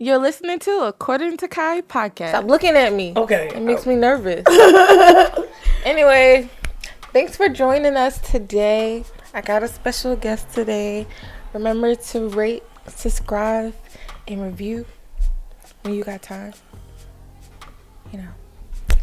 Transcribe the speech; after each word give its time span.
You're 0.00 0.18
listening 0.18 0.58
to 0.58 0.86
According 0.86 1.36
to 1.36 1.46
Kye 1.46 1.80
podcast. 1.82 2.30
Stop 2.30 2.46
looking 2.46 2.74
at 2.74 2.92
me. 2.92 3.12
Okay. 3.16 3.52
It 3.54 3.62
makes 3.62 3.86
oh. 3.86 3.90
me 3.90 3.94
nervous. 3.94 4.42
anyway, 5.84 6.50
thanks 7.12 7.36
for 7.36 7.48
joining 7.48 7.94
us 7.96 8.18
today. 8.18 9.04
I 9.34 9.40
got 9.40 9.62
a 9.62 9.68
special 9.68 10.16
guest 10.16 10.50
today. 10.50 11.06
Remember 11.52 11.94
to 11.94 12.28
rate, 12.30 12.64
subscribe, 12.88 13.72
and 14.26 14.42
review 14.42 14.84
when 15.82 15.94
you 15.94 16.02
got 16.02 16.22
time. 16.22 16.54
You 18.10 18.18
know. 18.18 18.96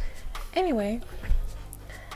Anyway, 0.56 1.00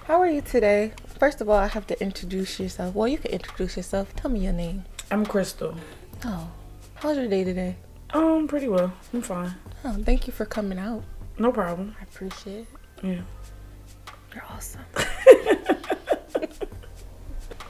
how 0.03 0.19
are 0.19 0.29
you 0.29 0.41
today? 0.41 0.91
First 1.17 1.39
of 1.39 1.47
all, 1.47 1.55
I 1.55 1.67
have 1.67 1.87
to 1.87 2.03
introduce 2.03 2.59
yourself. 2.59 2.93
Well, 2.93 3.07
you 3.07 3.19
can 3.19 3.31
introduce 3.31 3.77
yourself. 3.77 4.13
Tell 4.17 4.29
me 4.29 4.41
your 4.41 4.51
name. 4.51 4.83
I'm 5.11 5.25
Krystal. 5.25 5.77
Oh, 6.25 6.49
how's 6.95 7.15
your 7.15 7.29
day 7.29 7.45
today? 7.45 7.77
Um, 8.13 8.47
pretty 8.47 8.67
well. 8.67 8.93
I'm 9.13 9.21
fine. 9.21 9.55
Oh, 9.83 9.97
thank 10.03 10.27
you 10.27 10.33
for 10.33 10.45
coming 10.45 10.79
out. 10.79 11.03
No 11.37 11.51
problem. 11.51 11.95
I 11.99 12.03
appreciate 12.03 12.59
it. 12.61 12.67
Yeah. 13.03 13.21
You're 14.33 14.43
awesome. 14.49 14.81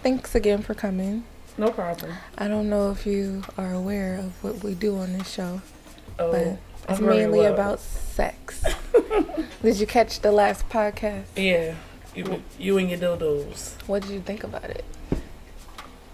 Thanks 0.04 0.36
again 0.36 0.62
for 0.62 0.74
coming. 0.76 1.24
No 1.58 1.70
problem. 1.72 2.14
I 2.38 2.48
don't 2.48 2.70
know 2.70 2.92
if 2.92 3.06
you 3.08 3.44
are 3.58 3.74
aware 3.74 4.18
of 4.20 4.44
what 4.44 4.64
we 4.64 4.76
do 4.76 4.98
on 4.98 5.14
this 5.18 5.30
show, 5.32 5.62
Oh, 6.20 6.32
but 6.32 6.48
I'm 6.48 6.58
it's 6.90 7.00
mainly 7.02 7.40
well. 7.40 7.54
about 7.54 7.80
sex. 7.80 8.64
did 9.64 9.80
you 9.80 9.88
catch 9.88 10.20
the 10.20 10.32
last 10.32 10.68
podcast? 10.70 11.24
Yeah. 11.36 11.76
You, 12.14 12.44
you 12.60 12.78
and 12.78 12.90
your 12.90 13.00
dildos. 13.00 13.74
What 13.88 14.04
did 14.04 14.12
you 14.12 14.22
think 14.22 14.44
about 14.44 14.66
it? 14.66 14.86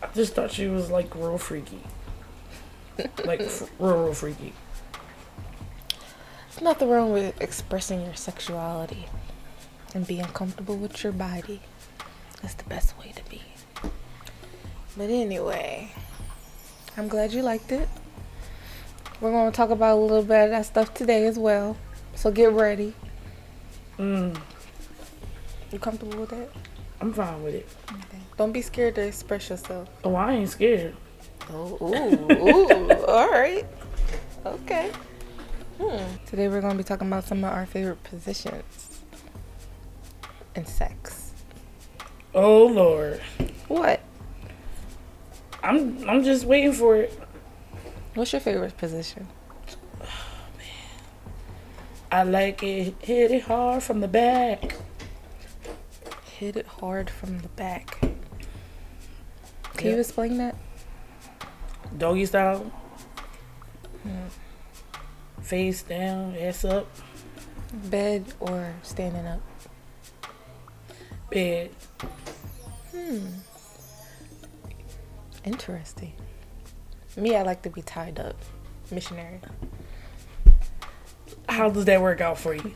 I 0.01 0.07
just 0.15 0.33
thought 0.33 0.51
she 0.51 0.67
was 0.67 0.89
like 0.89 1.13
real 1.15 1.37
freaky. 1.37 1.81
Like 3.25 3.41
real 3.79 4.13
freaky. 4.13 4.53
There's 6.49 6.61
nothing 6.61 6.89
wrong 6.89 7.11
with 7.13 7.39
expressing 7.41 8.01
your 8.05 8.15
sexuality 8.15 9.05
and 9.95 10.05
being 10.05 10.25
comfortable 10.25 10.75
with 10.77 11.03
your 11.03 11.13
body. 11.13 11.61
That's 12.41 12.53
the 12.55 12.63
best 12.65 12.97
way 12.99 13.13
to 13.15 13.23
be. 13.29 13.41
But 14.97 15.09
anyway, 15.09 15.91
I'm 16.97 17.07
glad 17.07 17.31
you 17.33 17.41
liked 17.41 17.71
it. 17.71 17.87
We're 19.21 19.31
going 19.31 19.51
to 19.51 19.55
talk 19.55 19.69
about 19.69 19.97
a 19.97 20.01
little 20.01 20.23
bit 20.23 20.45
of 20.45 20.49
that 20.49 20.65
stuff 20.65 20.93
today 20.93 21.25
as 21.27 21.37
well. 21.37 21.77
So 22.15 22.31
get 22.31 22.51
ready. 22.51 22.93
Mm, 23.97 24.37
You 25.71 25.79
comfortable 25.79 26.19
with 26.21 26.29
that? 26.31 26.49
I'm 26.99 27.13
fine 27.13 27.41
with 27.43 27.55
it. 27.55 27.69
Don't 28.37 28.51
be 28.51 28.61
scared 28.61 28.95
to 28.95 29.01
express 29.01 29.49
yourself. 29.49 29.87
Oh, 30.03 30.15
I 30.15 30.33
ain't 30.33 30.49
scared. 30.49 30.95
Oh, 31.49 31.77
ooh, 31.81 32.31
ooh, 32.33 33.05
all 33.07 33.29
right. 33.29 33.65
Okay. 34.45 34.91
Hmm. 35.79 36.15
Today 36.25 36.47
we're 36.47 36.61
going 36.61 36.73
to 36.73 36.77
be 36.77 36.83
talking 36.83 37.07
about 37.07 37.23
some 37.25 37.43
of 37.43 37.51
our 37.51 37.65
favorite 37.65 38.03
positions 38.03 39.01
in 40.55 40.65
sex. 40.65 41.31
Oh 42.33 42.65
Lord. 42.67 43.19
What? 43.67 43.99
I'm 45.63 46.07
I'm 46.09 46.23
just 46.23 46.45
waiting 46.45 46.73
for 46.73 46.95
it. 46.97 47.19
What's 48.15 48.31
your 48.31 48.39
favorite 48.39 48.77
position? 48.77 49.27
Oh 50.01 50.05
man. 50.57 51.01
I 52.11 52.23
like 52.23 52.63
it 52.63 52.95
hit 53.01 53.31
it 53.31 53.43
hard 53.43 53.83
from 53.83 53.99
the 54.01 54.07
back. 54.07 54.75
Hit 56.37 56.55
it 56.55 56.67
hard 56.67 57.09
from 57.09 57.39
the 57.39 57.49
back. 57.49 57.99
Can 57.99 59.87
Yeah. 59.87 59.91
you 59.95 59.99
explain 59.99 60.37
that? 60.37 60.55
Doggy 61.97 62.25
style. 62.25 62.71
Face 65.41 65.83
down, 65.83 66.35
ass 66.37 66.63
up, 66.63 66.87
Bed 67.73 68.25
or 68.39 68.73
standing 68.83 69.25
up? 69.25 69.41
bed. 71.31 71.71
Hmm. 72.91 73.25
Interesting. 75.45 76.13
Me, 77.17 77.35
I 77.35 77.41
like 77.41 77.63
to 77.63 77.69
be 77.69 77.81
tied 77.81 78.19
up. 78.19 78.35
Missionary. 78.91 79.39
How 81.49 81.69
does 81.69 81.85
that 81.85 82.01
work 82.01 82.21
out 82.21 82.37
for 82.37 82.53
you? 82.53 82.73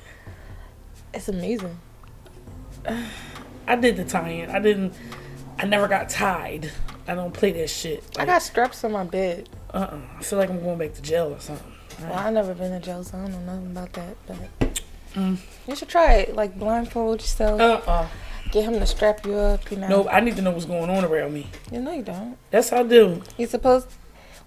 It's 1.13 1.29
amazing. 1.29 1.77
I 3.67 3.75
did 3.75 3.97
the 3.97 4.05
tie-in. 4.05 4.49
I 4.49 4.59
didn't. 4.59 4.93
I 5.59 5.65
never 5.65 5.87
got 5.87 6.09
tied. 6.09 6.71
I 7.07 7.15
don't 7.15 7.33
play 7.33 7.51
that 7.53 7.69
shit. 7.69 8.03
I 8.17 8.25
got 8.25 8.41
straps 8.41 8.83
on 8.83 8.91
my 8.93 9.03
bed. 9.03 9.49
Uh. 9.73 9.77
uh 9.77 9.97
I 10.19 10.23
feel 10.23 10.39
like 10.39 10.49
I'm 10.49 10.61
going 10.61 10.77
back 10.77 10.93
to 10.95 11.01
jail 11.01 11.33
or 11.33 11.39
something. 11.39 11.71
Well, 12.01 12.13
I've 12.13 12.33
never 12.33 12.53
been 12.53 12.71
to 12.71 12.79
jail, 12.79 13.03
so 13.03 13.17
I 13.17 13.21
don't 13.27 13.45
know 13.45 13.53
nothing 13.59 13.71
about 13.71 13.93
that. 13.93 14.15
But 14.27 14.81
Mm. 15.15 15.37
you 15.65 15.75
should 15.77 15.87
try 15.87 16.15
it. 16.15 16.35
Like 16.35 16.59
blindfold 16.59 17.21
yourself. 17.21 17.61
Uh. 17.61 17.81
uh 17.89 18.07
Get 18.51 18.65
him 18.65 18.73
to 18.79 18.85
strap 18.85 19.25
you 19.25 19.33
up. 19.35 19.69
You 19.71 19.77
know. 19.77 19.87
No, 19.87 20.09
I 20.09 20.19
need 20.19 20.35
to 20.35 20.41
know 20.41 20.51
what's 20.51 20.65
going 20.65 20.89
on 20.89 21.03
around 21.03 21.33
me. 21.33 21.47
You 21.71 21.79
know 21.81 21.93
you 21.93 22.03
don't. 22.03 22.37
That's 22.51 22.69
how 22.69 22.79
I 22.81 22.83
do. 22.83 23.21
You're 23.37 23.47
supposed. 23.49 23.87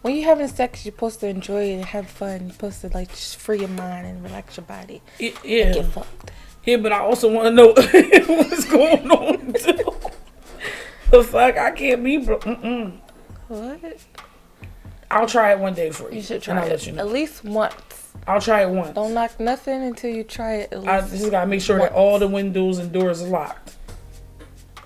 When 0.02 0.14
you're 0.14 0.26
having 0.26 0.46
sex, 0.46 0.84
you're 0.84 0.92
supposed 0.92 1.20
to 1.20 1.26
enjoy 1.26 1.64
it 1.70 1.74
and 1.74 1.84
have 1.86 2.06
fun. 2.08 2.42
You're 2.44 2.52
supposed 2.52 2.80
to 2.82 2.88
like 2.88 3.08
just 3.10 3.36
free 3.36 3.58
your 3.60 3.68
mind 3.68 4.06
and 4.06 4.22
relax 4.22 4.56
your 4.56 4.64
body. 4.66 5.02
Yeah. 5.18 5.72
get 5.72 5.86
fucked. 5.86 6.30
Yeah, 6.64 6.76
but 6.76 6.92
I 6.92 6.98
also 7.00 7.32
want 7.32 7.46
to 7.46 7.50
know 7.50 7.68
what's 8.34 8.64
going 8.66 9.10
on 9.10 9.52
too. 9.54 9.92
The 11.10 11.22
fuck, 11.24 11.56
I 11.56 11.70
can't 11.72 12.02
be. 12.04 12.18
Bro- 12.18 12.40
Mm-mm. 12.40 12.98
What? 13.48 13.80
I'll 15.10 15.26
try 15.26 15.52
it 15.52 15.58
one 15.58 15.74
day 15.74 15.90
for 15.90 16.10
you. 16.10 16.16
You 16.16 16.22
should 16.22 16.34
and 16.34 16.42
try 16.44 16.56
I'll 16.58 16.66
it 16.66 16.70
let 16.70 16.86
you 16.86 16.92
know. 16.92 17.00
at 17.06 17.08
least 17.12 17.44
once. 17.44 17.74
I'll 18.26 18.40
try 18.42 18.62
it 18.62 18.68
once. 18.70 18.94
Don't 18.94 19.14
knock 19.14 19.40
nothing 19.40 19.82
until 19.84 20.14
you 20.14 20.22
try 20.24 20.56
it 20.56 20.72
at 20.72 20.86
I 20.86 21.00
just 21.00 21.30
gotta 21.30 21.46
make 21.46 21.62
sure 21.62 21.78
that 21.78 21.92
all 21.92 22.18
the 22.18 22.28
windows 22.28 22.78
and 22.78 22.92
doors 22.92 23.22
are 23.22 23.28
locked. 23.28 23.76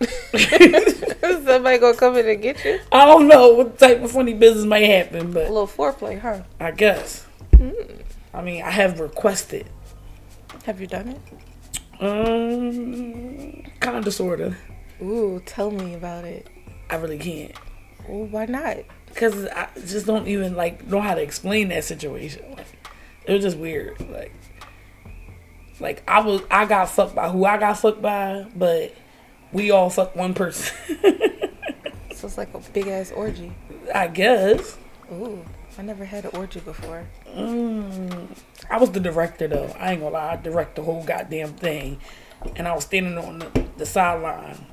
Somebody 0.33 1.79
gonna 1.79 1.97
come 1.97 2.17
in 2.17 2.29
and 2.29 2.41
get 2.43 2.65
you? 2.65 2.79
I 2.93 3.05
don't 3.05 3.27
know 3.27 3.53
what 3.55 3.79
type 3.79 4.01
of 4.03 4.11
funny 4.13 4.35
business 4.35 4.65
might 4.65 4.85
happen, 4.85 5.33
but 5.33 5.47
A 5.47 5.53
little 5.53 5.67
foreplay, 5.67 6.21
huh? 6.21 6.43
I 6.61 6.71
guess. 6.71 7.27
I 8.35 8.43
mean, 8.43 8.63
I 8.63 8.71
have 8.71 9.01
requested. 9.01 9.67
Have 10.65 10.81
you 10.81 10.87
done 10.87 11.09
it? 11.09 11.21
Um, 12.01 13.63
kinda, 13.81 14.11
sorta. 14.11 14.57
Ooh, 15.03 15.43
tell 15.45 15.71
me 15.71 15.95
about 15.95 16.25
it. 16.25 16.47
I 16.89 16.97
really 16.97 17.19
can't. 17.19 17.53
Ooh, 18.09 18.25
why 18.31 18.47
not? 18.47 18.79
Cause 19.15 19.47
I 19.47 19.69
just 19.87 20.07
don't 20.07 20.27
even 20.27 20.55
like 20.57 20.87
know 20.87 21.01
how 21.01 21.15
to 21.15 21.23
explain 21.23 21.69
that 21.69 21.85
situation. 21.85 22.43
Like, 22.57 22.67
it 23.27 23.33
was 23.33 23.43
just 23.43 23.59
weird. 23.59 24.01
Like, 24.11 24.33
like 25.81 26.03
I 26.09 26.23
was, 26.23 26.43
I 26.51 26.65
got 26.65 26.89
fucked 26.89 27.15
by 27.15 27.29
who 27.29 27.45
I 27.45 27.59
got 27.59 27.79
fucked 27.79 28.01
by, 28.01 28.47
but 28.57 28.95
we 29.53 29.71
all 29.71 29.91
fucked 29.91 30.17
one 30.17 30.35
person. 30.35 30.75
So 32.23 32.29
it's 32.29 32.39
like 32.39 32.55
a 32.55 32.61
big 32.73 32.87
ass 32.87 33.11
orgy. 33.11 33.51
I 33.93 34.07
guess. 34.07 34.79
Ooh, 35.13 35.45
I 35.77 35.83
never 35.83 36.05
had 36.05 36.25
an 36.25 36.31
orgy 36.37 36.61
before. 36.61 37.05
Mm, 37.29 38.29
I 38.71 38.79
was 38.79 38.93
the 38.93 39.01
director 39.01 39.49
though. 39.49 39.75
I 39.77 39.91
ain't 39.91 40.03
gonna 40.03 40.13
lie. 40.13 40.35
I 40.35 40.37
direct 40.37 40.77
the 40.77 40.83
whole 40.83 41.03
goddamn 41.03 41.55
thing, 41.55 41.99
and 42.55 42.69
I 42.69 42.77
was 42.77 42.85
standing 42.85 43.19
on 43.19 43.41
the, 43.41 43.65
the 43.77 43.85
sideline, 43.85 44.67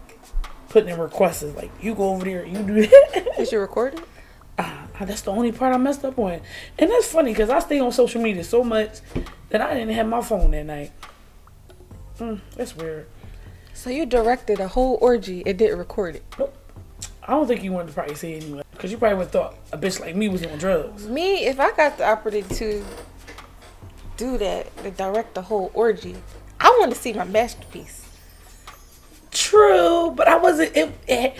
putting 0.69 0.89
in 0.89 0.99
requests 0.99 1.43
like, 1.43 1.71
"You 1.81 1.95
go 1.95 2.09
over 2.09 2.25
there, 2.25 2.45
you 2.45 2.59
do 2.59 2.81
that." 2.85 3.27
Did 3.37 3.51
you 3.51 3.59
record 3.59 3.95
it? 3.95 4.03
Ah, 4.61 4.87
that's 5.05 5.21
the 5.21 5.31
only 5.31 5.53
part 5.53 5.73
I 5.73 5.77
messed 5.77 6.03
up 6.03 6.19
on. 6.19 6.41
And 6.77 6.91
that's 6.91 7.07
funny 7.07 7.31
because 7.31 7.49
I 7.49 7.59
stay 7.59 7.79
on 7.79 7.93
social 7.93 8.21
media 8.21 8.43
so 8.43 8.61
much 8.61 8.99
that 9.51 9.61
I 9.61 9.73
didn't 9.73 9.95
have 9.95 10.05
my 10.05 10.21
phone 10.21 10.51
that 10.51 10.65
night. 10.65 10.91
Mm, 12.17 12.41
that's 12.57 12.75
weird. 12.75 13.07
So 13.73 13.89
you 13.89 14.05
directed 14.05 14.59
a 14.59 14.67
whole 14.67 14.97
orgy 14.99 15.43
and 15.45 15.57
didn't 15.57 15.77
record 15.77 16.17
it. 16.17 16.23
Nope. 16.37 16.53
I 17.23 17.31
don't 17.31 17.47
think 17.47 17.63
you 17.63 17.71
wanted 17.71 17.87
to 17.87 17.93
probably 17.93 18.15
say 18.15 18.33
it 18.33 18.43
anyway. 18.43 18.63
Because 18.71 18.91
you 18.91 18.97
probably 18.97 19.19
would 19.19 19.23
have 19.25 19.31
thought 19.31 19.55
a 19.71 19.77
bitch 19.77 20.01
like 20.01 20.17
me 20.17 20.27
was 20.27 20.45
on 20.45 20.57
drugs. 20.57 21.07
Me, 21.07 21.45
if 21.45 21.59
I 21.59 21.71
got 21.71 21.97
the 21.97 22.09
opportunity 22.09 22.55
to 22.55 22.83
do 24.17 24.37
that, 24.39 24.75
to 24.83 24.91
direct 24.91 25.35
the 25.35 25.43
whole 25.43 25.71
orgy, 25.73 26.17
I 26.59 26.75
want 26.79 26.91
to 26.91 26.99
see 26.99 27.13
my 27.13 27.23
masterpiece. 27.23 28.08
True, 29.49 30.11
but 30.15 30.27
I 30.27 30.37
wasn't. 30.37 30.75
It, 30.77 30.91
it, 31.07 31.35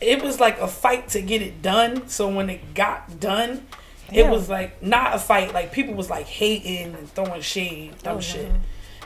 it 0.00 0.22
was 0.22 0.38
like 0.38 0.58
a 0.60 0.68
fight 0.68 1.08
to 1.10 1.22
get 1.22 1.40
it 1.40 1.62
done. 1.62 2.06
So 2.08 2.28
when 2.28 2.50
it 2.50 2.74
got 2.74 3.18
done, 3.20 3.66
it 4.12 4.22
Damn. 4.24 4.30
was 4.30 4.48
like 4.50 4.82
not 4.82 5.14
a 5.14 5.18
fight. 5.18 5.54
Like 5.54 5.72
people 5.72 5.94
was 5.94 6.10
like 6.10 6.26
hating 6.26 6.94
and 6.94 7.08
throwing 7.12 7.40
shade, 7.40 7.94
dumb 8.02 8.18
Oh, 8.18 8.20
shit. 8.20 8.48
no. 8.48 8.54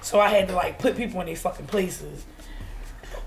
So 0.03 0.19
I 0.19 0.29
had 0.31 0.49
to 0.49 0.55
like 0.55 0.81
put 0.81 0.97
people 0.97 1.21
in 1.21 1.27
their 1.27 1.37
fucking 1.37 1.67
places 1.67 2.25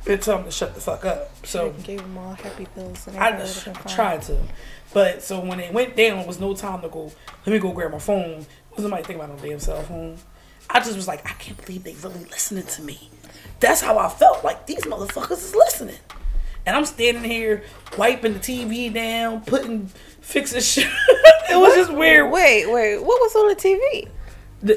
and 0.05 0.21
tell 0.21 0.35
them 0.37 0.45
to 0.45 0.51
shut 0.51 0.75
the 0.75 0.81
fuck 0.81 1.05
up. 1.05 1.31
So 1.45 1.71
gave 1.83 1.99
them 2.01 2.17
all 2.17 2.33
happy 2.33 2.67
pills. 2.75 3.07
And 3.07 3.17
I 3.17 3.31
just 3.37 3.65
would've 3.65 3.73
been 3.73 3.83
fine. 3.83 3.95
tried 3.95 4.21
to. 4.23 4.37
But 4.93 5.23
so 5.23 5.39
when 5.39 5.61
it 5.61 5.71
went 5.73 5.95
down, 5.95 6.19
it 6.19 6.27
was 6.27 6.39
no 6.41 6.53
time 6.53 6.81
to 6.81 6.89
go, 6.89 7.11
let 7.45 7.53
me 7.53 7.59
go 7.59 7.71
grab 7.71 7.91
my 7.91 7.99
phone. 7.99 8.45
Wasn't 8.71 8.89
nobody 8.89 9.03
thinking 9.03 9.23
about 9.23 9.41
no 9.41 9.47
damn 9.49 9.59
cell 9.59 9.81
phone. 9.83 10.17
I 10.69 10.79
just 10.79 10.95
was 10.95 11.07
like, 11.07 11.25
I 11.25 11.33
can't 11.35 11.63
believe 11.65 11.83
they 11.85 11.93
really 11.95 12.25
listening 12.25 12.65
to 12.65 12.81
me. 12.81 13.09
That's 13.59 13.81
how 13.81 13.97
I 13.97 14.09
felt. 14.09 14.43
Like 14.43 14.65
these 14.65 14.83
motherfuckers 14.83 15.31
is 15.31 15.55
listening. 15.55 15.97
And 16.65 16.75
I'm 16.75 16.85
standing 16.85 17.23
here 17.23 17.63
wiping 17.97 18.33
the 18.33 18.39
TV 18.39 18.91
down, 18.91 19.41
putting 19.41 19.87
fixing 20.21 20.61
shit. 20.61 20.87
it 21.49 21.59
was 21.59 21.75
just 21.75 21.93
weird. 21.93 22.31
Wait, 22.31 22.65
wait. 22.65 22.97
What 22.97 23.21
was 23.21 23.35
on 23.35 23.49
the 23.49 23.55
TV? 23.55 24.09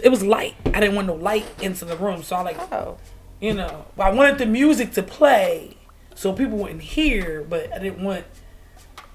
It 0.03 0.11
was 0.11 0.23
light. 0.23 0.55
I 0.67 0.81
didn't 0.81 0.97
want 0.97 1.07
no 1.07 1.15
light 1.15 1.47
into 1.63 1.85
the 1.87 1.97
room, 1.97 2.23
so 2.23 2.37
I 2.37 2.43
like 2.43 2.73
Oh, 2.73 2.99
you 3.41 3.55
know. 3.55 3.87
I 3.99 4.11
wanted 4.11 4.39
the 4.39 4.47
music 4.47 4.93
to 4.93 5.03
play 5.03 5.77
so 6.15 6.33
people 6.33 6.59
wouldn't 6.59 6.83
hear, 6.83 7.43
but 7.43 7.73
I 7.73 7.79
didn't 7.79 8.03
want 8.03 8.25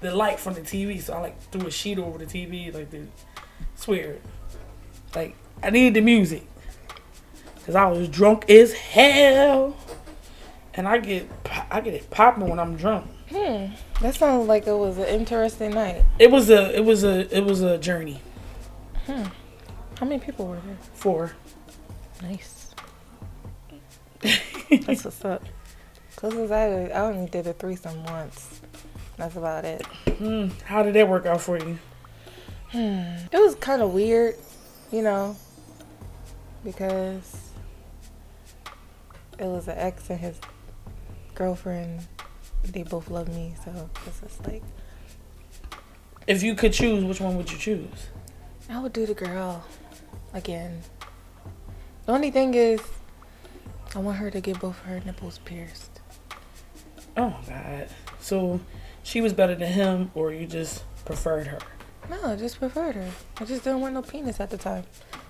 the 0.00 0.14
light 0.14 0.40
from 0.40 0.54
the 0.54 0.62
TV, 0.62 1.00
so 1.00 1.14
I 1.14 1.20
like 1.20 1.40
threw 1.50 1.66
a 1.66 1.70
sheet 1.70 1.98
over 1.98 2.18
the 2.18 2.26
TV, 2.26 2.74
like 2.74 2.90
the. 2.90 3.06
It's 3.74 3.86
weird. 3.86 4.20
Like 5.14 5.36
I 5.62 5.70
needed 5.70 5.94
the 5.94 6.00
music 6.00 6.44
because 7.64 7.76
I 7.76 7.86
was 7.86 8.08
drunk 8.10 8.50
as 8.50 8.74
hell, 8.74 9.74
and 10.74 10.86
I 10.86 10.98
get 10.98 11.30
I 11.70 11.80
get 11.80 11.94
it 11.94 12.10
popping 12.10 12.46
when 12.46 12.58
I'm 12.58 12.76
drunk. 12.76 13.06
hmm. 13.30 13.68
That 14.02 14.14
sounds 14.14 14.46
like 14.46 14.66
it 14.66 14.76
was 14.76 14.98
an 14.98 15.06
interesting 15.06 15.70
night. 15.70 16.04
It 16.18 16.30
was 16.30 16.50
a 16.50 16.76
it 16.76 16.84
was 16.84 17.04
a 17.04 17.34
it 17.34 17.42
was 17.42 17.62
a 17.62 17.78
journey 17.78 18.20
Hmm. 19.06 19.24
How 19.98 20.06
many 20.06 20.18
people 20.18 20.46
were 20.46 20.60
there? 20.66 20.76
Four. 20.94 21.32
Nice. 22.22 22.74
That's 24.20 25.04
what's 25.04 25.24
up. 25.24 25.42
Cause 26.16 26.50
I 26.50 26.86
I 26.88 27.00
only 27.00 27.30
did 27.30 27.46
a 27.46 27.54
threesome 27.54 28.04
once. 28.04 28.60
That's 29.16 29.36
about 29.36 29.64
it. 29.64 29.86
Hmm, 30.18 30.48
how 30.64 30.82
did 30.82 30.94
that 30.94 31.08
work 31.08 31.24
out 31.24 31.40
for 31.40 31.58
you? 31.58 31.78
Hmm. 32.70 33.16
It 33.32 33.38
was 33.38 33.54
kind 33.56 33.80
of 33.80 33.92
weird, 33.94 34.36
you 34.90 35.02
know, 35.02 35.36
because 36.64 37.43
it 39.38 39.46
was 39.46 39.68
an 39.68 39.78
ex 39.78 40.10
and 40.10 40.20
his 40.20 40.38
girlfriend. 41.34 42.06
They 42.64 42.82
both 42.82 43.10
love 43.10 43.28
me, 43.28 43.54
so 43.64 43.90
it's 44.06 44.20
just 44.20 44.46
like 44.46 44.62
If 46.26 46.42
you 46.42 46.54
could 46.54 46.72
choose, 46.72 47.04
which 47.04 47.20
one 47.20 47.36
would 47.36 47.50
you 47.50 47.58
choose? 47.58 48.08
I 48.70 48.80
would 48.80 48.92
do 48.92 49.04
the 49.04 49.14
girl 49.14 49.64
again. 50.32 50.82
The 52.06 52.12
only 52.12 52.30
thing 52.30 52.54
is, 52.54 52.80
I 53.94 53.98
want 53.98 54.18
her 54.18 54.30
to 54.30 54.40
get 54.40 54.60
both 54.60 54.78
her 54.80 55.00
nipples 55.04 55.38
pierced. 55.38 56.00
Oh 57.16 57.30
my 57.30 57.48
god. 57.48 57.88
So 58.20 58.60
she 59.02 59.20
was 59.20 59.32
better 59.32 59.54
than 59.54 59.72
him, 59.72 60.10
or 60.14 60.32
you 60.32 60.46
just 60.46 60.82
preferred 61.04 61.46
her? 61.46 61.58
No, 62.10 62.18
I 62.24 62.36
just 62.36 62.58
preferred 62.58 62.94
her. 62.94 63.10
I 63.38 63.44
just 63.44 63.64
didn't 63.64 63.80
want 63.80 63.94
no 63.94 64.02
penis 64.02 64.40
at 64.40 64.50
the 64.50 64.58
time. 64.58 64.84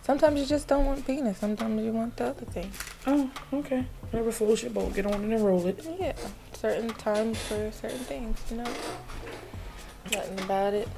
Sometimes 0.04 0.38
you 0.38 0.44
just 0.44 0.68
don't 0.68 0.84
want 0.84 1.06
penis. 1.06 1.38
Sometimes 1.38 1.82
you 1.82 1.90
want 1.90 2.14
the 2.18 2.26
other 2.26 2.44
thing. 2.44 2.70
Oh, 3.06 3.30
okay. 3.54 3.86
Whatever 4.10 4.32
floats 4.32 4.62
your 4.62 4.70
boat. 4.70 4.92
Get 4.94 5.06
on 5.06 5.14
it 5.14 5.34
and 5.34 5.42
roll 5.42 5.66
it. 5.66 5.82
Yeah, 5.98 6.12
certain 6.52 6.90
times 6.90 7.38
for 7.38 7.72
certain 7.72 8.00
things, 8.00 8.38
you 8.50 8.58
know. 8.58 8.70
Nothing 10.12 10.40
about 10.40 10.74
it. 10.74 10.88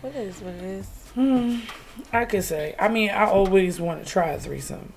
What 0.00 0.12
is 0.16 0.40
what 0.40 0.54
it 0.54 0.64
is. 0.64 0.86
Hmm. 1.14 1.58
I 2.12 2.24
could 2.24 2.42
say. 2.42 2.74
I 2.80 2.88
mean, 2.88 3.10
I 3.10 3.26
always 3.26 3.80
want 3.80 4.04
to 4.04 4.10
try 4.10 4.30
a 4.30 4.40
threesome. 4.40 4.92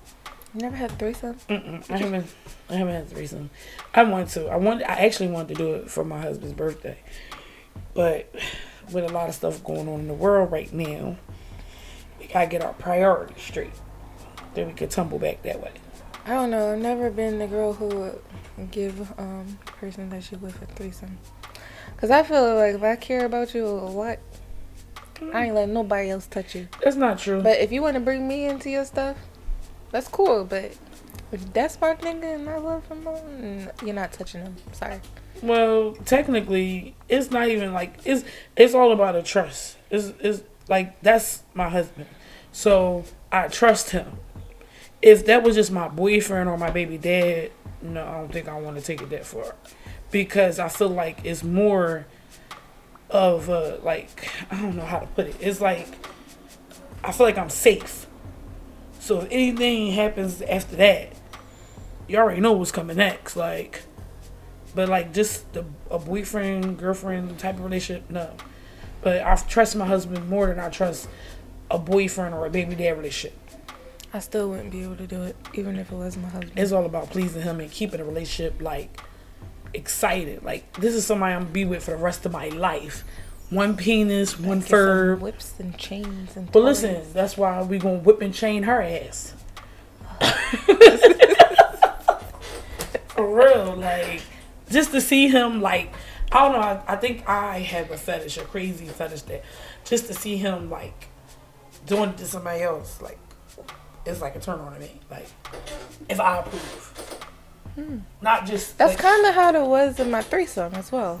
You 0.52 0.62
never 0.62 0.74
had 0.74 0.98
threesome? 0.98 1.36
Mm-mm, 1.48 1.88
I 1.88 1.96
haven't. 1.98 2.26
I 2.68 2.74
haven't 2.74 2.94
had 2.94 3.04
a 3.04 3.06
threesome. 3.06 3.50
I 3.94 4.02
want 4.02 4.28
to. 4.30 4.48
I 4.48 4.56
want. 4.56 4.82
I 4.82 5.06
actually 5.06 5.28
wanted 5.28 5.48
to 5.50 5.54
do 5.54 5.74
it 5.74 5.88
for 5.88 6.04
my 6.04 6.20
husband's 6.20 6.54
birthday, 6.54 6.98
but 7.94 8.28
with 8.92 9.04
a 9.04 9.12
lot 9.12 9.28
of 9.28 9.36
stuff 9.36 9.62
going 9.62 9.88
on 9.88 10.00
in 10.00 10.08
the 10.08 10.14
world 10.14 10.50
right 10.50 10.72
now, 10.72 11.16
gotta 12.32 12.46
get 12.46 12.62
our 12.62 12.72
priorities 12.74 13.42
straight. 13.42 13.72
Then 14.54 14.68
we 14.68 14.72
could 14.74 14.90
tumble 14.90 15.18
back 15.18 15.42
that 15.42 15.60
way. 15.60 15.72
I 16.24 16.30
don't 16.30 16.50
know. 16.50 16.72
I've 16.72 16.78
never 16.78 17.10
been 17.10 17.38
the 17.38 17.46
girl 17.46 17.72
who 17.72 17.86
would 17.86 18.20
give 18.70 19.00
um 19.18 19.58
the 19.64 19.72
person 19.72 20.08
that 20.10 20.22
she 20.24 20.36
with 20.36 20.60
a 20.62 20.66
threesome. 20.66 21.18
Cause 21.96 22.10
I 22.10 22.22
feel 22.22 22.56
like 22.56 22.74
if 22.74 22.82
I 22.82 22.96
care 22.96 23.24
about 23.24 23.54
you 23.54 23.64
a 23.64 23.68
lot, 23.68 24.18
I 25.32 25.46
ain't 25.46 25.54
letting 25.54 25.74
nobody 25.74 26.10
else 26.10 26.26
touch 26.26 26.54
you. 26.54 26.68
That's 26.82 26.96
not 26.96 27.18
true. 27.18 27.40
But 27.42 27.60
if 27.60 27.70
you 27.70 27.80
want 27.80 27.94
to 27.94 28.00
bring 28.00 28.26
me 28.26 28.46
into 28.46 28.70
your 28.70 28.84
stuff, 28.84 29.16
that's 29.92 30.08
cool. 30.08 30.44
But 30.44 30.76
if 31.30 31.52
that's 31.52 31.80
my 31.80 31.94
nigga 31.94 32.34
and 32.34 32.48
I 32.48 32.58
love 32.58 32.86
him, 32.88 33.04
mm, 33.04 33.82
you're 33.82 33.94
not 33.94 34.12
touching 34.12 34.42
him. 34.42 34.56
Sorry. 34.72 35.00
Well, 35.42 35.92
technically, 36.04 36.94
it's 37.08 37.30
not 37.30 37.48
even 37.48 37.72
like 37.72 37.94
it's 38.04 38.24
it's 38.56 38.74
all 38.74 38.92
about 38.92 39.16
a 39.16 39.22
trust. 39.22 39.76
It's 39.90 40.12
it's 40.20 40.42
like 40.68 41.00
that's 41.02 41.42
my 41.54 41.68
husband, 41.68 42.06
so 42.52 43.04
I 43.32 43.48
trust 43.48 43.90
him. 43.90 44.18
If 45.00 45.26
that 45.26 45.42
was 45.42 45.56
just 45.56 45.72
my 45.72 45.88
boyfriend 45.88 46.48
or 46.48 46.56
my 46.56 46.70
baby 46.70 46.96
dad, 46.96 47.50
no, 47.82 48.06
I 48.06 48.12
don't 48.12 48.32
think 48.32 48.46
I 48.48 48.60
want 48.60 48.76
to 48.76 48.82
take 48.82 49.02
it 49.02 49.10
that 49.10 49.26
far, 49.26 49.56
because 50.12 50.60
I 50.60 50.68
feel 50.68 50.90
like 50.90 51.24
it's 51.24 51.42
more 51.42 52.06
of 53.10 53.48
a 53.48 53.80
like 53.82 54.30
I 54.50 54.62
don't 54.62 54.76
know 54.76 54.84
how 54.84 55.00
to 55.00 55.06
put 55.06 55.26
it. 55.26 55.36
It's 55.40 55.60
like 55.60 55.88
I 57.02 57.10
feel 57.10 57.26
like 57.26 57.38
I'm 57.38 57.50
safe. 57.50 58.06
So 59.00 59.22
if 59.22 59.28
anything 59.32 59.90
happens 59.92 60.40
after 60.42 60.76
that, 60.76 61.12
you 62.06 62.16
already 62.18 62.40
know 62.40 62.52
what's 62.52 62.70
coming 62.70 62.98
next. 62.98 63.34
Like. 63.34 63.82
But 64.74 64.88
like 64.88 65.12
just 65.12 65.52
the, 65.52 65.66
a 65.90 65.98
boyfriend 65.98 66.78
girlfriend 66.78 67.38
type 67.38 67.56
of 67.56 67.64
relationship, 67.64 68.08
no. 68.08 68.30
But 69.02 69.20
I 69.20 69.36
trust 69.36 69.76
my 69.76 69.84
husband 69.84 70.30
more 70.30 70.46
than 70.46 70.58
I 70.58 70.70
trust 70.70 71.10
a 71.72 71.78
boyfriend 71.78 72.34
or 72.34 72.46
a 72.46 72.50
baby 72.50 72.74
dad 72.76 72.96
relationship. 72.96 73.38
I 74.14 74.18
still 74.18 74.50
wouldn't 74.50 74.70
be 74.70 74.82
able 74.82 74.96
to 74.96 75.06
do 75.06 75.22
it, 75.22 75.34
even 75.54 75.78
if 75.78 75.90
it 75.90 75.96
was 75.96 76.18
my 76.18 76.28
husband. 76.28 76.52
It's 76.56 76.70
all 76.70 76.84
about 76.84 77.08
pleasing 77.08 77.40
him 77.42 77.60
and 77.60 77.70
keeping 77.70 77.98
a 77.98 78.04
relationship 78.04 78.60
like 78.60 79.00
excited. 79.72 80.44
Like 80.44 80.70
this 80.74 80.94
is 80.94 81.06
somebody 81.06 81.34
I'm 81.34 81.42
gonna 81.42 81.52
be 81.52 81.64
with 81.64 81.84
for 81.84 81.92
the 81.92 81.96
rest 81.96 82.26
of 82.26 82.32
my 82.32 82.48
life. 82.48 83.04
One 83.48 83.74
penis, 83.76 84.38
one 84.38 84.60
fur. 84.60 85.16
whips 85.16 85.54
and 85.58 85.76
chains 85.78 86.36
and. 86.36 86.52
But 86.52 86.62
listen, 86.62 87.02
that's 87.14 87.38
why 87.38 87.62
we 87.62 87.78
gonna 87.78 87.98
whip 87.98 88.20
and 88.20 88.34
chain 88.34 88.64
her 88.64 88.82
ass. 88.82 89.34
For 93.08 93.34
real, 93.34 93.76
like 93.76 94.22
just 94.70 94.90
to 94.92 95.00
see 95.00 95.28
him, 95.28 95.62
like 95.62 95.92
I 96.30 96.48
don't 96.48 96.52
know. 96.52 96.60
I, 96.60 96.82
I 96.86 96.96
think 96.96 97.26
I 97.28 97.60
have 97.60 97.90
a 97.90 97.96
fetish, 97.96 98.36
a 98.36 98.44
crazy 98.44 98.86
fetish 98.86 99.22
that 99.22 99.42
just 99.84 100.06
to 100.06 100.14
see 100.14 100.36
him 100.36 100.70
like 100.70 101.08
doing 101.86 102.10
it 102.10 102.18
to 102.18 102.26
somebody 102.26 102.62
else, 102.62 103.00
like 103.02 103.18
it's 104.04 104.20
like 104.20 104.36
a 104.36 104.40
turn 104.40 104.60
on 104.60 104.74
to 104.74 104.80
me. 104.80 105.00
Like 105.10 105.28
if 106.08 106.20
I 106.20 106.38
approve, 106.38 107.26
not 108.20 108.46
just 108.46 108.72
Hmm. 108.72 108.78
That's 108.78 108.92
like, 108.94 108.98
kind 109.02 109.26
of 109.26 109.34
how 109.34 109.54
it 109.54 109.66
was 109.68 109.98
in 110.00 110.10
my 110.10 110.22
threesome 110.22 110.74
as 110.74 110.90
well. 110.92 111.20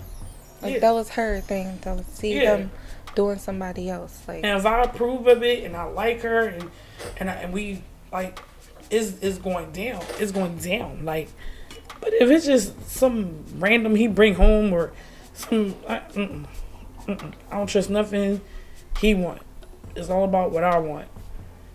Like 0.60 0.74
Yeah. 0.74 0.80
that 0.80 0.92
was 0.94 1.10
her 1.10 1.40
thing. 1.40 1.78
That 1.82 1.96
was 1.96 2.06
see 2.06 2.40
Yeah. 2.42 2.56
them 2.56 2.70
doing 3.14 3.38
somebody 3.38 3.88
else. 3.90 4.20
Like 4.26 4.44
And 4.44 4.58
if 4.58 4.66
I 4.66 4.82
approve 4.82 5.26
of 5.26 5.42
it 5.42 5.64
and 5.64 5.76
I 5.76 5.84
like 5.84 6.22
her 6.22 6.46
and 6.48 6.70
and 7.18 7.30
I, 7.30 7.34
and 7.34 7.52
we 7.52 7.82
like 8.12 8.38
is 8.90 9.18
is 9.20 9.38
going 9.38 9.72
down, 9.72 10.02
it's 10.18 10.32
going 10.32 10.56
down. 10.58 11.04
Like, 11.04 11.28
but 12.00 12.12
if 12.14 12.30
it's 12.30 12.44
just 12.46 12.90
some 12.90 13.44
random 13.58 13.94
he 13.96 14.06
bring 14.06 14.34
home 14.34 14.72
or 14.72 14.92
some, 15.34 15.74
I, 15.88 16.00
mm-mm, 16.12 16.46
mm-mm, 17.06 17.32
I 17.50 17.56
don't 17.56 17.66
trust 17.68 17.88
nothing 17.90 18.40
he 19.00 19.14
want. 19.14 19.40
It's 19.94 20.08
all 20.10 20.24
about 20.24 20.50
what 20.52 20.64
I 20.64 20.78
want. 20.78 21.08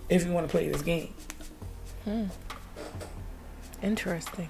If 0.09 0.25
you 0.25 0.31
want 0.31 0.47
to 0.47 0.51
play 0.51 0.69
this 0.69 0.81
game, 0.81 1.13
Hmm. 2.05 2.25
interesting. 3.83 4.49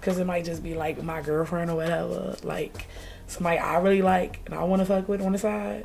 because 0.00 0.18
it 0.18 0.26
might 0.26 0.44
just 0.44 0.62
be 0.62 0.74
like 0.74 1.02
my 1.02 1.22
girlfriend 1.22 1.70
or 1.70 1.76
whatever, 1.76 2.36
like 2.42 2.86
somebody 3.26 3.58
I 3.58 3.78
really 3.78 4.02
like 4.02 4.40
and 4.46 4.54
I 4.54 4.62
want 4.64 4.80
to 4.80 4.86
fuck 4.86 5.08
with 5.08 5.22
on 5.22 5.32
the 5.32 5.38
side. 5.38 5.84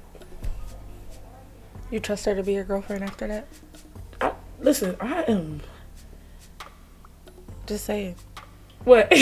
You 1.90 2.00
trust 2.02 2.26
her 2.26 2.36
to 2.36 2.44
be 2.44 2.54
your 2.54 2.66
girlfriend 2.66 3.04
after 3.04 3.28
that? 3.28 3.48
I, 4.22 4.34
listen, 4.60 4.96
I 5.00 5.24
am 5.24 5.62
Just 7.66 7.86
saying. 7.86 8.16
What. 8.84 9.10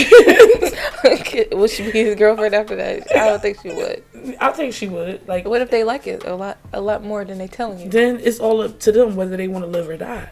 would 1.51 1.69
she 1.69 1.91
be 1.91 2.03
his 2.03 2.15
girlfriend 2.15 2.55
after 2.55 2.75
that? 2.75 3.07
I 3.15 3.27
don't 3.27 3.41
think 3.41 3.61
she 3.61 3.69
would. 3.69 4.03
I 4.39 4.51
think 4.51 4.73
she 4.73 4.87
would. 4.87 5.27
Like, 5.27 5.45
What 5.45 5.61
if 5.61 5.69
they 5.69 5.83
like 5.83 6.07
it 6.07 6.23
a 6.25 6.35
lot, 6.35 6.57
a 6.73 6.81
lot 6.81 7.03
more 7.03 7.25
than 7.25 7.37
they 7.37 7.47
telling 7.47 7.79
you? 7.79 7.89
then 7.89 8.19
it's 8.21 8.39
all 8.39 8.61
up 8.61 8.79
to 8.79 8.91
them 8.91 9.15
whether 9.15 9.37
they 9.37 9.47
want 9.47 9.65
to 9.65 9.71
live 9.71 9.89
or 9.89 9.97
die. 9.97 10.29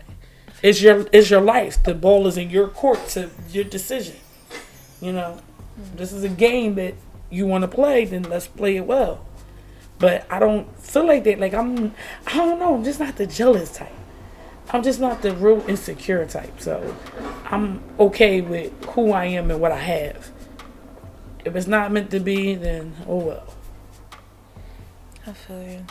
It's 0.61 0.81
your 0.81 1.05
it's 1.11 1.29
your 1.29 1.41
life. 1.41 1.83
The 1.83 1.93
ball 1.93 2.27
is 2.27 2.37
in 2.37 2.49
your 2.49 2.67
court 2.67 3.07
to 3.09 3.29
your 3.49 3.65
decision. 3.65 4.15
You 5.01 5.13
know, 5.13 5.39
mm. 5.79 5.97
this 5.97 6.11
is 6.11 6.23
a 6.23 6.29
game 6.29 6.75
that 6.75 6.95
you 7.29 7.45
want 7.45 7.63
to 7.63 7.67
play. 7.67 8.05
Then 8.05 8.23
let's 8.23 8.47
play 8.47 8.77
it 8.77 8.85
well. 8.85 9.25
But 9.99 10.25
I 10.29 10.39
don't 10.39 10.77
feel 10.79 11.05
like 11.05 11.23
that. 11.25 11.39
Like 11.39 11.53
I'm, 11.53 11.93
I 12.27 12.33
don't 12.33 12.59
know. 12.59 12.75
I'm 12.75 12.83
just 12.83 12.99
not 12.99 13.15
the 13.17 13.27
jealous 13.27 13.71
type. 13.71 13.91
I'm 14.71 14.83
just 14.83 14.99
not 14.99 15.21
the 15.21 15.33
real 15.33 15.63
insecure 15.67 16.25
type. 16.25 16.59
So 16.59 16.95
I'm 17.45 17.81
okay 17.99 18.41
with 18.41 18.71
who 18.85 19.11
I 19.11 19.25
am 19.25 19.51
and 19.51 19.61
what 19.61 19.71
I 19.71 19.77
have. 19.79 20.31
If 21.45 21.55
it's 21.55 21.67
not 21.67 21.91
meant 21.91 22.09
to 22.11 22.19
be, 22.19 22.55
then 22.55 22.95
oh 23.07 23.17
well. 23.17 23.53
I 25.27 25.33
feel 25.33 25.61
you. 25.63 25.85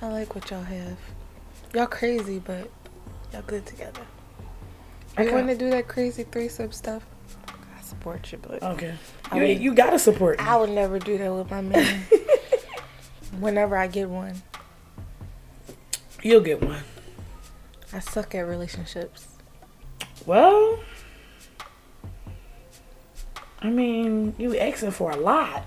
I 0.00 0.06
like 0.08 0.34
what 0.34 0.50
y'all 0.50 0.62
have. 0.62 0.96
Y'all 1.74 1.86
crazy, 1.86 2.38
but 2.38 2.70
y'all 3.32 3.42
good 3.42 3.64
together. 3.66 4.02
I 5.16 5.24
You 5.24 5.32
want 5.32 5.48
to 5.48 5.56
do 5.56 5.70
that 5.70 5.88
crazy 5.88 6.24
threesome 6.24 6.72
stuff? 6.72 7.04
I 7.48 7.82
support 7.82 8.30
you, 8.32 8.38
but 8.38 8.62
Okay. 8.62 8.94
I 9.30 9.36
You, 9.36 9.42
would- 9.54 9.60
you 9.62 9.74
gotta 9.74 9.98
support 9.98 10.38
me. 10.38 10.44
I 10.44 10.56
would 10.56 10.70
never 10.70 10.98
do 10.98 11.18
that 11.18 11.32
with 11.32 11.50
my 11.50 11.60
man. 11.60 12.02
whenever 13.40 13.76
I 13.76 13.86
get 13.88 14.08
one. 14.08 14.42
You'll 16.22 16.40
get 16.40 16.62
one. 16.62 16.82
I 17.92 17.98
suck 18.00 18.34
at 18.34 18.40
relationships. 18.40 19.28
Well, 20.26 20.78
I 23.60 23.70
mean, 23.70 24.34
you 24.38 24.56
asking 24.58 24.90
for 24.92 25.10
a 25.10 25.16
lot. 25.16 25.64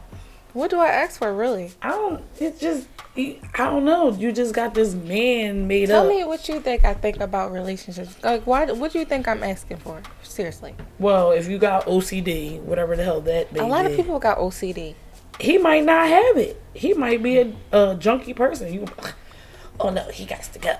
What 0.53 0.69
do 0.69 0.79
I 0.79 0.87
ask 0.87 1.19
for, 1.19 1.33
really? 1.33 1.71
I 1.81 1.89
don't. 1.89 2.23
It's 2.39 2.59
just. 2.59 2.87
I 3.17 3.37
don't 3.57 3.85
know. 3.85 4.11
You 4.11 4.33
just 4.33 4.53
got 4.53 4.73
this 4.73 4.93
man 4.93 5.67
made 5.67 5.87
Tell 5.87 6.03
up. 6.03 6.09
Tell 6.09 6.17
me 6.17 6.25
what 6.25 6.49
you 6.49 6.59
think 6.59 6.83
I 6.83 6.93
think 6.93 7.21
about 7.21 7.51
relationships. 7.53 8.15
Like, 8.23 8.45
why? 8.45 8.69
What 8.71 8.91
do 8.91 8.99
you 8.99 9.05
think 9.05 9.27
I'm 9.27 9.41
asking 9.43 9.77
for? 9.77 10.01
Seriously, 10.23 10.75
Well, 10.99 11.31
if 11.31 11.47
you 11.47 11.57
got 11.57 11.85
OCD, 11.85 12.59
whatever 12.61 12.95
the 12.97 13.03
hell 13.05 13.21
that 13.21 13.57
a 13.57 13.65
lot 13.65 13.85
of 13.85 13.95
people 13.95 14.19
got 14.19 14.37
OCD. 14.37 14.95
he 15.39 15.57
might 15.57 15.85
not 15.85 16.07
have 16.09 16.37
it. 16.37 16.61
He 16.73 16.93
might 16.93 17.23
be 17.23 17.37
a, 17.37 17.47
a 17.71 17.95
junky 17.95 18.35
person. 18.35 18.73
You, 18.73 18.85
oh 19.79 19.89
no, 19.89 20.09
he 20.09 20.25
got 20.25 20.43
to 20.43 20.59
go. 20.59 20.75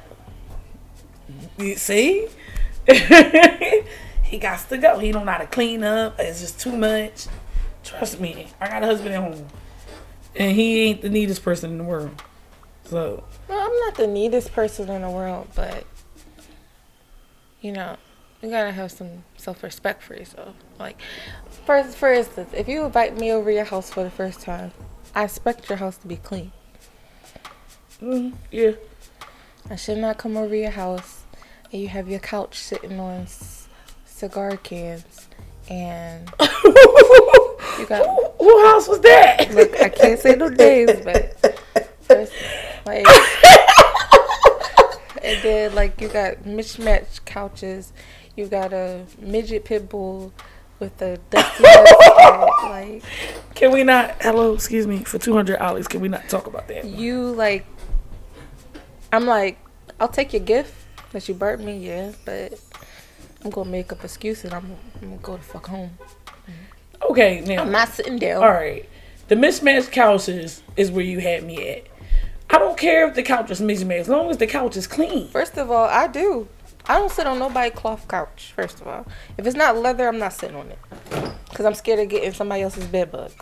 You 1.58 1.76
see, 1.76 2.28
he 2.88 4.38
got 4.40 4.68
to 4.70 4.78
go. 4.78 5.00
He 5.00 5.12
don't 5.12 5.26
know 5.26 5.32
how 5.32 5.38
to 5.38 5.48
clean 5.48 5.84
up. 5.84 6.20
It's 6.20 6.42
just 6.42 6.60
too 6.60 6.76
much. 6.76 7.28
Trust 7.84 8.20
me, 8.20 8.48
I 8.60 8.68
got 8.68 8.84
a 8.84 8.88
husband 8.88 9.14
at 9.14 9.22
home, 9.22 9.48
and 10.36 10.56
he 10.56 10.82
ain't 10.82 11.02
the 11.02 11.10
neatest 11.10 11.44
person 11.44 11.72
in 11.72 11.78
the 11.78 11.84
world. 11.84 12.22
So 12.86 13.24
No, 13.48 13.60
I'm 13.60 13.80
not 13.80 13.96
the 13.96 14.08
neatest 14.08 14.54
person 14.54 14.90
in 14.90 15.02
the 15.02 15.10
world, 15.10 15.48
but 15.56 15.86
you 17.62 17.72
know, 17.72 17.98
you 18.42 18.50
gotta 18.50 18.72
have 18.72 18.92
some 18.92 19.24
self-respect 19.38 20.04
for 20.04 20.16
yourself. 20.16 20.56
Like, 20.80 21.00
for 21.66 21.84
for 21.84 22.12
instance, 22.12 22.52
if 22.54 22.68
you 22.68 22.84
invite 22.86 23.18
me 23.18 23.32
over 23.32 23.50
your 23.50 23.66
house 23.66 23.90
for 23.92 24.04
the 24.04 24.10
first 24.12 24.42
time, 24.42 24.72
I 25.14 25.24
expect 25.24 25.70
your 25.70 25.78
house 25.78 25.98
to 25.98 26.08
be 26.08 26.18
clean. 26.18 26.52
mm, 28.02 28.34
yeah, 28.52 28.74
I 29.70 29.76
should 29.78 30.00
not 30.00 30.18
come 30.18 30.36
over 30.38 30.56
your 30.56 30.72
house 30.72 31.24
and 31.72 31.82
you 31.82 31.88
have 31.88 32.08
your 32.10 32.20
couch 32.20 32.58
sitting 32.60 33.00
on 33.00 33.22
s- 33.22 33.68
cigar 34.06 34.58
cans 34.58 35.28
and 35.70 36.30
you 36.42 37.86
got 37.88 38.06
who, 38.06 38.30
who 38.40 38.66
house 38.68 38.88
was 38.88 39.00
that? 39.02 39.52
look. 39.54 39.82
I 39.82 39.90
can't 39.90 40.20
say 40.20 40.36
no 40.36 40.48
names, 40.48 40.92
but 41.04 41.90
there's, 42.08 42.32
like. 42.86 43.06
And 45.24 45.42
then 45.42 45.74
like 45.74 46.00
you 46.02 46.08
got 46.08 46.46
mismatched 46.46 47.26
couches, 47.26 47.92
you 48.36 48.46
got 48.46 48.74
a 48.74 49.06
midget 49.20 49.66
pit 49.66 49.90
bull 49.90 50.32
with 50.80 51.02
a 51.02 51.18
dusty 51.32 51.64
head, 51.66 52.48
like 52.64 53.04
Can 53.56 53.72
we 53.72 53.84
not? 53.84 54.22
Hello, 54.22 54.54
excuse 54.54 54.86
me. 54.86 55.04
For 55.04 55.18
two 55.18 55.34
hundred 55.34 55.58
dollars, 55.58 55.88
can 55.88 56.00
we 56.02 56.10
not 56.10 56.30
talk 56.30 56.46
about 56.46 56.68
that? 56.68 56.86
you 56.86 57.32
like 57.32 57.66
I'm 59.12 59.26
like, 59.26 59.58
I'll 60.00 60.08
take 60.10 60.32
your 60.32 60.44
gift 60.44 60.74
that 61.16 61.30
you 61.30 61.34
burnt 61.34 61.64
me, 61.64 61.78
yeah, 61.78 62.12
but 62.26 62.60
I'm 63.44 63.50
gonna 63.50 63.70
make 63.70 63.92
up 63.94 64.04
excuses. 64.04 64.52
I'm, 64.52 64.76
I'm 65.02 65.10
gonna 65.10 65.22
go 65.22 65.38
the 65.38 65.44
fuck 65.44 65.68
home. 65.68 65.92
Okay, 67.10 67.40
now 67.42 67.62
I'm 67.62 67.72
not 67.72 67.88
sitting 67.90 68.20
down. 68.20 68.44
All 68.44 68.50
right. 68.52 68.88
The 69.30 69.38
mismatched 69.38 69.92
couches 69.92 70.62
is 70.76 70.92
where 70.92 71.06
you 71.06 71.20
had 71.20 71.44
me 71.44 71.70
at. 71.70 71.88
I 72.50 72.60
don't 72.60 72.78
care 72.78 73.08
if 73.08 73.16
the 73.16 73.24
couch 73.24 73.50
is 73.50 73.62
mismatched 73.62 74.02
as 74.02 74.10
long 74.10 74.30
as 74.30 74.38
the 74.38 74.46
couch 74.46 74.76
is 74.76 74.88
clean. 74.88 75.30
First 75.30 75.58
of 75.58 75.72
all, 75.72 75.86
I 75.86 76.08
do. 76.08 76.50
I 76.86 77.00
don't 77.00 77.12
sit 77.12 77.26
on 77.26 77.40
nobody 77.40 77.72
cloth 77.72 78.08
couch. 78.10 78.52
First 78.54 78.82
of 78.82 78.88
all, 78.88 79.08
if 79.38 79.48
it's 79.48 79.56
not 79.56 79.78
leather, 79.78 80.08
I'm 80.10 80.20
not 80.20 80.34
sitting 80.34 80.58
on 80.58 80.68
it 80.68 80.80
because 81.50 81.66
I'm 81.66 81.74
scared 81.76 82.00
of 82.00 82.10
getting 82.10 82.34
somebody 82.34 82.62
else's 82.62 82.88
bed 82.88 83.12
bugs. 83.12 83.36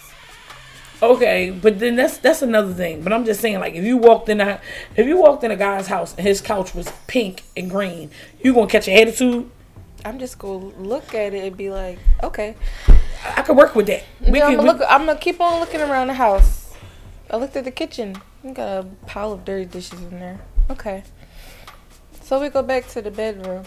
Okay, 1.03 1.49
but 1.49 1.79
then 1.79 1.97
that's 1.97 2.17
that's 2.17 2.41
another 2.41 2.73
thing. 2.73 3.01
But 3.01 3.11
I'm 3.11 3.25
just 3.25 3.41
saying, 3.41 3.59
like, 3.59 3.73
if 3.73 3.83
you 3.83 3.97
walked 3.97 4.29
in 4.29 4.39
a 4.39 4.61
if 4.95 5.05
you 5.05 5.17
walked 5.17 5.43
in 5.43 5.51
a 5.51 5.57
guy's 5.57 5.87
house 5.87 6.15
and 6.15 6.25
his 6.25 6.39
couch 6.39 6.73
was 6.73 6.89
pink 7.07 7.43
and 7.57 7.69
green, 7.69 8.09
you 8.41 8.53
gonna 8.53 8.67
catch 8.67 8.87
an 8.87 8.97
attitude. 8.97 9.51
I'm 10.05 10.17
just 10.17 10.39
gonna 10.39 10.63
look 10.63 11.13
at 11.13 11.33
it 11.33 11.43
and 11.43 11.57
be 11.57 11.69
like, 11.69 11.99
okay. 12.23 12.55
I 13.35 13.41
could 13.41 13.57
work 13.57 13.75
with 13.75 13.87
that. 13.87 14.03
We 14.21 14.39
Then 14.39 14.43
I'm 14.43 14.47
can 14.47 14.57
gonna 14.65 14.71
look. 14.71 14.81
I'm 14.89 15.05
gonna 15.05 15.19
keep 15.19 15.41
on 15.41 15.59
looking 15.59 15.81
around 15.81 16.07
the 16.07 16.13
house. 16.13 16.73
I 17.29 17.35
looked 17.35 17.57
at 17.57 17.65
the 17.65 17.71
kitchen. 17.71 18.15
We 18.41 18.53
got 18.53 18.85
a 18.85 18.87
pile 19.05 19.33
of 19.33 19.43
dirty 19.43 19.65
dishes 19.65 19.99
in 19.99 20.21
there. 20.21 20.39
Okay. 20.69 21.03
So 22.21 22.39
we 22.39 22.47
go 22.47 22.63
back 22.63 22.87
to 22.89 23.01
the 23.01 23.11
bedroom, 23.11 23.65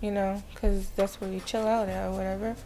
you 0.00 0.10
know, 0.10 0.42
because 0.52 0.90
that's 0.96 1.20
where 1.20 1.30
you 1.30 1.38
chill 1.46 1.64
out 1.64 1.88
at 1.88 2.08
or 2.08 2.10
whatever. 2.10 2.56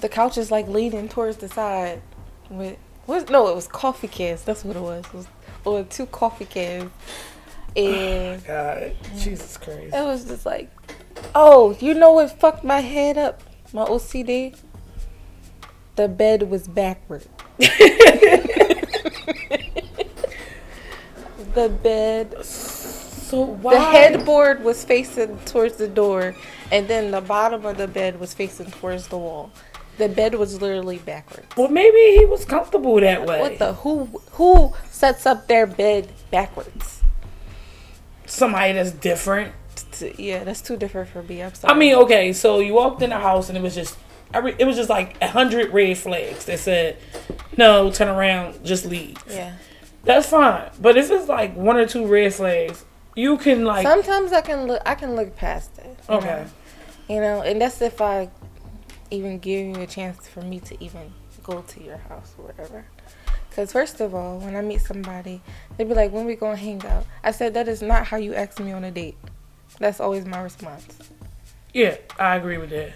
The 0.00 0.08
couch 0.08 0.36
is 0.38 0.50
like 0.50 0.68
leaning 0.68 1.08
towards 1.08 1.38
the 1.38 1.48
side. 1.48 2.02
With 2.50 2.76
was 3.06 3.28
no, 3.30 3.48
it 3.48 3.54
was 3.54 3.66
coffee 3.66 4.08
cans. 4.08 4.42
That's 4.42 4.64
what 4.64 4.76
it 4.76 4.82
was. 4.82 5.04
It 5.06 5.14
was, 5.14 5.26
was 5.64 5.86
two 5.88 6.06
coffee 6.06 6.44
cans, 6.44 6.90
and 7.76 8.44
God, 8.46 8.94
Jesus 9.18 9.56
Christ. 9.56 9.94
it 9.94 10.04
was 10.04 10.24
just 10.26 10.44
like, 10.46 10.70
oh, 11.34 11.76
you 11.80 11.94
know 11.94 12.12
what 12.12 12.38
fucked 12.38 12.64
my 12.64 12.80
head 12.80 13.16
up? 13.18 13.42
My 13.72 13.84
OCD. 13.84 14.56
The 15.96 16.08
bed 16.08 16.50
was 16.50 16.66
backward. 16.66 17.24
the 21.54 21.68
bed, 21.82 22.44
So 22.44 23.42
why? 23.42 23.74
the 23.74 23.80
headboard 23.80 24.64
was 24.64 24.84
facing 24.84 25.38
towards 25.40 25.76
the 25.76 25.86
door, 25.88 26.34
and 26.74 26.88
then 26.88 27.10
the 27.12 27.20
bottom 27.20 27.64
of 27.64 27.76
the 27.76 27.86
bed 27.86 28.18
was 28.18 28.34
facing 28.34 28.70
towards 28.70 29.08
the 29.08 29.18
wall. 29.18 29.52
The 29.96 30.08
bed 30.08 30.34
was 30.34 30.60
literally 30.60 30.98
backwards. 30.98 31.46
Well, 31.56 31.68
maybe 31.68 32.18
he 32.18 32.24
was 32.24 32.44
comfortable 32.44 33.00
that 33.00 33.24
way. 33.26 33.40
What 33.40 33.58
the 33.60 33.74
who 33.74 34.06
who 34.32 34.72
sets 34.90 35.24
up 35.24 35.46
their 35.46 35.66
bed 35.66 36.10
backwards? 36.32 37.00
Somebody 38.26 38.72
that's 38.72 38.90
different. 38.90 39.52
Yeah, 40.18 40.42
that's 40.42 40.60
too 40.60 40.76
different 40.76 41.10
for 41.10 41.22
me. 41.22 41.42
I'm 41.42 41.54
sorry. 41.54 41.72
I 41.72 41.78
mean, 41.78 41.94
okay, 41.94 42.32
so 42.32 42.58
you 42.58 42.74
walked 42.74 43.02
in 43.02 43.10
the 43.10 43.18
house 43.18 43.48
and 43.48 43.56
it 43.56 43.60
was 43.60 43.74
just, 43.76 43.96
every, 44.32 44.56
it 44.58 44.64
was 44.64 44.74
just 44.74 44.88
like 44.88 45.16
a 45.20 45.28
hundred 45.28 45.72
red 45.72 45.96
flags 45.96 46.44
that 46.46 46.58
said, 46.58 46.96
"No, 47.56 47.92
turn 47.92 48.08
around, 48.08 48.64
just 48.64 48.84
leave." 48.84 49.16
yeah. 49.28 49.54
That's 50.02 50.26
fine, 50.26 50.70
but 50.80 50.98
if 50.98 51.10
it's 51.10 51.28
like 51.28 51.54
one 51.56 51.76
or 51.76 51.86
two 51.86 52.06
red 52.06 52.34
flags, 52.34 52.84
you 53.14 53.38
can 53.38 53.64
like, 53.64 53.86
Sometimes 53.86 54.32
I 54.32 54.40
can 54.40 54.66
look. 54.66 54.82
I 54.84 54.96
can 54.96 55.14
look 55.14 55.36
past 55.36 55.78
it. 55.78 55.96
okay, 56.08 56.26
know? 56.26 56.46
You 57.08 57.20
know, 57.20 57.42
and 57.42 57.60
that's 57.60 57.80
if 57.82 58.00
I 58.00 58.30
even 59.10 59.38
give 59.38 59.76
you 59.76 59.82
a 59.82 59.86
chance 59.86 60.26
for 60.26 60.40
me 60.40 60.60
to 60.60 60.82
even 60.82 61.12
go 61.42 61.60
to 61.60 61.82
your 61.82 61.98
house 61.98 62.34
or 62.38 62.46
whatever. 62.46 62.84
Because 63.50 63.70
first 63.72 64.00
of 64.00 64.14
all, 64.14 64.38
when 64.38 64.56
I 64.56 64.62
meet 64.62 64.80
somebody, 64.80 65.40
they'd 65.76 65.88
be 65.88 65.94
like, 65.94 66.10
"When 66.12 66.24
we 66.24 66.34
gonna 66.34 66.56
hang 66.56 66.84
out?" 66.86 67.04
I 67.22 67.30
said 67.30 67.54
that 67.54 67.68
is 67.68 67.82
not 67.82 68.06
how 68.06 68.16
you 68.16 68.34
ask 68.34 68.58
me 68.58 68.72
on 68.72 68.82
a 68.84 68.90
date. 68.90 69.16
That's 69.78 70.00
always 70.00 70.24
my 70.24 70.40
response. 70.40 70.86
yeah, 71.72 71.96
I 72.18 72.36
agree 72.36 72.58
with 72.58 72.70
that. 72.70 72.92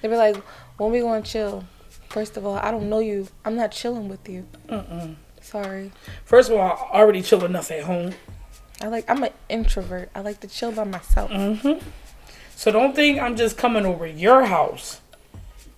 They'd 0.00 0.08
be 0.08 0.16
like, 0.16 0.36
"When 0.78 0.90
we 0.90 1.00
gonna 1.00 1.22
chill?" 1.22 1.64
First 2.08 2.36
of 2.36 2.44
all, 2.46 2.56
I 2.56 2.70
don't 2.70 2.88
know 2.90 2.98
you. 2.98 3.28
I'm 3.44 3.54
not 3.56 3.70
chilling 3.72 4.08
with 4.08 4.28
you. 4.28 4.46
Mm-mm. 4.68 5.16
Sorry. 5.40 5.92
First 6.24 6.50
of 6.50 6.56
all, 6.58 6.88
I 6.92 6.98
already 6.98 7.22
chill 7.22 7.44
enough 7.44 7.70
at 7.70 7.84
home. 7.84 8.12
I 8.80 8.88
like. 8.88 9.08
I'm 9.10 9.22
an 9.22 9.32
introvert. 9.48 10.10
I 10.14 10.20
like 10.20 10.40
to 10.40 10.48
chill 10.48 10.72
by 10.72 10.84
myself. 10.84 11.30
hmm 11.30 11.74
So 12.56 12.70
don't 12.70 12.94
think 12.94 13.20
I'm 13.20 13.36
just 13.36 13.56
coming 13.56 13.84
over 13.84 14.06
your 14.06 14.46
house 14.46 15.00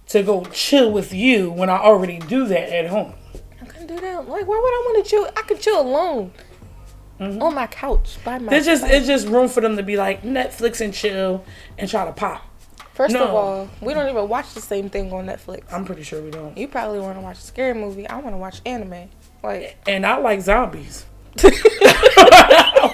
to 0.09 0.23
go 0.23 0.45
chill 0.47 0.93
with 0.93 1.12
you 1.12 1.50
when 1.50 1.71
I 1.71 1.78
already 1.78 2.19
do 2.19 2.47
that 2.47 2.73
at 2.73 2.88
home. 2.88 3.14
I 3.61 3.64
couldn't 3.64 3.87
do 3.87 4.00
that. 4.00 4.28
Like, 4.28 4.47
why 4.47 4.57
would 4.57 4.69
I 4.69 4.83
want 4.87 5.04
to 5.04 5.11
chill? 5.11 5.28
I 5.37 5.43
could 5.43 5.61
chill 5.61 5.81
alone 5.81 6.33
mm-hmm. 7.19 7.43
on 7.43 7.54
my 7.54 7.66
couch 7.66 8.19
by 8.25 8.38
myself. 8.38 8.50
There's 8.50 8.66
just 8.66 8.85
it's 8.85 9.07
just 9.07 9.26
room 9.28 9.49
for 9.49 9.61
them 9.61 9.76
to 9.76 9.83
be 9.83 9.97
like 9.97 10.23
Netflix 10.23 10.81
and 10.81 10.93
chill 10.93 11.45
and 11.78 11.88
try 11.88 12.04
to 12.04 12.12
pop. 12.12 12.43
First 12.95 13.16
of 13.16 13.28
all, 13.28 13.69
we 13.81 13.93
don't 13.93 14.09
even 14.09 14.28
watch 14.28 14.54
the 14.54 14.61
same 14.61 14.88
thing 14.88 15.12
on 15.12 15.26
Netflix. 15.26 15.64
I'm 15.73 15.85
pretty 15.85 16.04
sure 16.04 16.23
we 16.23 16.31
don't. 16.31 16.57
you 16.57 16.69
probably 16.69 17.00
want 17.00 17.16
to 17.16 17.23
watch 17.23 17.38
a 17.38 17.43
scary 17.43 17.75
movie. 17.75 18.07
I 18.07 18.19
want 18.19 18.35
to 18.35 18.38
watch 18.38 18.61
anime. 18.64 19.09
Like, 19.43 19.76
And 19.88 20.07
I 20.07 20.19
like 20.19 20.40
zombies. 20.40 21.04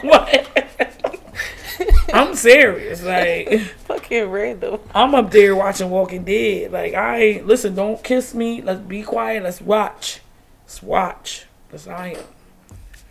what? 0.01 0.90
I'm 2.13 2.35
serious. 2.35 3.03
Like 3.03 3.61
fucking 3.87 4.31
random. 4.31 4.81
I'm 4.95 5.15
up 5.15 5.31
there 5.31 5.55
watching 5.55 5.91
Walking 5.91 6.25
Dead. 6.25 6.73
Like 6.73 6.95
I 6.95 7.19
ain't 7.19 7.47
listen. 7.47 7.75
Don't 7.75 8.03
kiss 8.03 8.35
me. 8.35 8.63
Let's 8.63 8.81
be 8.81 9.03
quiet. 9.03 9.43
Let's 9.43 9.61
watch. 9.61 10.21
Let's 10.65 10.83
watch. 10.83 11.47
Cause 11.71 11.87
I 11.87 12.09
am. 12.09 12.25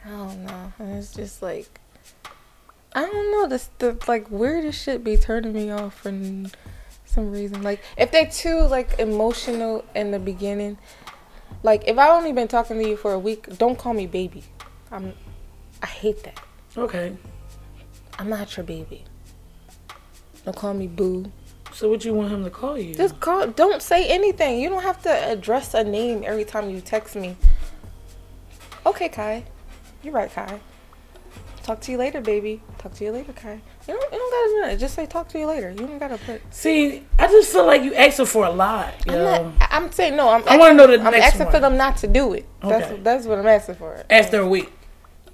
I 0.05 0.09
don't 0.09 0.45
know. 0.45 0.73
It's 0.79 1.13
just 1.13 1.41
like, 1.41 1.79
I 2.93 3.01
don't 3.01 3.31
know. 3.31 3.47
This 3.47 3.69
the 3.77 3.97
like 4.07 4.29
weirdest 4.29 4.83
shit 4.83 5.03
be 5.03 5.17
turning 5.17 5.53
me 5.53 5.71
off 5.71 6.01
for 6.01 6.11
some 7.05 7.31
reason. 7.31 7.61
Like, 7.63 7.81
if 7.97 8.11
they're 8.11 8.29
too 8.29 8.61
like 8.61 8.99
emotional 8.99 9.85
in 9.95 10.11
the 10.11 10.19
beginning, 10.19 10.77
like 11.63 11.87
if 11.87 11.97
I 11.97 12.09
only 12.09 12.33
been 12.33 12.47
talking 12.47 12.77
to 12.81 12.87
you 12.87 12.97
for 12.97 13.13
a 13.13 13.19
week, 13.19 13.57
don't 13.57 13.77
call 13.77 13.93
me 13.93 14.07
baby. 14.07 14.43
I'm. 14.91 15.13
I 15.81 15.87
hate 15.87 16.23
that. 16.23 16.39
Okay. 16.75 17.15
I'm 18.19 18.29
not 18.29 18.55
your 18.57 18.65
baby. 18.65 19.05
Don't 20.43 20.55
call 20.55 20.73
me 20.73 20.87
boo. 20.87 21.31
So 21.73 21.89
what 21.89 22.01
do 22.01 22.09
you 22.09 22.13
want 22.13 22.31
him 22.31 22.43
to 22.43 22.49
call 22.49 22.77
you? 22.77 22.93
Just 22.93 23.19
call. 23.21 23.47
Don't 23.47 23.81
say 23.81 24.07
anything. 24.09 24.59
You 24.59 24.69
don't 24.69 24.83
have 24.83 25.01
to 25.03 25.09
address 25.31 25.73
a 25.73 25.83
name 25.83 26.23
every 26.25 26.43
time 26.43 26.69
you 26.69 26.81
text 26.81 27.15
me. 27.15 27.37
Okay, 28.85 29.07
Kye. 29.07 29.45
You're 30.03 30.13
right, 30.13 30.31
Kye. 30.31 30.59
Talk 31.63 31.79
to 31.81 31.91
you 31.91 31.97
later, 31.97 32.19
baby. 32.19 32.61
Talk 32.79 32.93
to 32.95 33.05
you 33.05 33.11
later, 33.11 33.31
Kye. 33.31 33.61
You 33.87 33.93
don't, 33.93 34.13
you 34.13 34.19
don't 34.19 34.31
gotta 34.31 34.49
do 34.49 34.61
that. 34.71 34.79
Just 34.79 34.95
say 34.95 35.05
talk 35.05 35.29
to 35.29 35.39
you 35.39 35.45
later. 35.45 35.69
You 35.69 35.87
don't 35.87 35.99
gotta 35.99 36.17
put. 36.17 36.41
See, 36.53 37.03
I 37.17 37.27
just 37.27 37.51
feel 37.53 37.65
like 37.65 37.83
you 37.83 37.93
asking 37.95 38.25
for 38.25 38.45
a 38.45 38.51
lot. 38.51 38.93
You 39.05 39.13
I'm, 39.13 39.17
know? 39.19 39.43
not, 39.59 39.67
I'm 39.71 39.91
saying 39.91 40.15
no. 40.17 40.29
I'm. 40.29 40.43
I 40.47 40.57
wanna 40.57 40.73
know 40.73 40.87
the 40.87 40.95
I'm 41.01 41.11
next 41.11 41.35
asking 41.35 41.51
for 41.51 41.59
them 41.59 41.77
not 41.77 41.97
to 41.97 42.07
do 42.07 42.33
it. 42.33 42.45
That's 42.61 42.91
Okay. 42.91 43.01
that's 43.01 43.25
what 43.27 43.37
I'm 43.39 43.47
asking 43.47 43.75
for. 43.75 44.03
After 44.09 44.41
a 44.41 44.47
week. 44.47 44.71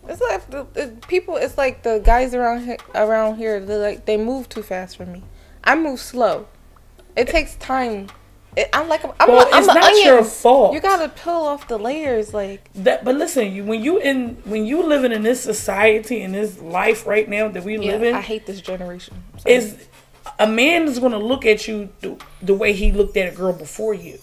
It's 0.07 0.21
like 0.21 0.49
the, 0.49 0.67
the 0.73 0.93
people. 1.07 1.37
It's 1.37 1.57
like 1.57 1.83
the 1.83 2.01
guys 2.03 2.33
around 2.33 2.65
here, 2.65 2.77
around 2.93 3.37
here. 3.37 3.59
They 3.59 3.77
like 3.77 4.05
they 4.05 4.17
move 4.17 4.49
too 4.49 4.63
fast 4.63 4.97
for 4.97 5.05
me. 5.05 5.23
I 5.63 5.75
move 5.75 5.99
slow. 5.99 6.47
It 7.15 7.27
takes 7.27 7.55
time. 7.55 8.09
It, 8.55 8.69
I'm 8.71 8.87
like 8.87 9.03
I'm. 9.19 9.27
Well, 9.27 9.47
I'm 9.51 9.63
it's 9.63 9.67
not 9.67 10.03
your 10.03 10.23
fault. 10.23 10.73
You 10.73 10.79
gotta 10.79 11.09
peel 11.09 11.33
off 11.33 11.67
the 11.67 11.77
layers. 11.77 12.33
Like 12.33 12.69
That, 12.75 13.03
but 13.03 13.15
listen, 13.15 13.51
you 13.51 13.63
when 13.63 13.83
you 13.83 13.99
in 13.99 14.37
when 14.45 14.65
you 14.65 14.83
living 14.83 15.11
in 15.11 15.23
this 15.23 15.41
society 15.41 16.21
in 16.21 16.31
this 16.31 16.59
life 16.61 17.05
right 17.05 17.27
now 17.27 17.47
that 17.47 17.63
we 17.63 17.77
yeah, 17.77 17.91
live 17.91 18.03
in, 18.03 18.15
I 18.15 18.21
hate 18.21 18.45
this 18.45 18.61
generation. 18.61 19.23
Sorry. 19.39 19.55
is 19.55 19.87
a 20.39 20.47
man 20.47 20.83
is 20.83 20.99
gonna 20.99 21.19
look 21.19 21.45
at 21.45 21.67
you 21.67 21.89
the, 22.01 22.17
the 22.41 22.53
way 22.53 22.73
he 22.73 22.91
looked 22.91 23.17
at 23.17 23.33
a 23.33 23.35
girl 23.35 23.53
before 23.53 23.93
you, 23.93 24.19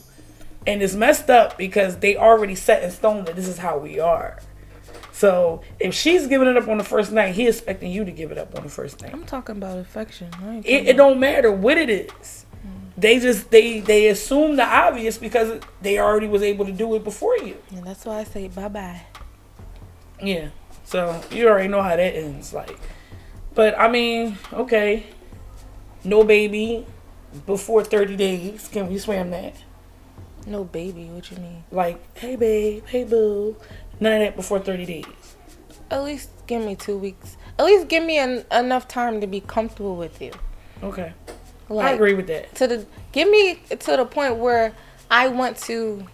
and 0.66 0.82
it's 0.82 0.94
messed 0.94 1.28
up 1.28 1.58
because 1.58 1.98
they 1.98 2.16
already 2.16 2.54
set 2.54 2.82
in 2.82 2.90
stone 2.90 3.24
that 3.24 3.36
this 3.36 3.48
is 3.48 3.58
how 3.58 3.78
we 3.78 3.98
are. 3.98 4.38
So 5.22 5.60
if 5.78 5.94
she's 5.94 6.26
giving 6.26 6.48
it 6.48 6.56
up 6.56 6.66
on 6.66 6.78
the 6.78 6.84
first 6.84 7.12
night, 7.12 7.36
he 7.36 7.46
expecting 7.46 7.92
you 7.92 8.04
to 8.04 8.10
give 8.10 8.32
it 8.32 8.38
up 8.38 8.56
on 8.56 8.64
the 8.64 8.68
first 8.68 9.00
night. 9.00 9.12
I'm 9.12 9.24
talking 9.24 9.56
about 9.56 9.78
affection. 9.78 10.32
It, 10.64 10.88
it 10.88 10.96
don't 10.96 11.20
matter 11.20 11.52
what 11.52 11.78
it 11.78 11.88
is. 11.88 12.44
They 12.96 13.20
just 13.20 13.52
they 13.52 13.78
they 13.78 14.08
assume 14.08 14.56
the 14.56 14.64
obvious 14.64 15.18
because 15.18 15.60
they 15.80 16.00
already 16.00 16.26
was 16.26 16.42
able 16.42 16.64
to 16.64 16.72
do 16.72 16.92
it 16.96 17.04
before 17.04 17.38
you. 17.38 17.56
And 17.70 17.86
that's 17.86 18.04
why 18.04 18.18
I 18.18 18.24
say 18.24 18.48
bye 18.48 18.66
bye. 18.66 19.02
Yeah. 20.20 20.48
So 20.82 21.22
you 21.30 21.46
already 21.46 21.68
know 21.68 21.82
how 21.82 21.94
that 21.94 22.16
ends. 22.16 22.52
Like, 22.52 22.76
but 23.54 23.78
I 23.78 23.86
mean, 23.86 24.38
okay, 24.52 25.06
no 26.02 26.24
baby 26.24 26.84
before 27.46 27.84
thirty 27.84 28.16
days. 28.16 28.66
Can 28.66 28.88
we 28.88 28.98
swam 28.98 29.30
that? 29.30 29.54
No 30.46 30.64
baby, 30.64 31.04
what 31.04 31.30
you 31.30 31.36
mean? 31.36 31.62
Like, 31.70 32.16
hey 32.16 32.34
babe, 32.34 32.84
hey 32.86 33.04
boo. 33.04 33.54
None 34.02 34.14
of 34.14 34.18
that 34.26 34.34
before 34.34 34.58
thirty 34.58 34.84
days. 34.84 35.04
At 35.88 36.02
least 36.02 36.30
give 36.48 36.64
me 36.64 36.74
two 36.74 36.98
weeks. 36.98 37.36
At 37.56 37.66
least 37.66 37.86
give 37.86 38.02
me 38.02 38.18
an, 38.18 38.44
enough 38.50 38.88
time 38.88 39.20
to 39.20 39.28
be 39.28 39.40
comfortable 39.40 39.94
with 39.94 40.20
you. 40.20 40.32
Okay, 40.82 41.12
Like, 41.68 41.86
I 41.86 41.90
agree 41.92 42.14
with 42.14 42.26
that. 42.26 42.52
To 42.56 42.66
the 42.66 42.86
give 43.12 43.30
me 43.30 43.60
to 43.68 43.96
the 43.96 44.04
point 44.04 44.38
where 44.38 44.74
I 45.08 45.28
want 45.28 45.56
to 45.68 46.04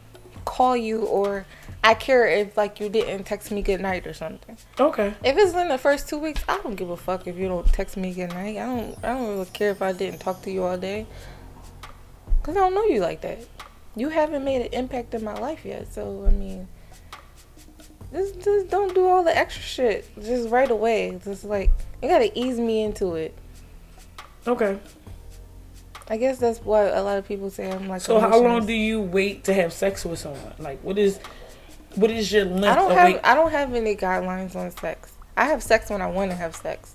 call 0.44 0.76
you 0.76 1.06
or 1.06 1.46
I 1.82 1.94
care 1.94 2.26
if 2.26 2.58
like 2.58 2.78
you 2.78 2.90
didn't 2.90 3.24
text 3.24 3.50
me 3.50 3.62
good 3.62 3.80
night 3.80 4.06
or 4.06 4.12
something. 4.12 4.58
Okay, 4.78 5.14
If 5.24 5.38
it's 5.38 5.54
in 5.54 5.68
the 5.68 5.78
first 5.78 6.10
two 6.10 6.18
weeks, 6.18 6.44
I 6.46 6.58
don't 6.58 6.74
give 6.74 6.90
a 6.90 6.96
fuck 6.96 7.26
if 7.26 7.38
you 7.38 7.48
don't 7.48 7.66
text 7.68 7.96
me 7.96 8.12
good 8.12 8.34
night. 8.34 8.58
I 8.58 8.66
don't 8.66 8.98
I 9.02 9.14
don't 9.14 9.28
really 9.28 9.46
care 9.46 9.70
if 9.70 9.80
I 9.80 9.92
didn't 9.92 10.18
talk 10.20 10.42
to 10.42 10.50
you 10.50 10.64
all 10.64 10.76
day. 10.76 11.06
Cause 12.42 12.54
I 12.54 12.60
don't 12.60 12.74
know 12.74 12.84
you 12.84 13.00
like 13.00 13.22
that. 13.22 13.38
You 13.96 14.10
haven't 14.10 14.44
made 14.44 14.60
an 14.60 14.72
impact 14.74 15.14
in 15.14 15.24
my 15.24 15.34
life 15.34 15.64
yet. 15.64 15.90
So 15.90 16.26
I 16.26 16.30
mean 16.30 16.68
just 18.12 18.40
just 18.40 18.68
don't 18.68 18.94
do 18.94 19.06
all 19.06 19.22
the 19.22 19.36
extra 19.36 19.62
shit. 19.62 20.08
Just 20.20 20.48
right 20.48 20.70
away. 20.70 21.18
Just 21.24 21.44
like 21.44 21.70
you 22.02 22.08
gotta 22.08 22.36
ease 22.38 22.58
me 22.58 22.82
into 22.82 23.14
it. 23.14 23.34
okay. 24.46 24.78
I 26.10 26.16
guess 26.16 26.38
that's 26.38 26.60
why 26.60 26.84
a 26.84 27.02
lot 27.02 27.18
of 27.18 27.28
people 27.28 27.50
say 27.50 27.70
I'm 27.70 27.86
like. 27.86 28.00
So 28.00 28.18
how 28.18 28.40
long 28.40 28.64
do 28.64 28.72
you 28.72 29.00
wait 29.00 29.44
to 29.44 29.54
have 29.54 29.72
sex 29.72 30.04
with 30.04 30.18
someone? 30.18 30.54
Like, 30.58 30.80
what 30.82 30.96
is 30.96 31.18
what 31.96 32.10
is 32.10 32.32
your 32.32 32.44
length 32.44 32.64
I 32.66 32.74
don't 32.74 32.90
of 32.90 32.96
have 32.96 33.12
wait? 33.12 33.20
I 33.24 33.34
don't 33.34 33.50
have 33.50 33.74
any 33.74 33.94
guidelines 33.94 34.56
on 34.56 34.70
sex. 34.70 35.12
I 35.36 35.44
have 35.44 35.62
sex 35.62 35.90
when 35.90 36.00
I 36.00 36.06
want 36.06 36.30
to 36.30 36.36
have 36.36 36.56
sex. 36.56 36.94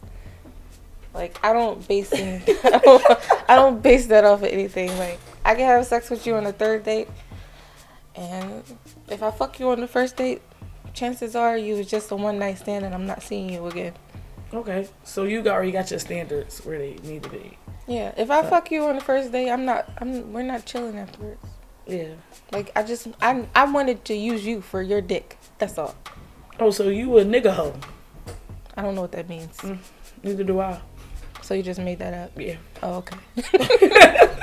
Like 1.14 1.38
I 1.44 1.54
don't 1.54 1.88
base 1.88 2.12
any, 2.12 2.44
I, 2.64 2.80
don't, 2.80 3.06
I 3.50 3.56
don't 3.56 3.84
base 3.84 4.08
that 4.08 4.24
off 4.24 4.42
of 4.42 4.48
anything. 4.48 4.98
Like 4.98 5.20
I 5.46 5.54
can 5.54 5.66
have 5.66 5.86
sex 5.86 6.10
with 6.10 6.26
you 6.26 6.36
on 6.36 6.44
the 6.44 6.54
third 6.54 6.84
date, 6.84 7.08
and 8.16 8.64
if 9.10 9.22
I 9.22 9.30
fuck 9.30 9.60
you 9.60 9.70
on 9.70 9.80
the 9.80 9.88
first 9.88 10.16
date, 10.16 10.42
chances 10.94 11.36
are 11.36 11.58
you 11.58 11.76
was 11.76 11.88
just 11.88 12.12
a 12.12 12.16
one 12.16 12.40
night 12.40 12.60
stand, 12.60 12.86
and 12.86 12.94
I'm 12.94 13.06
not 13.06 13.24
seeing 13.24 13.50
you 13.50 13.66
again. 13.68 13.94
Okay, 14.54 14.88
so 15.04 15.24
you 15.24 15.42
got, 15.42 15.56
already 15.56 15.72
got 15.72 15.90
your 15.90 16.00
standards 16.00 16.60
where 16.64 16.78
they 16.78 16.96
need 17.04 17.24
to 17.24 17.30
be. 17.30 17.58
Yeah, 17.88 18.14
if 18.16 18.30
I 18.30 18.44
fuck 18.44 18.72
you 18.72 18.86
on 18.86 18.96
the 18.96 19.02
first 19.02 19.32
day, 19.32 19.50
I'm 19.50 19.66
not. 19.66 19.90
I'm. 19.98 20.32
We're 20.32 20.44
not 20.44 20.66
chilling 20.66 20.98
afterwards. 20.98 21.44
Yeah. 21.86 22.14
Like 22.52 22.72
I 22.76 22.84
just 22.84 23.08
I 23.22 23.46
I 23.54 23.66
wanted 23.66 24.06
to 24.06 24.14
use 24.14 24.46
you 24.46 24.62
for 24.62 24.82
your 24.82 25.02
dick. 25.02 25.38
That's 25.58 25.78
all. 25.78 25.96
Oh, 26.60 26.72
so 26.72 26.90
you 26.90 27.18
a 27.18 27.26
nigga 27.26 27.52
hoe? 27.52 27.76
I 28.78 28.82
don't 28.84 28.96
know 28.96 29.02
what 29.02 29.12
that 29.14 29.28
means. 29.28 29.58
Mm, 29.58 29.80
neither 30.24 30.44
do 30.44 30.60
I. 30.60 30.80
So 31.42 31.54
you 31.54 31.64
just 31.64 31.80
made 31.80 32.00
that 32.00 32.14
up. 32.14 32.32
Yeah. 32.40 32.56
Oh, 32.82 33.04
okay. 33.04 33.18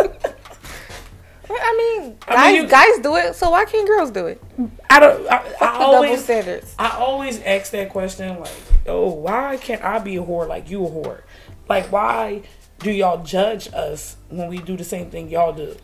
I 1.58 1.98
mean, 2.02 2.16
I 2.28 2.34
guys, 2.34 2.52
mean, 2.52 2.62
you- 2.62 2.68
guys 2.68 2.98
do 3.02 3.16
it, 3.16 3.34
so 3.34 3.50
why 3.50 3.64
can't 3.64 3.86
girls 3.86 4.10
do 4.10 4.26
it? 4.26 4.42
I 4.88 5.00
don't. 5.00 5.26
I, 5.30 5.36
I 5.36 5.38
Fuck 5.38 5.58
the 5.58 5.66
double 5.78 5.94
always. 5.94 6.24
standards. 6.24 6.74
I 6.78 6.90
always 6.96 7.40
ask 7.42 7.72
that 7.72 7.88
question, 7.90 8.38
like, 8.40 8.50
oh, 8.86 9.08
why 9.10 9.56
can't 9.56 9.82
I 9.84 9.98
be 9.98 10.16
a 10.16 10.22
whore 10.22 10.46
like 10.48 10.70
you 10.70 10.84
a 10.84 10.88
whore? 10.90 11.22
Like, 11.68 11.90
why 11.92 12.42
do 12.80 12.90
y'all 12.90 13.22
judge 13.24 13.68
us 13.72 14.16
when 14.28 14.48
we 14.48 14.58
do 14.58 14.76
the 14.76 14.84
same 14.84 15.10
thing 15.10 15.28
y'all 15.30 15.52
do? 15.52 15.76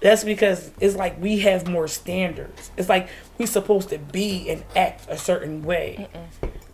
That's 0.00 0.24
because 0.24 0.70
it's 0.80 0.94
like 0.94 1.20
we 1.20 1.38
have 1.40 1.66
more 1.66 1.88
standards. 1.88 2.70
It's 2.76 2.88
like 2.88 3.08
we 3.38 3.46
supposed 3.46 3.88
to 3.90 3.98
be 3.98 4.48
and 4.50 4.62
act 4.76 5.06
a 5.08 5.16
certain 5.16 5.62
way. 5.62 6.08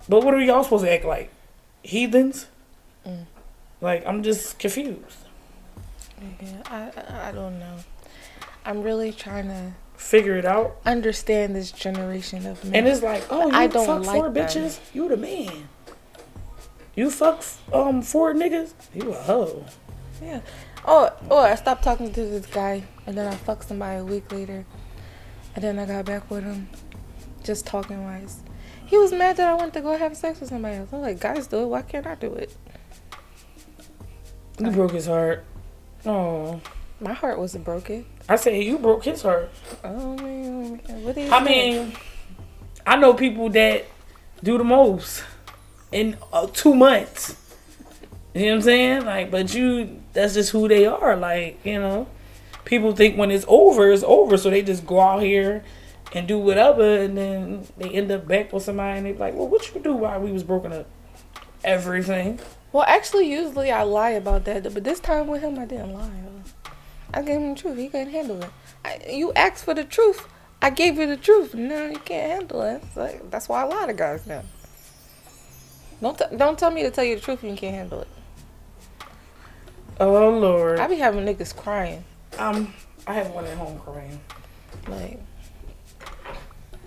But 0.09 0.25
what 0.25 0.35
are 0.35 0.41
y'all 0.41 0.65
supposed 0.65 0.85
to 0.85 0.93
act 0.93 1.05
like? 1.05 1.31
Heathens? 1.85 2.47
Mm. 3.07 3.27
Like, 3.81 4.07
I'm 4.07 4.23
just 4.23 4.59
confused. 4.59 5.19
Yeah, 6.41 6.63
I 6.67 7.29
I 7.29 7.33
don't 7.33 7.59
know. 7.59 7.77
I'm 8.65 8.83
really 8.83 9.13
trying 9.13 9.49
to 9.49 9.73
Figure 9.97 10.37
it 10.37 10.45
out. 10.45 10.79
understand 10.85 11.55
this 11.55 11.71
generation 11.71 12.47
of 12.47 12.65
men. 12.65 12.75
And 12.75 12.89
it's 12.89 13.03
like, 13.03 13.25
oh, 13.31 13.49
you 13.49 13.55
I 13.57 13.67
don't 13.69 13.87
fuck 13.87 14.05
like 14.07 14.17
four 14.17 14.31
them. 14.31 14.45
bitches? 14.47 14.79
You 14.93 15.09
the 15.09 15.17
man. 15.17 15.69
You 16.95 17.11
fuck 17.11 17.45
um 17.73 18.03
four 18.03 18.35
niggas? 18.35 18.73
You 18.95 19.11
a 19.13 19.15
hoe. 19.15 19.65
yeah. 20.23 20.41
Oh, 20.85 21.13
oh, 21.31 21.39
I 21.39 21.55
stopped 21.55 21.85
talking 21.85 22.13
to 22.13 22.21
this 22.27 22.47
guy, 22.47 22.83
and 23.07 23.17
then 23.17 23.29
I 23.33 23.37
fucked 23.37 23.69
somebody 23.69 24.01
a 24.01 24.05
week 24.05 24.33
later, 24.33 24.65
and 25.55 25.63
then 25.63 25.79
I 25.79 25.87
got 25.87 26.05
back 26.07 26.29
with 26.29 26.43
him, 26.43 26.69
just 27.45 27.65
talking 27.67 28.03
wise. 28.03 28.41
He 28.85 28.99
was 28.99 29.13
mad 29.13 29.37
that 29.37 29.49
I 29.49 29.55
went 29.55 29.73
to 29.75 29.81
go 29.81 29.97
have 29.97 30.17
sex 30.17 30.41
with 30.41 30.49
somebody 30.49 30.77
else. 30.79 30.89
I'm 30.93 31.01
like, 31.01 31.21
guys 31.21 31.47
do 31.47 31.63
it. 31.63 31.67
Why 31.67 31.83
can't 31.83 32.07
I 32.07 32.17
do 32.17 32.35
it? 32.35 32.55
You 34.59 34.71
broke 34.73 34.91
his 34.93 35.07
heart. 35.07 35.45
Oh. 36.05 36.61
My 37.03 37.13
heart 37.13 37.37
wasn't 37.39 37.65
broken. 37.65 38.07
I 38.29 38.37
said 38.37 38.63
you 38.63 38.79
broke 38.79 39.05
his 39.05 39.23
heart. 39.23 39.51
Oh 39.83 40.17
man, 40.19 40.79
what 41.03 41.19
I 41.19 41.45
think? 41.45 41.45
mean, 41.45 41.93
I 42.87 42.95
know 42.95 43.13
people 43.13 43.51
that 43.51 43.87
do 44.43 44.57
the 44.57 44.63
most 44.65 45.25
in 45.91 46.17
uh, 46.33 46.47
two 46.53 46.75
months. 46.75 47.37
You 48.35 48.43
know 48.43 48.47
what 48.47 48.55
I'm 48.55 48.63
saying? 48.63 49.05
Like, 49.05 49.31
but 49.33 49.53
you, 49.53 50.01
that's 50.13 50.35
just 50.35 50.53
who 50.53 50.69
they 50.69 50.87
are. 50.87 51.17
Like, 51.17 51.59
you 51.65 51.81
know, 51.81 52.07
people 52.65 52.95
think 52.95 53.19
when 53.19 53.33
it's 53.33 53.45
over, 53.49 53.91
it's 53.91 54.05
over. 54.05 54.37
So 54.37 54.49
they 54.49 54.63
just 54.63 54.87
go 54.87 55.01
out 55.01 55.23
here 55.23 55.65
and 56.13 56.29
do 56.29 56.39
whatever. 56.39 56.99
And 57.03 57.19
then 57.19 57.67
they 57.77 57.91
end 57.91 58.11
up 58.13 58.29
back 58.29 58.53
with 58.53 58.63
somebody 58.63 58.99
and 58.99 59.07
they're 59.07 59.15
like, 59.15 59.35
well, 59.35 59.49
what 59.49 59.75
you 59.75 59.81
do 59.81 59.95
while 59.95 60.21
we 60.21 60.33
was 60.33 60.45
broken 60.45 60.73
up? 60.73 60.87
Everything. 61.65 62.41
Well, 62.73 62.85
actually, 62.87 63.31
usually 63.31 63.71
I 63.71 63.83
lie 63.83 64.11
about 64.11 64.45
that, 64.47 64.63
but 64.73 64.83
this 64.83 64.99
time 64.99 65.27
with 65.27 65.43
him, 65.43 65.59
I 65.59 65.67
didn't 65.67 65.93
lie. 65.93 66.09
I 67.15 67.23
gave 67.23 67.41
him 67.41 67.55
the 67.55 67.61
truth. 67.61 67.79
He 67.79 67.89
couldn't 67.89 68.11
handle 68.11 68.43
it. 68.43 68.51
I, 68.85 69.01
you 69.11 69.33
asked 69.35 69.65
for 69.65 69.75
the 69.75 69.85
truth. 69.85 70.27
I 70.61 70.71
gave 70.71 70.97
you 70.97 71.07
the 71.07 71.17
truth. 71.17 71.55
No, 71.55 71.87
you 71.87 71.99
can't 71.99 72.41
handle 72.41 72.63
it. 72.63 72.83
Like, 72.95 73.31
that's 73.31 73.49
why 73.49 73.63
a 73.63 73.67
lot 73.67 73.91
of 73.91 73.97
guys 73.97 74.27
now. 74.27 74.43
Don't 76.01 76.19
t- 76.19 76.37
don't 76.37 76.59
tell 76.59 76.71
me 76.71 76.83
to 76.83 76.91
tell 76.91 77.05
you 77.05 77.17
the 77.17 77.21
truth. 77.21 77.45
You 77.45 77.55
can't 77.55 77.75
handle 77.75 78.01
it. 78.01 78.09
Oh, 80.01 80.31
Lord. 80.31 80.81
I 80.81 80.89
be 80.89 80.97
having 80.97 81.25
niggas 81.25 81.55
crying. 81.55 82.05
Um, 82.39 82.75
I 83.07 83.15
have 83.15 83.31
one 83.31 83.45
at 83.45 83.57
home 83.57 83.79
crying. 83.81 84.21
Like, 84.89 85.21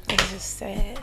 it's 0.10 0.32
just 0.32 0.58
sad. 0.58 1.00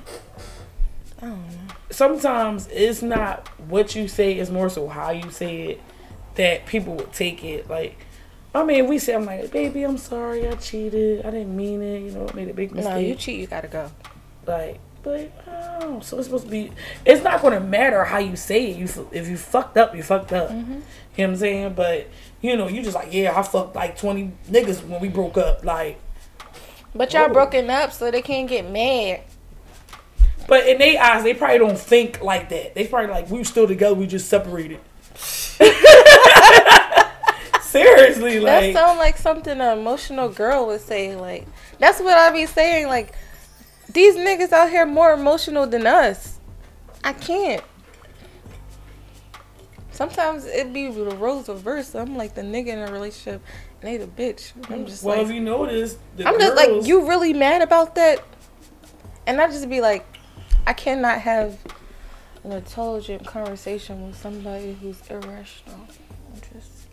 I 1.23 1.27
don't 1.27 1.47
know. 1.47 1.75
sometimes 1.91 2.69
it's 2.73 3.01
not 3.01 3.47
what 3.69 3.95
you 3.95 4.09
say, 4.09 4.35
it's 4.35 4.51
more 4.51 4.69
so 4.69 4.89
how 4.89 5.11
you 5.11 5.31
say 5.31 5.63
it 5.69 5.81
that 6.35 6.67
people 6.67 6.95
would 6.95 7.13
take 7.13 7.45
it. 7.45 7.71
Like, 7.71 7.97
I 8.55 8.65
mean, 8.65 8.87
we 8.87 8.99
say, 8.99 9.15
I'm 9.15 9.25
like, 9.25 9.51
baby, 9.51 9.83
I'm 9.83 9.97
sorry, 9.97 10.47
I 10.47 10.53
cheated. 10.57 11.25
I 11.25 11.31
didn't 11.31 11.57
mean 11.57 11.81
it. 11.83 12.01
You 12.01 12.11
know, 12.13 12.29
I 12.29 12.35
made 12.35 12.49
a 12.49 12.55
big 12.55 12.73
mistake. 12.73 12.93
No, 12.93 12.99
you 12.99 13.15
cheat. 13.15 13.41
You 13.41 13.47
gotta 13.47 13.69
go. 13.69 13.91
like, 14.47 14.79
but 15.03 15.33
oh, 15.49 16.01
so 16.01 16.19
it's 16.19 16.27
supposed 16.27 16.45
to 16.45 16.51
be. 16.51 16.71
It's 17.05 17.25
not 17.25 17.41
going 17.41 17.55
to 17.55 17.61
matter 17.61 18.05
how 18.05 18.19
you 18.19 18.37
say 18.37 18.71
it. 18.71 18.77
You 18.77 19.09
if 19.11 19.29
you 19.29 19.37
fucked 19.37 19.77
up, 19.77 19.97
you 19.97 20.03
fucked 20.03 20.33
up. 20.33 20.51
Mm-hmm. 20.51 20.73
You 20.73 20.79
know 20.79 20.83
what 21.17 21.25
I'm 21.25 21.37
saying? 21.37 21.75
But 21.75 22.09
you 22.41 22.57
know, 22.57 22.69
you 22.69 22.83
just 22.83 22.95
like, 22.95 23.13
yeah, 23.13 23.37
I 23.37 23.43
fucked 23.43 23.75
like 23.75 23.97
20 23.97 24.33
niggas 24.51 24.87
when 24.87 25.01
we 25.01 25.09
broke 25.09 25.39
up. 25.39 25.65
Like, 25.65 25.99
But 26.95 27.13
y'all 27.13 27.29
Whoa. 27.29 27.33
broken 27.33 27.69
up, 27.71 27.93
so 27.93 28.11
they 28.11 28.23
can't 28.23 28.49
get 28.49 28.71
mad. 28.71 29.23
But 30.47 30.69
in 30.69 30.79
their 30.79 31.01
eyes, 31.01 31.25
they 31.25 31.35
probably 31.35 31.59
don't 31.59 31.79
think 31.79 32.21
like 32.21 32.49
that. 32.51 32.75
They 32.75 32.87
probably 32.87 33.11
like 33.11 33.31
we 33.31 33.39
were 33.39 33.45
still 33.45 33.67
together, 33.67 33.95
we 33.95 34.07
just 34.07 34.29
separated. 34.29 34.79
Seriously, 37.73 38.39
like 38.39 38.75
That 38.75 38.81
sounds 38.81 38.99
like 38.99 39.17
something 39.17 39.61
an 39.61 39.79
emotional 39.79 40.29
girl 40.29 40.67
would 40.67 40.83
say. 40.83 41.17
Like 41.17 41.47
that's 41.79 42.01
what 42.01 42.17
I 42.17 42.31
be 42.31 42.47
saying. 42.47 42.89
Like 42.89 43.15
these 43.91 44.15
niggas 44.15 44.53
out 44.53 44.71
here 44.71 44.87
more 44.87 45.13
emotional 45.13 45.67
than 45.67 45.87
us. 45.87 46.39
I 47.03 47.15
can't. 47.15 47.63
Sometimes 49.91 50.45
it 50.45 50.73
be 50.73 50.91
the 50.91 51.17
roles 51.17 51.49
reversed. 51.49 51.95
I'm 51.95 52.17
like 52.17 52.35
the 52.35 52.43
nigga 52.43 52.69
in 52.69 52.79
a 52.79 52.93
relationship 52.93 53.43
and 53.81 53.91
they 53.91 53.97
the 53.97 54.07
bitch. 54.07 54.53
I'm 54.71 54.87
just 54.87 55.03
well, 55.03 55.17
like 55.17 55.27
if 55.27 55.33
you 55.33 55.41
notice, 55.41 55.97
I'm 56.25 56.39
just 56.39 56.55
girls- 56.55 56.79
like 56.79 56.87
you 56.87 57.09
really 57.09 57.33
mad 57.33 57.63
about 57.63 57.95
that, 57.97 58.23
and 59.27 59.41
I 59.41 59.47
just 59.49 59.69
be 59.69 59.81
like, 59.81 60.07
I 60.67 60.73
cannot 60.73 61.21
have 61.21 61.59
an 62.45 62.53
intelligent 62.53 63.27
conversation 63.27 64.07
with 64.07 64.17
somebody 64.17 64.75
who's 64.81 65.01
irrational. 65.09 65.87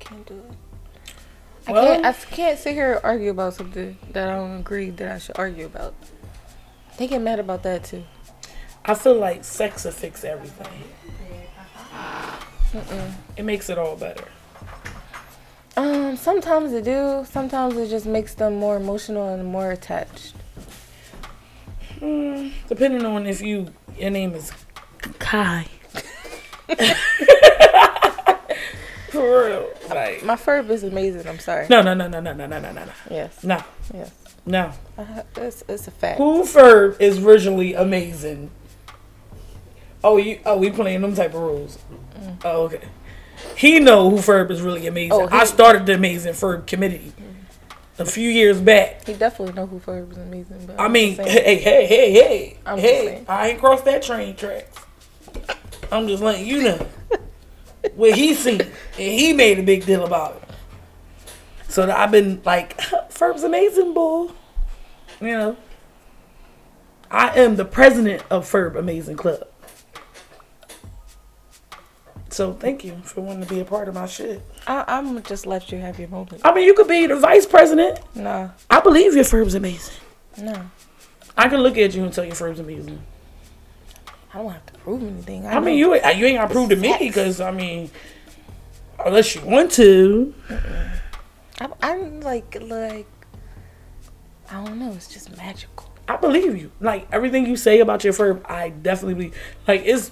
I 0.09 0.13
can't 0.13 0.25
do 0.25 0.33
it. 0.35 0.57
I 1.67 1.71
Well- 1.71 1.85
can't. 1.85 2.05
I 2.05 2.13
can't 2.13 2.57
sit 2.59 2.73
here 2.73 2.93
and 2.93 3.01
argue 3.03 3.29
about 3.31 3.53
something 3.53 3.97
that 4.11 4.27
I 4.29 4.35
don't 4.35 4.59
agree 4.59 4.89
that 4.91 5.11
I 5.11 5.19
should 5.19 5.37
argue 5.37 5.65
about. 5.67 5.93
They 6.97 7.07
get 7.07 7.21
mad 7.21 7.39
about 7.39 7.63
that 7.63 7.83
too. 7.83 8.03
I 8.85 8.95
feel 8.95 9.15
like 9.15 9.43
sex 9.43 9.85
will 9.85 9.91
fix 9.91 10.23
everything. 10.23 10.67
It 13.37 13.43
makes 13.43 13.69
it 13.69 13.77
all 13.77 13.95
better. 13.95 14.25
Um, 15.77 16.17
sometimes 16.17 16.73
it 16.73 16.83
do. 16.85 17.25
Sometimes 17.29 17.77
it 17.77 17.89
just 17.89 18.05
makes 18.05 18.33
them 18.33 18.55
more 18.55 18.77
emotional 18.77 19.29
and 19.33 19.45
more 19.45 19.71
attached. 19.71 20.33
Mm, 21.99 22.51
depending 22.67 23.05
on 23.05 23.25
if 23.27 23.41
you 23.41 23.67
your 23.97 24.09
name 24.09 24.33
is 24.33 24.51
Kye. 25.19 25.67
For 29.11 29.47
real, 29.47 29.69
like 29.89 30.23
My 30.23 30.35
furb 30.35 30.69
is 30.69 30.83
amazing. 30.83 31.27
I'm 31.27 31.39
sorry. 31.39 31.67
no, 31.69 31.81
no, 31.81 31.93
no, 31.93 32.07
no, 32.07 32.19
no, 32.19 32.33
no, 32.33 32.45
no, 32.47 32.59
no, 32.59 32.71
no, 32.71 32.83
Yes. 33.09 33.43
no, 33.43 33.61
Yes. 33.93 34.11
no. 34.45 34.71
Uh, 34.97 35.03
it's 35.37 35.63
it's 35.67 35.87
a 35.87 35.91
fact. 35.91 36.17
Who 36.17 36.43
Ferb 36.43 36.99
is 36.99 37.17
visually 37.17 37.73
amazing. 37.73 38.51
Oh, 40.03 40.17
you? 40.17 40.39
Oh, 40.45 40.57
we 40.57 40.69
playing 40.71 41.01
them 41.01 41.13
type 41.15 41.33
of 41.33 41.41
rules. 41.41 41.77
Oh, 42.45 42.63
okay. 42.63 42.81
He 43.55 43.79
know 43.79 44.09
who 44.09 44.17
Ferb 44.17 44.51
is 44.51 44.61
really 44.61 44.87
amazing. 44.87 45.11
Oh, 45.13 45.27
I 45.31 45.45
started 45.45 45.85
the 45.85 45.93
amazing 45.95 46.33
Ferb 46.33 46.67
committee 46.67 47.13
a 47.97 48.05
few 48.05 48.29
years 48.29 48.61
back. 48.61 49.05
He 49.07 49.13
definitely 49.13 49.55
know 49.55 49.65
who 49.65 49.79
Ferb 49.79 50.11
is 50.11 50.17
amazing. 50.17 50.65
But 50.67 50.79
I 50.79 50.85
I'm 50.85 50.91
mean, 50.91 51.15
hey, 51.15 51.57
hey, 51.57 51.85
hey, 51.87 52.11
hey, 52.11 52.57
I'm 52.65 52.77
hey! 52.77 53.23
I 53.27 53.49
ain't 53.49 53.59
crossed 53.59 53.85
that 53.85 54.03
train 54.03 54.35
tracks. 54.35 54.77
I'm 55.91 56.07
just 56.07 56.21
letting 56.23 56.45
you 56.45 56.63
know 56.63 56.87
what 57.99 58.17
he 58.17 58.33
seen, 58.33 58.61
and 58.61 58.71
he 58.97 59.33
made 59.33 59.59
a 59.59 59.63
big 59.63 59.85
deal 59.85 60.05
about 60.05 60.37
it. 60.37 60.43
So 61.67 61.85
that 61.85 61.97
I've 61.97 62.11
been 62.11 62.41
like, 62.45 62.77
Ferb's 63.09 63.43
amazing, 63.43 63.93
boy. 63.93 64.31
You 65.19 65.27
know, 65.27 65.57
I 67.11 67.37
am 67.39 67.57
the 67.57 67.65
president 67.65 68.23
of 68.29 68.49
Ferb 68.49 68.75
Amazing 68.77 69.17
Club. 69.17 69.45
So 72.29 72.53
thank 72.53 72.85
you 72.85 72.95
for 73.03 73.19
wanting 73.19 73.43
to 73.45 73.53
be 73.53 73.59
a 73.59 73.65
part 73.65 73.89
of 73.89 73.95
my 73.95 74.05
shit. 74.05 74.41
I, 74.65 74.85
I'm 74.87 75.07
gonna 75.07 75.21
just 75.21 75.45
let 75.45 75.71
you 75.71 75.79
have 75.79 75.99
your 75.99 76.07
moment. 76.07 76.41
I 76.45 76.53
mean, 76.53 76.65
you 76.65 76.73
could 76.73 76.87
be 76.87 77.05
the 77.05 77.17
vice 77.17 77.45
president. 77.45 77.99
No. 78.15 78.51
I 78.69 78.79
believe 78.79 79.13
your 79.13 79.25
Ferb's 79.25 79.55
amazing. 79.55 79.95
no, 80.37 80.69
I 81.35 81.49
can 81.49 81.59
look 81.59 81.77
at 81.77 81.93
you 81.93 82.03
and 82.05 82.13
tell 82.13 82.23
your 82.23 82.35
Ferb's 82.35 82.59
amazing. 82.59 83.01
I 84.33 84.37
don't 84.37 84.51
have 84.51 84.65
to 84.67 84.73
prove 84.79 85.01
anything. 85.01 85.45
I, 85.45 85.57
I 85.57 85.59
mean, 85.59 85.77
you 85.77 85.95
you 85.95 86.25
ain't 86.25 86.37
gotta 86.37 86.53
prove 86.53 86.69
to 86.69 86.75
me 86.75 86.95
because 86.99 87.41
I 87.41 87.51
mean, 87.51 87.89
unless 89.03 89.35
you 89.35 89.41
want 89.41 89.71
to. 89.71 90.33
I'm, 91.59 91.73
I'm 91.81 92.21
like 92.21 92.57
like 92.61 93.07
I 94.51 94.63
don't 94.63 94.79
know. 94.79 94.91
It's 94.91 95.07
just 95.07 95.35
magical. 95.37 95.89
I 96.07 96.15
believe 96.17 96.57
you. 96.57 96.71
Like 96.79 97.07
everything 97.11 97.45
you 97.45 97.55
say 97.55 97.79
about 97.79 98.03
your 98.03 98.13
fur, 98.13 98.41
I 98.45 98.69
definitely 98.69 99.13
believe. 99.15 99.37
Like 99.67 99.83
it's 99.85 100.11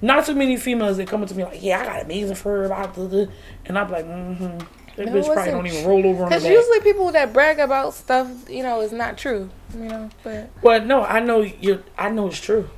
not 0.00 0.26
too 0.26 0.34
many 0.34 0.56
females 0.56 0.96
that 0.98 1.08
come 1.08 1.22
up 1.22 1.28
to 1.28 1.34
me 1.34 1.44
like, 1.44 1.62
"Yeah, 1.62 1.80
I 1.80 1.84
got 1.84 2.02
amazing 2.02 2.36
fur," 2.36 2.64
about 2.64 2.94
the, 2.94 3.30
and 3.66 3.78
I'm 3.78 3.90
like, 3.90 4.04
"Mm-hmm." 4.04 4.58
That 4.96 5.06
No, 5.06 5.12
bitch 5.12 5.32
probably 5.32 5.50
don't 5.50 5.66
even 5.66 5.86
roll 5.88 6.06
over 6.06 6.22
on 6.22 6.28
Because 6.28 6.44
usually 6.44 6.80
people 6.80 7.10
that 7.12 7.32
brag 7.32 7.58
about 7.58 7.94
stuff, 7.94 8.28
you 8.48 8.62
know, 8.62 8.80
is 8.80 8.92
not 8.92 9.18
true. 9.18 9.50
You 9.74 9.88
know, 9.88 10.10
but 10.22 10.50
Well, 10.62 10.84
no, 10.84 11.02
I 11.02 11.18
know 11.20 11.40
you're. 11.40 11.82
I 11.98 12.10
know 12.10 12.28
it's 12.28 12.40
true. 12.40 12.68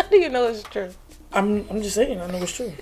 how 0.04 0.08
do 0.08 0.16
you 0.16 0.28
know 0.30 0.48
it's 0.48 0.62
true? 0.62 0.90
I'm. 1.32 1.68
I'm 1.68 1.82
just 1.82 1.94
saying. 1.94 2.20
I 2.20 2.26
know 2.26 2.38
it's 2.42 2.56
true. 2.56 2.72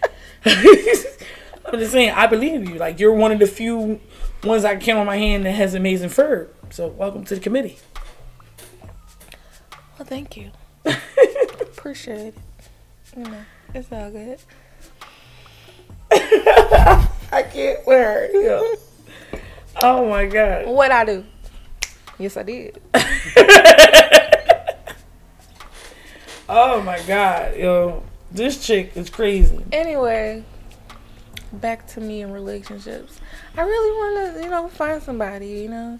I'm 0.46 1.78
just 1.78 1.92
saying. 1.92 2.10
I 2.10 2.26
believe 2.26 2.68
you. 2.68 2.76
Like 2.76 2.98
you're 2.98 3.12
one 3.12 3.30
of 3.30 3.38
the 3.38 3.46
few 3.46 4.00
ones 4.42 4.64
I 4.64 4.72
can 4.72 4.80
count 4.80 4.98
on 4.98 5.06
my 5.06 5.16
hand 5.16 5.44
that 5.44 5.52
has 5.52 5.74
amazing 5.74 6.08
fur. 6.08 6.48
So 6.70 6.88
welcome 6.88 7.24
to 7.26 7.34
the 7.34 7.40
committee. 7.40 7.78
Well, 9.98 10.06
thank 10.06 10.36
you. 10.36 10.50
Appreciate 11.60 12.28
it. 12.28 12.34
You 13.16 13.24
know, 13.24 13.44
it's 13.74 13.92
all 13.92 14.10
good. 14.10 14.38
I 16.10 17.42
can't 17.52 17.86
wear 17.86 18.24
it. 18.24 18.34
Yo. 18.34 19.40
Oh 19.82 20.08
my 20.08 20.26
god. 20.26 20.66
What 20.66 20.90
I 20.90 21.04
do? 21.04 21.24
Yes, 22.18 22.36
I 22.36 22.42
did. 22.42 22.80
Oh 26.54 26.82
my 26.82 27.00
god, 27.06 27.56
yo. 27.56 28.02
This 28.30 28.62
chick 28.66 28.94
is 28.94 29.08
crazy. 29.08 29.64
Anyway, 29.72 30.44
back 31.50 31.86
to 31.88 32.00
me 32.00 32.20
and 32.20 32.30
relationships. 32.30 33.18
I 33.56 33.62
really 33.62 33.90
want 33.92 34.36
to, 34.36 34.42
you 34.44 34.50
know, 34.50 34.68
find 34.68 35.02
somebody, 35.02 35.46
you 35.48 35.68
know. 35.70 35.98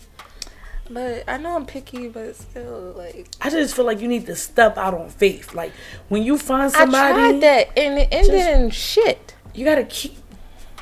But 0.90 1.24
I 1.26 1.38
know 1.38 1.56
I'm 1.56 1.64
picky, 1.64 2.08
but 2.08 2.36
still, 2.36 2.92
like 2.94 3.28
I 3.40 3.48
just 3.48 3.74
feel 3.74 3.86
like 3.86 4.00
you 4.00 4.08
need 4.08 4.26
to 4.26 4.36
step 4.36 4.76
out 4.76 4.92
on 4.92 5.08
faith. 5.08 5.54
Like 5.54 5.72
when 6.10 6.22
you 6.22 6.36
find 6.36 6.70
somebody, 6.70 7.14
I 7.14 7.30
tried 7.30 7.40
that 7.40 7.78
and 7.78 7.98
it 7.98 8.08
ended 8.12 8.32
Just- 8.32 8.48
in 8.50 8.70
shit. 8.70 9.34
you 9.54 9.64
gotta 9.64 9.84
keep 9.84 10.18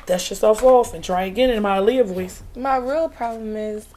dust 0.05 0.29
yourself 0.31 0.63
off 0.63 0.93
and 0.93 1.01
try 1.01 1.23
again 1.23 1.49
in 1.49 1.61
my 1.63 1.77
Aaliyah 1.77 2.05
voice. 2.07 2.43
My 2.57 2.75
real 2.75 3.07
problem 3.07 3.55
is 3.55 3.87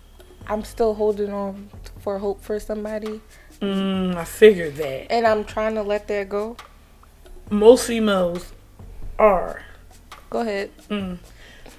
I'm 0.47 0.63
still 0.63 0.95
holding 0.95 1.33
on 1.33 1.69
for 1.99 2.19
hope 2.21 2.43
for 2.43 2.61
somebody, 2.61 3.21
Mm, 3.65 4.17
I 4.17 4.25
figured 4.25 4.77
that. 4.77 5.11
and 5.13 5.27
I'm 5.27 5.45
trying 5.45 5.75
to 5.77 5.83
let 5.83 6.09
that 6.09 6.29
go. 6.29 6.57
Most 7.51 7.87
females 7.87 8.53
are. 9.19 9.63
Go 10.31 10.41
ahead. 10.41 10.71
Mm. 10.91 11.19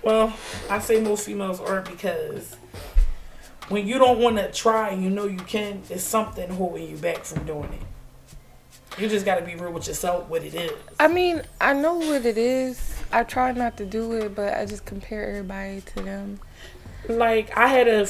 Well, 0.03 0.33
I 0.69 0.79
say 0.79 0.99
most 1.01 1.25
females 1.25 1.59
are 1.59 1.81
because 1.81 2.55
when 3.69 3.87
you 3.87 3.97
don't 3.97 4.19
want 4.19 4.37
to 4.37 4.51
try 4.51 4.91
you 4.91 5.09
know 5.09 5.25
you 5.25 5.37
can, 5.39 5.81
it's 5.89 6.03
something 6.03 6.49
holding 6.49 6.89
you 6.89 6.97
back 6.97 7.23
from 7.23 7.45
doing 7.45 7.71
it. 7.73 7.81
You 9.01 9.09
just 9.09 9.25
gotta 9.25 9.43
be 9.43 9.55
real 9.55 9.73
with 9.73 9.87
yourself, 9.87 10.29
what 10.29 10.43
it 10.43 10.53
is. 10.55 10.71
I 10.99 11.07
mean, 11.09 11.41
I 11.59 11.73
know 11.73 11.95
what 11.95 12.25
it 12.25 12.37
is. 12.37 12.95
I 13.11 13.23
try 13.23 13.51
not 13.51 13.75
to 13.77 13.85
do 13.85 14.13
it, 14.13 14.35
but 14.35 14.53
I 14.53 14.65
just 14.65 14.85
compare 14.85 15.27
everybody 15.27 15.81
to 15.81 16.01
them. 16.03 16.39
like 17.09 17.55
I 17.57 17.67
had 17.67 17.87
a 17.87 18.07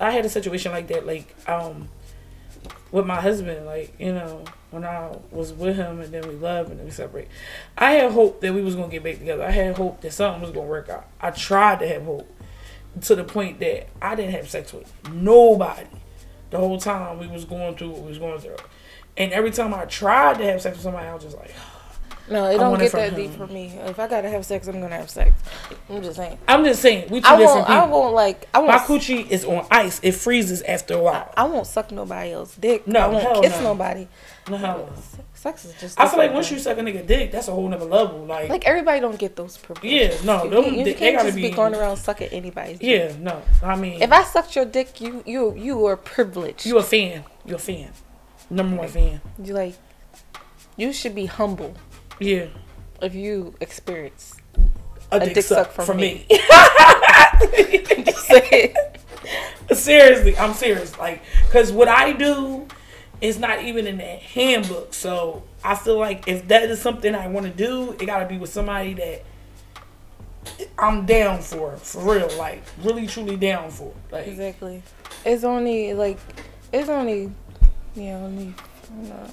I 0.00 0.10
had 0.12 0.24
a 0.24 0.28
situation 0.28 0.70
like 0.72 0.86
that 0.88 1.06
like 1.06 1.34
um 1.48 1.88
with 2.90 3.06
my 3.06 3.20
husband 3.20 3.66
like 3.66 3.94
you 3.98 4.12
know 4.12 4.44
when 4.70 4.84
I 4.84 5.16
was 5.30 5.52
with 5.52 5.76
him 5.76 6.00
and 6.00 6.12
then 6.12 6.26
we 6.28 6.34
loved 6.34 6.70
and 6.70 6.78
then 6.78 6.86
we 6.86 6.92
separate. 6.92 7.28
I 7.76 7.92
had 7.92 8.12
hope 8.12 8.40
that 8.40 8.52
we 8.52 8.62
was 8.62 8.74
gonna 8.74 8.88
get 8.88 9.02
back 9.02 9.18
together. 9.18 9.44
I 9.44 9.50
had 9.50 9.76
hope 9.76 10.00
that 10.02 10.12
something 10.12 10.42
was 10.42 10.50
gonna 10.50 10.66
work 10.66 10.88
out. 10.88 11.06
I 11.20 11.30
tried 11.30 11.80
to 11.80 11.88
have 11.88 12.04
hope 12.04 12.30
to 13.02 13.14
the 13.14 13.24
point 13.24 13.60
that 13.60 13.88
I 14.02 14.14
didn't 14.14 14.32
have 14.32 14.48
sex 14.48 14.72
with 14.72 14.92
nobody 15.10 15.86
the 16.50 16.58
whole 16.58 16.78
time 16.78 17.18
we 17.18 17.26
was 17.26 17.44
going 17.44 17.76
through 17.76 17.90
what 17.90 18.00
we 18.02 18.08
was 18.08 18.18
going 18.18 18.40
through. 18.40 18.56
And 19.16 19.32
every 19.32 19.50
time 19.50 19.74
I 19.74 19.84
tried 19.84 20.38
to 20.38 20.44
have 20.44 20.62
sex 20.62 20.76
with 20.76 20.84
somebody 20.84 21.06
I 21.06 21.14
was 21.14 21.24
just 21.24 21.36
like 21.36 21.52
No, 22.30 22.44
it 22.46 22.54
I 22.54 22.56
don't 22.58 22.70
want 22.70 22.82
it 22.82 22.92
get 22.92 22.92
that 22.92 23.12
him. 23.12 23.30
deep 23.30 23.38
for 23.38 23.46
me. 23.46 23.72
If 23.86 23.98
I 23.98 24.06
gotta 24.08 24.28
have 24.28 24.44
sex, 24.44 24.66
I'm 24.68 24.80
gonna 24.80 24.96
have 24.96 25.10
sex. 25.10 25.32
I'm 25.88 26.02
just 26.02 26.16
saying. 26.16 26.38
I'm 26.46 26.64
just 26.64 26.82
saying 26.82 27.08
we 27.10 27.20
two 27.20 27.26
I 27.26 27.36
different 27.36 27.68
won't. 27.68 27.70
I 27.70 27.86
won't 27.86 28.14
like. 28.14 28.48
I 28.54 28.60
my 28.60 28.66
won't. 28.76 28.82
coochie 28.82 29.28
is 29.30 29.44
on 29.44 29.66
ice 29.70 30.00
it 30.02 30.12
freezes 30.12 30.62
after 30.62 30.94
a 30.94 31.02
while 31.02 31.32
I 31.36 31.44
won't 31.44 31.66
suck 31.66 31.90
nobody 31.90 32.32
else 32.32 32.54
dick. 32.56 32.86
No, 32.86 33.00
I 33.00 33.06
won't 33.08 33.42
kiss 33.42 33.56
no. 33.58 33.62
nobody. 33.74 34.08
no 34.50 34.58
no. 34.58 34.90
Sex 35.34 35.64
is 35.66 35.74
just. 35.80 36.00
I 36.00 36.08
feel 36.08 36.18
like 36.18 36.34
once 36.34 36.50
you 36.50 36.58
suck 36.58 36.76
a 36.78 36.80
nigga 36.80 37.06
dick, 37.06 37.30
that's 37.30 37.46
a 37.46 37.52
whole 37.52 37.68
nother 37.68 37.84
level. 37.84 38.24
Like, 38.26 38.48
Like 38.48 38.66
everybody 38.66 38.98
don't 39.00 39.16
get 39.18 39.36
those 39.36 39.56
privileges. 39.56 40.20
yeah, 40.20 40.26
no, 40.26 40.44
You, 40.44 40.50
them, 40.50 40.74
you 40.74 40.84
they, 40.84 40.94
can't 40.94 41.22
just 41.22 41.36
be. 41.36 41.42
be 41.42 41.50
going 41.50 41.76
around 41.76 41.96
sucking 41.96 42.28
anybody's. 42.30 42.80
dick. 42.80 42.88
Yeah, 42.88 43.16
no, 43.20 43.40
I 43.62 43.76
mean, 43.76 44.02
If 44.02 44.10
I 44.10 44.24
sucked 44.24 44.56
your 44.56 44.64
dick, 44.64 45.00
you 45.00 45.22
you 45.24 45.54
you 45.54 45.86
are 45.86 45.96
privileged. 45.96 46.66
you 46.66 46.76
a 46.78 46.82
fan, 46.82 47.24
you 47.46 47.54
a 47.54 47.58
fan, 47.58 47.92
number 48.50 48.76
one 48.76 48.88
fan. 48.88 49.20
You 49.42 49.54
like. 49.54 49.74
You 50.76 50.92
should 50.92 51.14
be 51.14 51.26
humble 51.26 51.74
Yeah, 52.20 52.46
if 53.02 53.14
you 53.14 53.54
experience. 53.60 54.36
a, 55.10 55.20
dick, 55.20 55.42
suck, 55.44 55.70
from, 55.72 55.98
me. 55.98 56.26
Say 58.14 58.74
it. 59.70 59.76
Seriously, 59.76 60.36
I'm 60.36 60.54
serious. 60.54 60.98
Like, 60.98 61.22
cause 61.50 61.70
what 61.72 61.88
I 61.88 62.12
do 62.12 62.66
is 63.20 63.38
not 63.38 63.62
even 63.62 63.86
in 63.86 63.98
the 63.98 64.04
handbook. 64.04 64.94
So 64.94 65.42
I 65.64 65.74
feel 65.74 65.98
like 65.98 66.28
if 66.28 66.48
that 66.48 66.64
is 66.64 66.80
something 66.80 67.14
I 67.14 67.28
want 67.28 67.46
to 67.46 67.52
do, 67.52 67.92
it 67.92 68.06
got 68.06 68.20
to 68.20 68.26
be 68.26 68.38
with 68.38 68.50
somebody 68.50 68.94
that 68.94 69.24
I'm 70.78 71.06
down 71.06 71.40
for, 71.40 71.76
for 71.76 72.14
real, 72.14 72.30
like 72.38 72.62
really 72.82 73.06
truly 73.06 73.36
down 73.36 73.70
for. 73.70 73.92
Like 74.10 74.26
Exactly. 74.26 74.82
It's 75.24 75.44
only 75.44 75.94
like 75.94 76.18
it's 76.72 76.88
only 76.88 77.32
yeah 77.94 78.16
only 78.16 78.54
no 79.02 79.30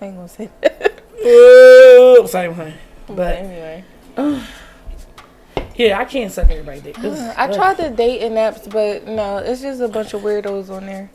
I 0.00 0.06
ain't 0.06 0.16
gonna 0.16 0.28
say 0.28 0.48
that. 0.60 0.92
oh, 1.24 2.26
sorry, 2.28 2.52
honey. 2.52 2.74
but 3.06 3.36
anyway, 3.36 3.84
yeah, 5.76 5.98
I 5.98 6.04
can't 6.04 6.30
suck 6.32 6.50
everybody 6.50 6.80
dick. 6.80 6.98
I 6.98 7.52
tried 7.52 7.76
the 7.78 7.90
dating 7.90 8.32
apps, 8.32 8.70
but 8.70 9.06
no, 9.06 9.38
it's 9.38 9.60
just 9.62 9.80
a 9.80 9.88
bunch 9.88 10.14
of 10.14 10.22
weirdos 10.22 10.70
on 10.70 10.86
there. 10.86 11.10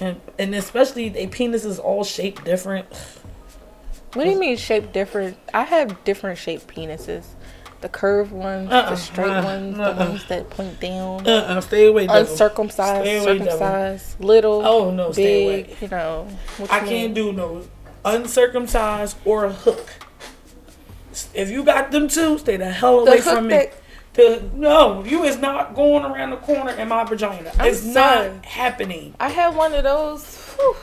and, 0.00 0.20
and 0.38 0.54
especially 0.54 1.08
they 1.08 1.26
penises 1.26 1.78
all 1.78 2.04
shaped 2.04 2.44
different. 2.44 2.86
What 4.14 4.24
do 4.24 4.30
you 4.30 4.40
mean 4.40 4.56
shape 4.56 4.92
different? 4.92 5.38
I 5.54 5.62
have 5.62 6.02
different 6.02 6.36
shaped 6.36 6.66
penises. 6.66 7.26
The 7.80 7.88
curved 7.88 8.32
ones, 8.32 8.68
Uh-uh, 8.72 8.90
the 8.90 8.96
straight 8.96 9.30
uh-uh, 9.30 9.44
ones, 9.44 9.78
uh-uh. 9.78 9.92
the 9.92 10.04
ones 10.04 10.26
that 10.26 10.50
point 10.50 10.80
down, 10.80 11.24
Uh, 11.26 11.30
uh 11.30 11.60
stay 11.60 11.86
away. 11.86 12.08
devil. 12.08 12.22
uncircumcised, 12.22 13.04
Stay 13.04 13.16
away, 13.18 13.38
devil. 13.38 13.52
circumcised, 13.52 14.20
little, 14.20 14.66
Oh 14.66 14.90
no, 14.90 15.12
stay 15.12 15.22
big. 15.62 15.66
away. 15.66 15.76
You 15.80 15.88
know, 15.88 16.28
I 16.68 16.78
can't 16.80 16.90
mean? 16.90 17.14
do 17.14 17.32
no 17.32 17.62
uncircumcised 18.04 19.16
or 19.24 19.44
a 19.44 19.52
hook. 19.52 19.86
If 21.34 21.50
you 21.50 21.64
got 21.64 21.90
them 21.90 22.08
two, 22.08 22.38
stay 22.38 22.56
the 22.56 22.70
hell 22.70 23.00
away 23.00 23.20
hook 23.20 23.34
from 23.36 23.46
me. 23.48 23.68
The, 24.14 24.42
no, 24.54 25.04
you 25.04 25.22
is 25.22 25.38
not 25.38 25.74
going 25.74 26.04
around 26.04 26.30
the 26.30 26.36
corner 26.36 26.72
in 26.72 26.88
my 26.88 27.04
vagina. 27.04 27.52
I'm 27.58 27.68
it's 27.68 27.80
sorry. 27.80 28.28
not 28.30 28.44
happening. 28.44 29.14
I 29.20 29.28
had 29.28 29.54
one 29.54 29.72
of 29.72 29.84
those. 29.84 30.36
whew, 30.56 30.76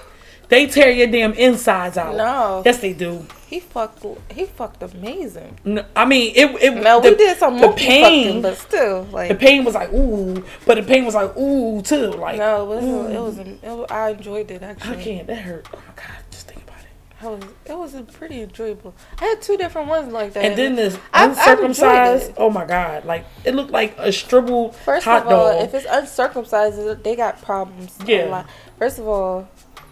They 0.48 0.66
tear 0.68 0.92
your 0.92 1.08
damn 1.08 1.34
insides 1.34 1.98
out. 1.98 2.16
No. 2.16 2.62
Yes, 2.66 2.80
they 2.80 2.94
do. 2.94 3.26
he 3.48 3.60
fucked. 3.60 4.06
He 4.32 4.46
fucked 4.46 4.82
amazing. 4.82 5.60
No, 5.66 5.84
I 5.94 6.06
mean, 6.06 6.32
it. 6.38 6.46
it 6.64 6.82
No, 6.82 7.02
the, 7.02 7.10
we 7.10 7.16
did 7.18 7.38
some 7.38 7.60
the 7.60 7.70
pain. 7.74 8.04
fucking, 8.28 8.42
but 8.44 8.58
still, 8.58 9.04
like 9.12 9.28
the 9.28 9.36
pain 9.36 9.66
was 9.66 9.76
like 9.76 9.92
ooh, 9.92 10.44
but 10.66 10.76
the 10.76 10.84
pain 10.84 11.04
was 11.04 11.14
like 11.16 11.36
ooh 11.38 11.82
too. 11.82 12.12
Like 12.12 12.38
no, 12.38 12.64
it 12.64 12.82
was, 12.82 12.86
it 12.86 13.20
was. 13.20 13.38
It 13.40 13.78
was. 13.78 13.88
I 13.92 14.12
enjoyed 14.12 14.50
it 14.52 14.64
actually. 14.64 14.98
I 14.98 15.04
can't. 15.04 15.28
That 15.28 15.40
hurt. 15.40 15.68
Oh 15.74 15.78
my 15.86 15.94
god, 15.98 16.16
just 16.32 16.48
think 16.48 16.64
about 16.64 16.80
it. 16.80 16.86
I 17.22 17.28
was. 17.28 17.42
It 17.66 17.78
was 17.78 17.96
pretty 18.14 18.42
enjoyable. 18.42 18.94
I 19.20 19.26
had 19.26 19.42
two 19.42 19.58
different 19.58 19.88
ones 19.88 20.14
like 20.14 20.34
that. 20.34 20.46
And 20.46 20.56
then 20.58 20.76
this 20.76 20.98
I- 21.14 21.24
I 21.24 21.26
enjoyed 21.26 21.38
uncircumcised. 21.40 22.30
it. 22.30 22.36
Oh 22.38 22.50
my 22.50 22.64
god! 22.66 23.06
Like 23.06 23.26
it 23.44 23.56
looked 23.56 23.72
like 23.72 23.96
a 23.98 24.12
stribble 24.12 24.74
First 24.74 25.06
hot 25.06 25.26
of 25.26 25.32
all, 25.32 25.52
dog. 25.54 25.64
if 25.64 25.74
it's 25.74 25.88
uncircumcised, 25.90 27.04
they 27.04 27.16
got 27.16 27.42
problems. 27.42 27.98
Yeah. 28.06 28.46
First 28.78 29.00
of 29.00 29.08
all, 29.08 29.48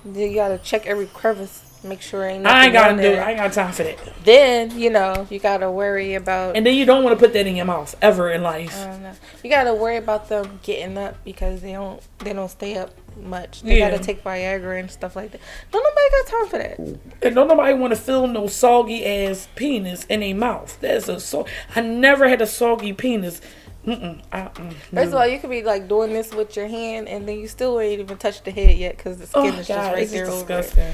you 0.06 0.34
gotta 0.36 0.60
check 0.60 0.86
every 0.86 1.08
crevice, 1.08 1.64
make 1.84 2.02
sure 2.02 2.24
ain't 2.26 2.46
I 2.46 2.66
ain't 2.66 2.74
gotta 2.74 2.96
do. 2.96 3.02
there. 3.02 3.24
I 3.24 3.32
ain't 3.32 3.40
got 3.40 3.54
time 3.54 3.72
for 3.74 3.82
that. 3.84 3.98
Then 4.24 4.78
you 4.78 4.92
know 4.92 5.26
you 5.32 5.40
gotta 5.40 5.72
worry 5.72 6.14
about. 6.14 6.56
And 6.56 6.64
then 6.66 6.76
you 6.76 6.86
don't 6.86 7.04
want 7.04 7.18
to 7.18 7.24
put 7.26 7.34
that 7.34 7.48
in 7.48 7.56
your 7.56 7.66
mouth 7.66 7.96
ever 8.04 8.30
in 8.30 8.44
life. 8.44 8.80
I 8.84 8.86
don't 8.88 9.02
know. 9.02 9.14
You 9.44 9.50
gotta 9.50 9.74
worry 9.74 9.98
about 9.98 10.30
them 10.30 10.60
getting 10.62 10.96
up 10.98 11.16
because 11.26 11.62
they 11.62 11.72
don't. 11.72 12.02
They 12.20 12.34
don't 12.34 12.50
stay 12.50 12.78
up 12.78 12.92
much. 13.18 13.62
They 13.62 13.80
Yeah. 13.80 13.92
gotta 13.92 14.04
take 14.04 14.24
Viagra 14.24 14.80
and 14.80 14.90
stuff 14.92 15.16
like 15.16 15.32
that. 15.32 15.42
No, 15.74 15.80
nobody 15.80 16.10
got 16.12 16.28
time 16.28 16.48
for 16.48 16.58
that. 16.58 16.80
And 17.26 17.36
don't 17.36 17.48
nobody 17.48 17.74
want 17.74 17.94
to 17.94 18.00
feel 18.00 18.28
no 18.28 18.48
soggy 18.48 19.06
ass 19.06 19.48
penis 19.56 20.06
in 20.06 20.20
their 20.22 20.36
mouth. 20.36 20.78
That's 20.82 21.08
a 21.08 21.20
so. 21.20 21.46
I 21.76 21.82
never 21.82 22.28
had 22.30 22.42
a 22.42 22.48
soggy 22.48 22.94
penis. 22.94 23.42
Mm-mm. 23.86 24.20
I, 24.32 24.42
mm, 24.42 24.74
First 24.94 25.10
of 25.10 25.14
all, 25.14 25.28
you 25.28 25.38
could 25.40 25.52
be 25.52 25.62
like 25.62 25.88
doing 25.88 26.12
this 26.12 26.34
with 26.34 26.56
your 26.56 26.68
hand, 26.68 27.08
and 27.08 27.28
then 27.28 27.38
you 27.40 27.48
still 27.48 27.80
ain't 27.80 28.00
even 28.00 28.18
touched 28.18 28.44
the 28.46 28.52
head 28.52 28.76
yet 28.78 28.98
because 28.98 29.18
the 29.20 29.28
skin 29.28 29.42
oh 29.44 29.48
is 29.50 29.68
just 29.68 29.70
god, 29.70 29.94
right 29.94 30.00
this 30.02 30.12
there 30.12 30.24
is 30.24 30.30
over 30.30 30.42
it. 30.42 30.48
disgusting. 30.64 30.94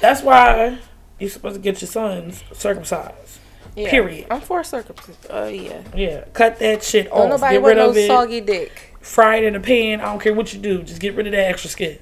That's 0.00 0.22
why 0.22 0.78
you're 1.18 1.30
supposed 1.30 1.56
to 1.56 1.60
get 1.60 1.80
your 1.82 1.88
sons 1.90 2.42
circumcised. 2.52 3.38
Yeah. 3.76 3.90
Period. 3.90 4.26
I'm 4.30 4.40
for 4.40 4.62
circumcision. 4.64 5.16
Oh 5.30 5.46
yeah. 5.46 5.82
Yeah, 5.94 6.24
cut 6.32 6.58
that 6.58 6.82
shit 6.82 7.10
off. 7.10 7.18
Don't 7.18 7.32
off. 7.32 7.40
nobody 7.40 7.54
Get 7.56 7.62
want 7.62 7.76
no 7.76 8.06
soggy 8.06 8.40
dick. 8.40 8.91
Fry 9.02 9.36
it 9.36 9.44
in 9.44 9.54
a 9.54 9.60
pan. 9.60 10.00
I 10.00 10.04
don't 10.04 10.20
care 10.20 10.32
what 10.32 10.54
you 10.54 10.60
do. 10.60 10.82
Just 10.82 11.00
get 11.00 11.14
rid 11.14 11.26
of 11.26 11.32
that 11.32 11.48
extra 11.50 11.68
skin. 11.68 11.98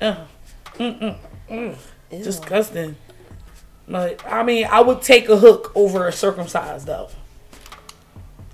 Uh, 0.00 0.26
mm-mm, 0.74 1.16
mm. 1.50 1.76
Ew. 2.10 2.24
Disgusting. 2.24 2.96
But 3.88 4.22
I 4.30 4.42
mean, 4.42 4.66
I 4.70 4.80
would 4.80 5.02
take 5.02 5.28
a 5.28 5.38
hook 5.38 5.72
over 5.74 6.06
a 6.06 6.12
circumcised 6.12 6.86
though. 6.86 7.08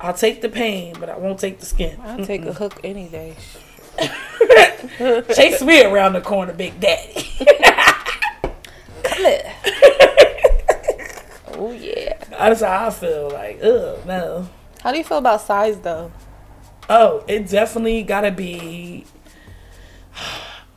I'll 0.01 0.14
take 0.14 0.42
the 0.42 0.49
pain, 0.49 0.94
but 0.99 1.09
I 1.09 1.18
won't 1.18 1.40
take 1.40 1.61
the 1.61 1.66
skin. 1.66 1.99
I'll 2.03 2.25
take 2.25 2.44
a 2.44 2.53
hook 2.53 2.81
any 2.85 3.09
day. 3.09 3.37
Chase 5.35 5.62
me 5.62 5.85
around 5.85 6.12
the 6.12 6.20
corner, 6.20 6.53
Big 6.53 6.79
Daddy. 6.79 7.31
Come 9.03 9.25
here. 9.25 9.55
oh 11.55 11.73
yeah. 11.73 12.16
That's 12.31 12.61
how 12.61 12.87
I 12.87 12.90
feel. 12.90 13.31
Like, 13.31 13.61
ugh, 13.62 14.07
no. 14.07 14.49
How 14.83 14.92
do 14.92 14.99
you 14.99 15.05
feel 15.05 15.18
about 15.18 15.40
size 15.40 15.79
though? 15.81 16.12
Oh, 16.88 17.25
it 17.27 17.49
definitely 17.49 18.03
gotta 18.03 18.31
be. 18.31 19.05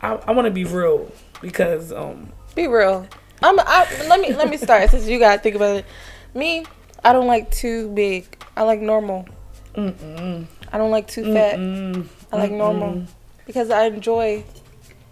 I, 0.01 0.13
I 0.13 0.31
want 0.31 0.45
to 0.45 0.51
be 0.51 0.63
real 0.63 1.11
because 1.41 1.91
um 1.91 2.29
Be 2.55 2.67
real. 2.67 3.07
I'm. 3.43 3.59
I, 3.59 3.87
let 4.07 4.19
me 4.19 4.33
let 4.33 4.49
me 4.49 4.57
start 4.57 4.89
since 4.91 5.07
you 5.07 5.19
gotta 5.19 5.39
think 5.41 5.55
about 5.55 5.77
it. 5.77 5.85
Me, 6.33 6.65
I 7.03 7.13
don't 7.13 7.27
like 7.27 7.51
too 7.51 7.89
big. 7.89 8.25
I 8.55 8.63
like 8.63 8.79
normal. 8.81 9.27
mm-mm, 9.75 10.45
I 10.71 10.77
don't 10.77 10.91
like 10.91 11.07
too 11.07 11.33
fat. 11.33 11.57
mm, 11.57 12.05
I 12.31 12.37
like 12.37 12.51
normal 12.51 13.03
because 13.45 13.69
I 13.69 13.85
enjoy 13.85 14.43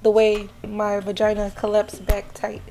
the 0.01 0.11
way 0.11 0.47
my 0.67 0.99
vagina 0.99 1.51
collapses 1.55 1.99
back 1.99 2.33
tight. 2.33 2.61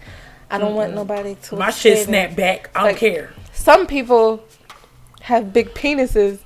I 0.50 0.58
don't 0.58 0.74
want 0.74 0.94
nobody 0.94 1.34
to. 1.34 1.56
my 1.56 1.70
shit 1.70 2.04
snap 2.06 2.36
back. 2.36 2.70
I 2.74 2.80
don't 2.80 2.88
Like- 2.92 2.96
care. 2.98 3.30
Some 3.52 3.86
people 3.86 4.44
have 5.22 5.52
big 5.52 5.70
penises 5.74 6.38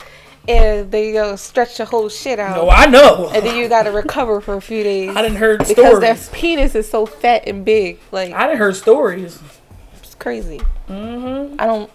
and 0.49 0.91
they 0.91 1.13
go 1.13 1.37
stretch 1.37 1.77
the 1.77 1.85
whole 1.85 2.09
shit 2.09 2.39
out. 2.39 2.57
No, 2.57 2.71
I 2.71 2.87
know. 2.87 3.31
and 3.35 3.45
then 3.45 3.57
you 3.57 3.69
gotta 3.69 3.93
recover 3.93 4.41
for 4.41 4.55
a 4.55 4.61
few 4.63 4.83
days 4.83 5.11
I 5.17 5.23
didn't 5.23 5.37
heard 5.37 5.67
because 5.67 6.01
their 6.01 6.17
penis 6.33 6.75
is 6.75 6.89
so 6.91 7.07
fat 7.07 7.45
and 7.47 7.65
big. 7.65 8.01
Like 8.11 8.33
I 8.33 8.47
didn't 8.47 8.59
heard 8.59 8.77
stories. 8.77 9.39
it's 10.03 10.15
crazy. 10.15 10.61
Mm-hmm. 10.89 11.61
I 11.61 11.67
don't. 11.67 11.91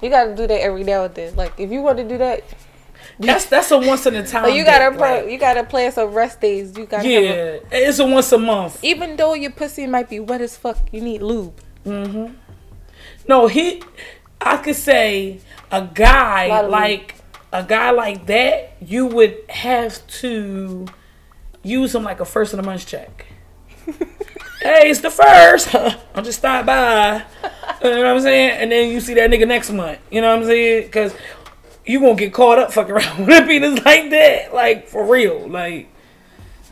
You 0.00 0.10
gotta 0.10 0.34
do 0.34 0.46
that 0.46 0.62
every 0.62 0.84
now 0.84 1.04
and 1.04 1.14
then. 1.14 1.34
Like 1.36 1.52
if 1.58 1.70
you 1.70 1.82
want 1.82 1.98
to 1.98 2.04
do 2.08 2.18
that, 2.18 2.44
That's 3.18 3.46
that's 3.46 3.70
a 3.70 3.78
once 3.78 4.06
in 4.06 4.14
a 4.14 4.26
time. 4.26 4.44
like, 4.44 4.54
you 4.54 4.64
gotta 4.64 4.96
pro- 4.96 5.22
like, 5.22 5.30
you 5.30 5.38
gotta 5.38 5.64
plan 5.64 5.92
some 5.92 6.10
rest 6.12 6.40
days. 6.40 6.76
You 6.76 6.86
gotta 6.86 7.08
have 7.08 7.22
a, 7.22 7.26
yeah, 7.26 7.58
it's 7.78 7.98
a 7.98 8.06
once 8.06 8.30
a 8.32 8.38
month. 8.38 8.82
even 8.82 9.16
though 9.16 9.34
your 9.34 9.50
pussy 9.50 9.86
might 9.86 10.08
be 10.08 10.18
wet 10.20 10.40
as 10.40 10.56
fuck, 10.56 10.78
you 10.92 11.00
need 11.00 11.20
lube. 11.22 11.54
Mm-hmm. 11.84 12.34
No, 13.28 13.46
he. 13.48 13.82
I 14.40 14.56
could 14.56 14.74
say 14.76 15.40
a 15.70 15.82
guy 15.94 16.46
of 16.64 16.68
like 16.70 17.14
a 17.52 17.62
guy 17.62 17.90
like 17.90 18.26
that. 18.26 18.76
You 18.80 19.06
would 19.06 19.38
have 19.48 20.04
to 20.06 20.86
use 21.62 21.94
him 21.94 22.02
like 22.02 22.20
a 22.20 22.24
first 22.24 22.52
of 22.52 22.56
the 22.56 22.62
month 22.62 22.86
check. 22.86 23.26
hey, 23.86 24.90
it's 24.90 25.00
the 25.00 25.10
first. 25.10 25.74
I'll 26.14 26.22
just 26.22 26.38
stop 26.38 26.66
by. 26.66 27.24
You 27.82 27.90
know 27.90 27.98
what 27.98 28.06
I'm 28.06 28.20
saying? 28.20 28.50
And 28.58 28.72
then 28.72 28.90
you 28.90 29.00
see 29.00 29.14
that 29.14 29.30
nigga 29.30 29.46
next 29.46 29.70
month. 29.70 29.98
You 30.10 30.20
know 30.20 30.28
what 30.34 30.42
I'm 30.42 30.48
saying? 30.48 30.84
Because 30.84 31.14
you 31.84 32.00
won't 32.00 32.18
get 32.18 32.32
caught 32.32 32.58
up 32.58 32.72
fucking 32.72 32.92
around 32.94 33.26
with 33.26 33.42
a 33.42 33.46
penis 33.46 33.84
like 33.84 34.10
that. 34.10 34.54
Like 34.54 34.88
for 34.88 35.04
real. 35.04 35.48
Like. 35.48 35.88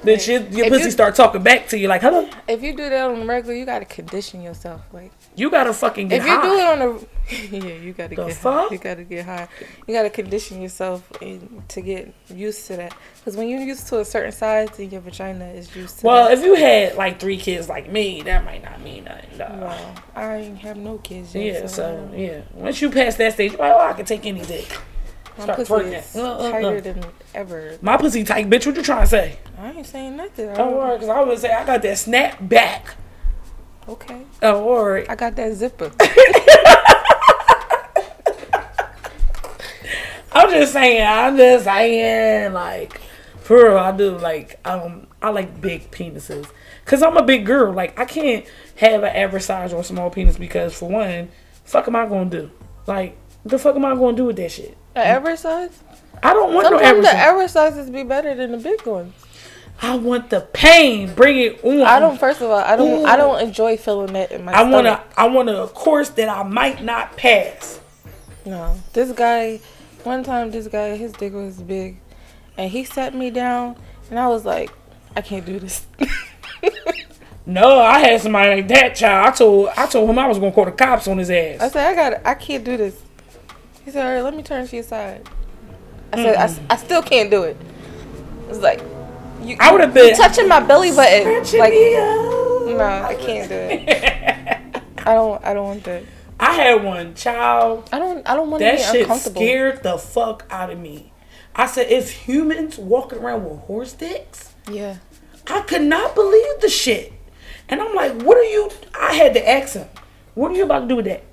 Bitch, 0.03 0.27
your, 0.29 0.41
your 0.49 0.67
If 0.67 0.73
pussy 0.73 0.85
you- 0.85 0.91
start 0.91 1.15
talking 1.15 1.43
back 1.43 1.69
to 1.69 1.79
you 1.79 1.87
like, 1.87 2.01
hello. 2.01 2.29
If 2.49 2.63
you 2.63 2.73
do 2.75 2.89
that 2.89 3.11
on 3.11 3.21
the 3.21 3.27
regular, 3.27 3.55
you 3.55 3.67
gotta 3.67 3.85
condition 3.85 4.41
yourself. 4.41 4.81
Like 4.93 5.13
You 5.37 5.51
gotta 5.51 5.75
fucking 5.75 6.09
get 6.09 6.23
high. 6.23 6.39
if 6.39 6.45
you 6.45 6.51
do 6.51 6.57
it 6.59 6.67
on 6.67 6.79
the 6.79 7.07
yeah, 7.67 7.75
you 7.75 7.93
gotta 7.93 8.17
The 8.17 8.25
get 8.27 8.35
fuck? 8.35 8.69
high. 8.71 8.75
You 8.75 8.79
gotta 8.81 9.05
get 9.05 9.25
high. 9.27 9.49
You 9.87 9.95
gotta 9.95 10.09
condition 10.09 10.63
yourself 10.63 11.07
and 11.21 11.63
to 11.69 11.81
get 11.83 12.15
used 12.35 12.67
to 12.69 12.77
that. 12.77 12.95
Because 13.19 13.37
when 13.37 13.49
you're 13.49 13.61
used 13.61 13.89
to 13.89 14.01
a 14.01 14.05
certain 14.05 14.33
size, 14.33 14.71
then 14.77 14.91
your 14.91 15.03
vagina 15.03 15.45
is 15.49 15.75
used 15.77 15.99
to. 15.99 16.07
Well, 16.07 16.29
that. 16.29 16.39
if 16.39 16.45
you 16.45 16.55
had 16.55 16.97
like 16.97 17.21
three 17.21 17.37
kids 17.37 17.69
like 17.69 17.91
me, 17.93 18.23
that 18.23 18.43
might 18.45 18.65
not 18.65 18.81
mean 18.81 19.05
nothing. 19.05 19.39
Dog. 19.39 19.61
well, 19.61 19.95
I 20.17 20.37
ain't 20.37 20.59
have 20.59 20.79
no 20.79 20.97
kids 20.99 21.35
yet. 21.35 21.45
yeah, 21.63 21.67
so, 21.67 22.09
so 22.11 22.17
yeah. 22.17 22.41
Once 22.55 22.81
you 22.81 22.91
pass 22.91 23.17
that 23.17 23.35
stage, 23.35 23.53
you're 23.53 23.61
like, 23.61 23.73
oh, 23.75 23.81
I 23.81 23.93
can 23.93 24.07
take 24.07 24.25
any 24.25 24.41
dick. 24.41 24.67
My 25.41 25.55
start 25.55 25.59
pussy 25.59 25.73
twerking 25.73 25.99
is. 25.99 26.17
Uh, 26.17 26.23
uh, 26.23 26.37
uh. 26.37 26.51
tighter 26.51 26.81
than 26.81 27.05
ever. 27.35 27.79
My 27.83 27.97
pussy 27.97 28.25
tight, 28.25 28.49
bitch. 28.49 28.67
What 28.67 28.77
you 28.77 28.83
trying 28.83 29.03
to 29.03 29.07
say? 29.07 29.39
I 29.59 29.73
ain't 29.73 29.87
saying 29.87 30.17
nothing. 30.17 30.55
Don't 30.55 30.75
worry, 30.75 30.99
cause 30.99 31.09
I 31.09 31.21
would 31.23 31.39
say 31.39 31.53
I 31.53 31.65
got 31.65 31.83
that 31.83 31.99
snap 31.99 32.37
back. 32.41 32.95
Okay, 33.89 34.23
Don't 34.41 34.65
worry. 34.67 35.09
I 35.09 35.17
got 35.17 35.35
that 35.37 35.55
zipper. 35.55 35.91
I'm 40.33 40.51
just 40.51 40.73
saying. 40.73 41.07
I'm 41.07 41.37
just 41.37 41.65
saying. 41.65 42.53
Like, 42.53 43.01
for 43.41 43.71
real, 43.71 43.79
I 43.79 43.91
do 43.93 44.17
like. 44.19 44.61
Um, 44.65 45.07
I 45.21 45.31
like 45.31 45.61
big 45.61 45.91
penises. 45.91 46.47
Cause 46.85 47.03
I'm 47.03 47.17
a 47.17 47.23
big 47.23 47.47
girl. 47.47 47.73
Like, 47.73 47.99
I 47.99 48.05
can't 48.05 48.45
have 48.77 49.05
an 49.05 49.15
average 49.15 49.45
size 49.45 49.73
or 49.73 49.81
a 49.81 49.85
small 49.85 50.11
penis 50.11 50.37
because, 50.37 50.75
for 50.75 50.89
one, 50.89 51.29
fuck 51.65 51.87
am 51.87 51.95
I 51.95 52.07
gonna 52.07 52.31
do? 52.31 52.51
Like, 52.87 53.17
the 53.45 53.59
fuck 53.59 53.77
am 53.77 53.85
I 53.85 53.95
gonna 53.95 54.17
do 54.17 54.27
with 54.27 54.37
that 54.37 54.51
shit? 54.51 54.77
The 54.95 55.07
average 55.07 55.39
size. 55.41 55.79
I 56.23 56.35
don't 56.35 56.53
want 56.55 56.65
no 56.65 56.77
Sometimes 56.79 56.87
average. 56.89 57.05
the 57.05 57.11
size. 57.11 57.17
average 57.21 57.51
sizes 57.51 57.91
be 57.91 58.03
better 58.03 58.35
than 58.35 58.53
the 58.53 58.59
big 58.59 58.85
ones. 58.87 59.15
I 59.83 59.97
want 59.97 60.29
the 60.29 60.43
pain. 60.53 61.15
Bring 61.15 61.39
it 61.39 61.65
on. 61.65 61.81
I 61.83 61.99
don't. 61.99 62.19
First 62.19 62.43
of 62.43 62.51
all, 62.51 62.59
I 62.59 62.77
don't. 62.77 63.07
I 63.07 63.17
don't 63.17 63.41
enjoy 63.41 63.77
feeling 63.79 64.13
that 64.13 64.31
in 64.33 64.45
my. 64.45 64.53
I 64.53 64.63
want 64.69 64.87
to. 64.87 65.03
I 65.17 65.27
want 65.29 65.49
a 65.49 65.67
course 65.69 66.11
that 66.11 66.29
I 66.29 66.43
might 66.43 66.83
not 66.85 67.17
pass. 67.17 67.81
No, 68.45 68.77
this 68.93 69.13
guy. 69.13 69.61
One 70.05 70.23
time, 70.23 70.51
this 70.51 70.67
guy, 70.67 70.97
his 70.97 71.13
dick 71.13 71.33
was 71.35 71.61
big, 71.63 71.99
and 72.57 72.71
he 72.71 72.85
sat 72.85 73.15
me 73.15 73.31
down, 73.31 73.77
and 74.11 74.19
I 74.19 74.29
was 74.29 74.45
like, 74.47 74.71
I 75.15 75.21
can't 75.21 75.45
do 75.47 75.59
this. 75.59 75.87
No, 77.47 77.81
I 77.81 77.99
had 77.99 78.21
somebody 78.21 78.57
like 78.57 78.69
that 78.69 78.95
child. 78.95 79.27
I 79.29 79.31
told. 79.33 79.69
I 79.77 79.87
told 79.87 80.09
him 80.09 80.19
I 80.19 80.29
was 80.29 80.39
gonna 80.39 80.53
call 80.53 80.67
the 80.67 80.73
cops 80.73 81.09
on 81.09 81.19
his 81.19 81.31
ass. 81.31 81.61
I 81.61 81.69
said, 81.69 81.87
I 81.89 81.95
got. 81.97 82.27
I 82.27 82.35
can't 82.35 82.63
do 82.63 82.77
this. 82.77 83.01
He 83.85 83.91
said, 83.91 84.07
All 84.07 84.15
right, 84.15 84.23
let 84.23 84.35
me 84.35 84.43
turn 84.43 84.67
to 84.67 84.77
your 84.77 84.83
side. 84.85 85.29
I 86.13 86.17
said, 86.17 86.37
I, 86.37 86.47
mm-hmm. 86.47 86.67
I 86.71 86.77
still 86.77 87.03
can't 87.03 87.31
do 87.31 87.45
it. 87.45 87.57
It's 88.49 88.59
like, 88.59 88.81
you. 89.43 89.57
I 89.61 89.73
would've 89.73 89.95
been- 89.95 90.17
touching 90.17 90.49
my 90.49 90.61
belly 90.61 90.91
button. 90.91 91.25
Like, 91.59 91.73
no, 91.73 93.05
I 93.05 93.15
can't 93.15 93.49
do 93.49 93.55
it. 93.55 94.83
I 94.99 95.15
don't. 95.15 95.45
I 95.45 95.55
don't 95.55 95.65
want 95.67 95.85
that. 95.85 96.03
I 96.39 96.53
had 96.53 96.85
one 96.85 97.15
child. 97.15 97.89
I 97.93 97.99
don't. 97.99 98.29
I 98.29 98.35
don't 98.35 98.51
want 98.51 98.61
to 98.61 98.65
That 98.65 98.93
be 98.93 99.05
shit 99.05 99.21
scared 99.21 99.83
the 99.83 99.99
fuck 99.99 100.47
out 100.51 100.71
of 100.71 100.79
me. 100.79 101.13
I 101.55 101.67
said, 101.67 101.91
if 101.91 102.11
humans 102.11 102.79
walking 102.79 103.19
around 103.19 103.45
with 103.45 103.61
horse 103.61 103.93
dicks, 103.93 104.53
Yeah. 104.71 104.99
I 105.47 105.63
could 105.63 105.83
not 105.83 106.15
believe 106.15 106.61
the 106.61 106.69
shit. 106.69 107.13
And 107.69 107.81
I'm 107.81 107.95
like, 107.95 108.23
what 108.23 108.37
are 108.37 108.45
you? 108.45 108.71
I 108.99 109.15
had 109.15 109.35
to 109.35 109.49
ask 109.49 109.75
him, 109.75 109.89
what 110.35 110.53
are 110.53 110.55
you 110.55 110.65
about 110.65 110.81
to 110.81 110.89
do 110.89 110.97
with 110.97 111.07
that? 111.07 111.25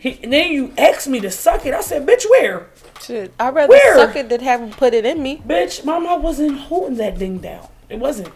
He, 0.00 0.18
and 0.22 0.32
then 0.32 0.50
you 0.50 0.72
asked 0.78 1.08
me 1.08 1.20
to 1.20 1.30
suck 1.30 1.66
it. 1.66 1.74
I 1.74 1.82
said, 1.82 2.06
bitch, 2.06 2.24
where? 2.28 2.68
Shit. 3.02 3.32
I'd 3.38 3.54
rather 3.54 3.68
Where? 3.70 3.94
suck 3.96 4.16
it 4.16 4.28
than 4.30 4.40
have 4.40 4.60
him 4.62 4.70
put 4.70 4.94
it 4.94 5.04
in 5.04 5.22
me. 5.22 5.42
Bitch, 5.46 5.84
mama 5.84 6.16
wasn't 6.16 6.58
holding 6.58 6.96
that 6.96 7.18
thing 7.18 7.38
down. 7.38 7.68
It 7.90 7.98
wasn't. 7.98 8.32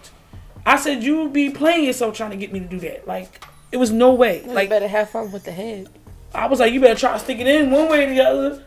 I 0.67 0.77
said, 0.77 1.03
you 1.03 1.29
be 1.31 1.51
playing 1.51 1.85
yourself 1.85 2.15
trying 2.17 2.31
to 2.33 2.37
get 2.37 2.53
me 2.53 2.61
to 2.61 2.67
do 2.67 2.79
that. 2.81 3.07
Like, 3.09 3.43
it 3.73 3.79
was 3.79 3.91
no 3.91 4.13
way. 4.15 4.43
Like, 4.43 4.55
Like, 4.55 4.69
better 4.71 4.89
have 4.89 5.11
fun 5.11 5.33
with 5.33 5.45
the 5.45 5.53
head. 5.53 5.89
I 6.35 6.47
was 6.49 6.61
like, 6.61 6.73
you 6.73 6.81
better 6.81 6.99
try 6.99 7.15
to 7.15 7.19
stick 7.19 7.39
it 7.39 7.47
in 7.47 7.71
one 7.71 7.89
way 7.89 8.05
or 8.07 8.11
the 8.15 8.21
other. 8.21 8.63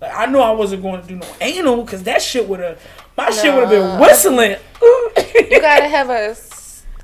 Like, 0.00 0.12
I 0.14 0.26
know 0.26 0.40
I 0.40 0.52
wasn't 0.52 0.82
going 0.82 1.02
to 1.02 1.08
do 1.08 1.16
no 1.16 1.26
anal 1.40 1.82
because 1.82 2.04
that 2.04 2.22
shit 2.22 2.48
would 2.48 2.60
have, 2.60 2.80
my 3.16 3.30
shit 3.30 3.52
would 3.52 3.62
have 3.62 3.70
been 3.70 4.00
whistling. 4.00 4.56
You 4.80 5.60
gotta 5.60 5.88
have 5.88 6.08
a, 6.10 6.34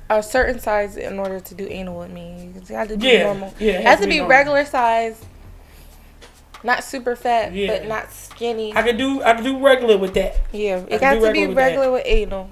a 0.09 0.21
certain 0.21 0.59
size 0.59 0.97
in 0.97 1.17
order 1.19 1.39
to 1.39 1.55
do 1.55 1.67
anal 1.69 1.99
with 1.99 2.11
me. 2.11 2.51
It 2.55 2.67
has 2.67 2.87
to 2.89 2.97
be 2.97 3.07
Yeah, 3.07 3.23
normal. 3.23 3.53
yeah, 3.59 3.73
it 3.79 3.85
has 3.85 3.99
to 4.01 4.07
be 4.07 4.17
normal. 4.17 4.29
regular 4.29 4.65
size. 4.65 5.23
Not 6.63 6.83
super 6.83 7.15
fat, 7.15 7.53
Yeah. 7.53 7.67
but 7.67 7.87
not 7.87 8.11
skinny. 8.11 8.73
I 8.75 8.81
could 8.81 8.97
do, 8.97 9.21
I 9.21 9.33
could 9.35 9.43
do 9.43 9.59
regular 9.63 9.97
with 9.97 10.13
that. 10.15 10.37
yeah, 10.51 10.83
it 10.87 10.99
got 10.99 11.15
to 11.15 11.31
be 11.31 11.47
regular 11.47 11.91
with 11.91 12.03
that. 12.03 12.09
with 12.09 12.29
anal. 12.31 12.49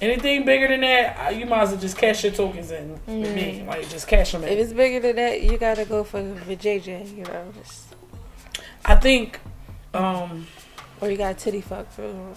Anything 0.00 0.44
bigger 0.44 0.68
than 0.68 0.80
that, 0.80 1.34
you 1.36 1.46
might 1.46 1.62
as 1.62 1.70
well 1.70 1.80
just 1.80 1.96
cash 1.96 2.24
your 2.24 2.32
tokens 2.32 2.70
in 2.70 2.92
with 2.92 3.06
me. 3.08 3.60
Mm. 3.60 3.66
Like, 3.66 3.88
just 3.88 4.06
cash 4.08 4.32
them 4.32 4.44
If 4.44 4.50
it's 4.58 4.72
bigger 4.72 5.00
than 5.00 5.16
that, 5.16 5.40
you 5.42 5.56
gotta 5.56 5.84
go 5.86 6.04
for 6.04 6.20
the 6.20 6.56
JJ, 6.56 7.16
you 7.16 7.22
know. 7.24 7.52
Just, 7.62 7.94
I 8.84 8.96
think, 8.96 9.40
um, 9.94 10.46
or 11.00 11.10
you 11.10 11.16
got 11.16 11.38
titty 11.38 11.60
fuck. 11.62 11.86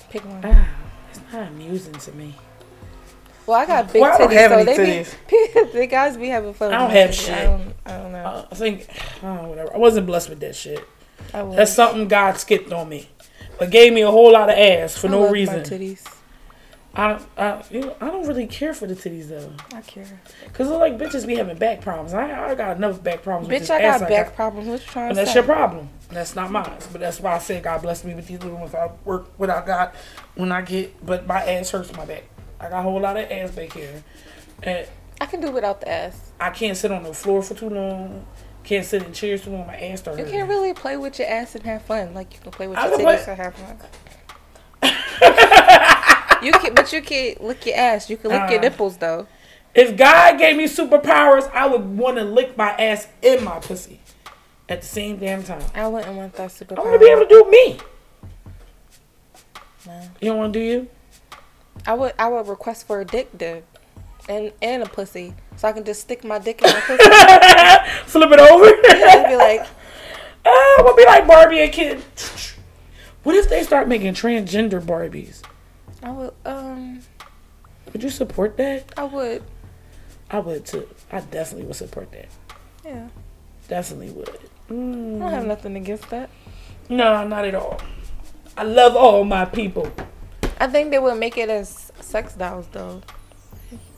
Pick 0.10 0.24
one. 0.24 0.42
ah, 0.46 0.68
it's 1.10 1.20
not 1.34 1.48
amusing 1.50 1.94
to 1.94 2.12
me. 2.14 2.36
Well, 3.48 3.58
I 3.60 3.66
got 3.66 3.92
big 3.94 4.02
Well, 4.02 4.12
I 4.12 4.16
titties, 4.16 4.20
don't 4.20 4.32
have 4.34 4.52
so 4.52 4.58
any 4.58 4.78
they 4.78 5.04
be 5.64 5.72
the 5.80 5.88
guys 5.88 6.18
be 6.18 6.28
having 6.28 6.54
fun. 6.54 6.74
I 6.74 6.84
with 6.86 6.94
don't 6.94 6.98
have 6.98 7.10
titties. 7.12 7.34
I 7.34 7.44
don't, 7.46 7.74
I 7.86 7.98
don't 8.04 8.12
know. 8.12 8.18
Uh, 8.26 8.48
I 8.52 8.56
think, 8.56 8.88
uh, 9.24 9.38
whatever. 9.46 9.74
I 9.74 9.78
wasn't 9.78 10.06
blessed 10.06 10.30
with 10.30 10.40
that 10.42 10.56
shit. 10.56 10.88
I 11.34 11.44
was. 11.44 11.56
That's 11.56 11.74
something 11.74 12.08
God 12.08 12.38
skipped 12.38 12.72
on 12.74 12.90
me, 12.90 13.10
but 13.58 13.72
gave 13.72 13.94
me 13.94 14.02
a 14.02 14.12
whole 14.12 14.34
lot 14.34 14.50
of 14.50 14.58
ass 14.58 14.98
for 14.98 15.08
I 15.08 15.12
no 15.12 15.22
love 15.22 15.32
reason. 15.32 15.58
My 15.58 15.64
titties. 15.64 16.14
I, 16.94 17.20
I, 17.38 17.64
you 17.70 17.82
know, 17.82 17.96
I 18.02 18.08
don't 18.10 18.26
really 18.28 18.48
care 18.48 18.74
for 18.74 18.88
the 18.88 18.96
titties 18.96 19.30
though, 19.30 19.52
I 19.72 19.82
care. 19.82 20.20
cause 20.52 20.68
look 20.68 20.80
like 20.80 20.98
bitches 20.98 21.28
be 21.28 21.36
having 21.36 21.56
back 21.58 21.80
problems. 21.82 22.16
I, 22.16 22.50
I 22.50 22.56
got 22.56 22.78
enough 22.78 23.04
back 23.04 23.22
problems. 23.22 23.50
with 23.50 23.62
Bitch, 23.62 23.70
I 23.70 23.82
got 23.82 24.10
back 24.10 24.36
problems. 24.36 24.68
What 24.68 24.82
you 24.82 24.88
trying 24.88 25.10
and 25.10 25.16
to 25.16 25.22
that's 25.22 25.32
say? 25.34 25.36
your 25.36 25.44
problem. 25.44 25.90
That's 26.10 26.36
not 26.36 26.50
mine. 26.50 26.72
But 26.92 27.02
that's 27.02 27.20
why 27.20 27.36
I 27.36 27.38
said 27.38 27.62
God 27.62 27.84
bless 27.84 28.04
me 28.04 28.16
with 28.16 28.26
these 28.28 28.42
little 28.42 28.58
ones. 28.58 28.74
I 28.74 28.90
work 29.06 29.28
what 29.38 29.52
I 29.52 29.64
got 29.64 29.94
when 30.34 30.52
I 30.52 30.62
get, 30.64 31.06
but 31.06 31.28
my 31.28 31.44
ass 31.46 31.70
hurts 31.70 31.94
my 31.96 32.04
back. 32.06 32.24
I 32.60 32.70
got 32.70 32.80
a 32.80 32.82
whole 32.82 33.00
lot 33.00 33.18
of 33.18 33.30
ass 33.32 33.52
back 33.52 33.74
here, 33.74 34.04
and 34.64 34.88
I 35.22 35.26
can 35.26 35.42
do 35.42 35.52
without 35.52 35.82
the 35.82 35.90
ass. 35.90 36.32
I 36.40 36.50
can't 36.50 36.76
sit 36.78 36.92
on 36.92 37.04
the 37.04 37.14
floor 37.14 37.42
for 37.42 37.54
too 37.54 37.70
long. 37.70 38.26
Can't 38.64 38.86
sit 38.86 39.04
in 39.04 39.14
chairs 39.14 39.44
too 39.44 39.52
long. 39.52 39.66
My 39.68 39.78
ass 39.78 40.00
start 40.00 40.18
You 40.18 40.24
hurting. 40.26 40.40
can't 40.40 40.50
really 40.50 40.74
play 40.74 40.98
with 40.98 41.20
your 41.20 41.28
ass 41.30 41.56
and 41.56 41.64
have 41.66 41.84
fun. 41.84 42.14
Like 42.14 42.34
you 42.34 42.40
can 42.42 42.52
play 42.52 42.68
with 42.68 42.78
your 42.78 42.88
titties 42.88 43.02
play- 43.02 43.24
and 43.28 43.38
have 43.38 43.56
fun. 43.56 43.78
you 46.44 46.52
can, 46.52 46.74
but 46.76 46.92
you 46.92 47.02
can't 47.02 47.42
lick 47.44 47.66
your 47.66 47.76
ass. 47.78 48.10
You 48.10 48.18
can 48.18 48.32
lick 48.32 48.50
your 48.50 48.60
Uh. 48.60 48.64
nipples 48.64 48.98
though. 48.98 49.28
If 49.74 49.96
God 49.96 50.38
gave 50.40 50.58
me 50.58 50.66
superpowers, 50.66 51.50
I 51.54 51.68
would 51.68 51.98
want 51.98 52.18
to 52.18 52.24
lick 52.24 52.58
my 52.58 52.72
ass 52.72 53.08
in 53.22 53.44
my 53.44 53.60
pussy 53.60 54.00
at 54.68 54.82
the 54.82 54.88
same 54.88 55.18
damn 55.18 55.44
time. 55.44 55.64
I 55.76 55.88
wouldn't 55.88 56.16
want 56.16 56.34
that 56.34 56.50
superpower. 56.50 56.80
I 56.80 56.82
want 56.82 56.94
to 56.94 57.00
be 57.00 57.12
able 57.12 57.22
to 57.22 57.28
do 57.28 57.46
me. 57.50 57.80
No. 59.86 60.02
You 60.20 60.30
don't 60.30 60.38
want 60.40 60.54
to 60.54 60.60
do 60.60 60.66
you? 60.66 60.88
I 61.86 61.94
would. 61.94 62.14
I 62.20 62.28
would 62.30 62.48
request 62.48 62.88
for 62.88 63.00
a 63.02 63.06
dick 63.06 63.30
then, 63.34 63.64
and 64.28 64.52
and 64.62 64.84
a 64.84 64.86
pussy, 64.90 65.34
so 65.56 65.68
I 65.68 65.72
can 65.72 65.84
just 65.84 66.02
stick 66.02 66.24
my 66.24 66.40
dick 66.40 66.62
in 66.62 66.70
my 66.70 66.80
pussy. 66.82 67.04
Flip 68.12 68.30
it 68.32 68.40
over. 68.40 68.66
I'd 68.90 69.26
be 69.30 69.36
like, 69.36 69.66
Ah, 70.46 70.76
we'll 70.84 70.96
be 70.96 71.06
like 71.06 71.28
Barbie 71.28 71.60
and 71.62 71.72
kid. 71.72 72.04
What 73.24 73.36
if 73.36 73.50
they 73.50 73.64
start 73.64 73.88
making 73.88 74.14
transgender 74.14 74.82
Barbies? 74.82 75.42
I 76.04 76.12
would. 76.12 76.34
Um, 76.46 77.02
Would 77.92 78.04
you 78.04 78.10
support 78.10 78.56
that? 78.58 78.86
I 78.98 79.04
would. 79.04 79.44
I 80.30 80.40
would 80.40 80.66
too. 80.66 80.88
I 81.12 81.20
definitely 81.22 81.66
would 81.68 81.76
support 81.76 82.12
that. 82.12 82.28
Yeah. 82.86 83.08
Definitely 83.68 84.12
would. 84.12 84.30
I 84.30 84.74
don't 84.74 85.22
have 85.22 85.44
Mm. 85.44 85.48
nothing 85.48 85.76
against 85.78 86.10
that. 86.10 86.30
No, 86.90 87.26
not 87.28 87.44
at 87.46 87.56
all. 87.56 87.80
I 88.58 88.64
love 88.64 88.96
all 88.96 89.24
my 89.24 89.46
people. 89.46 89.92
I 90.60 90.68
think 90.68 90.92
they 90.92 91.00
would 91.00 91.18
make 91.18 91.38
it 91.38 91.50
as 91.50 91.92
sex 92.00 92.34
dolls 92.34 92.68
though. 92.72 93.02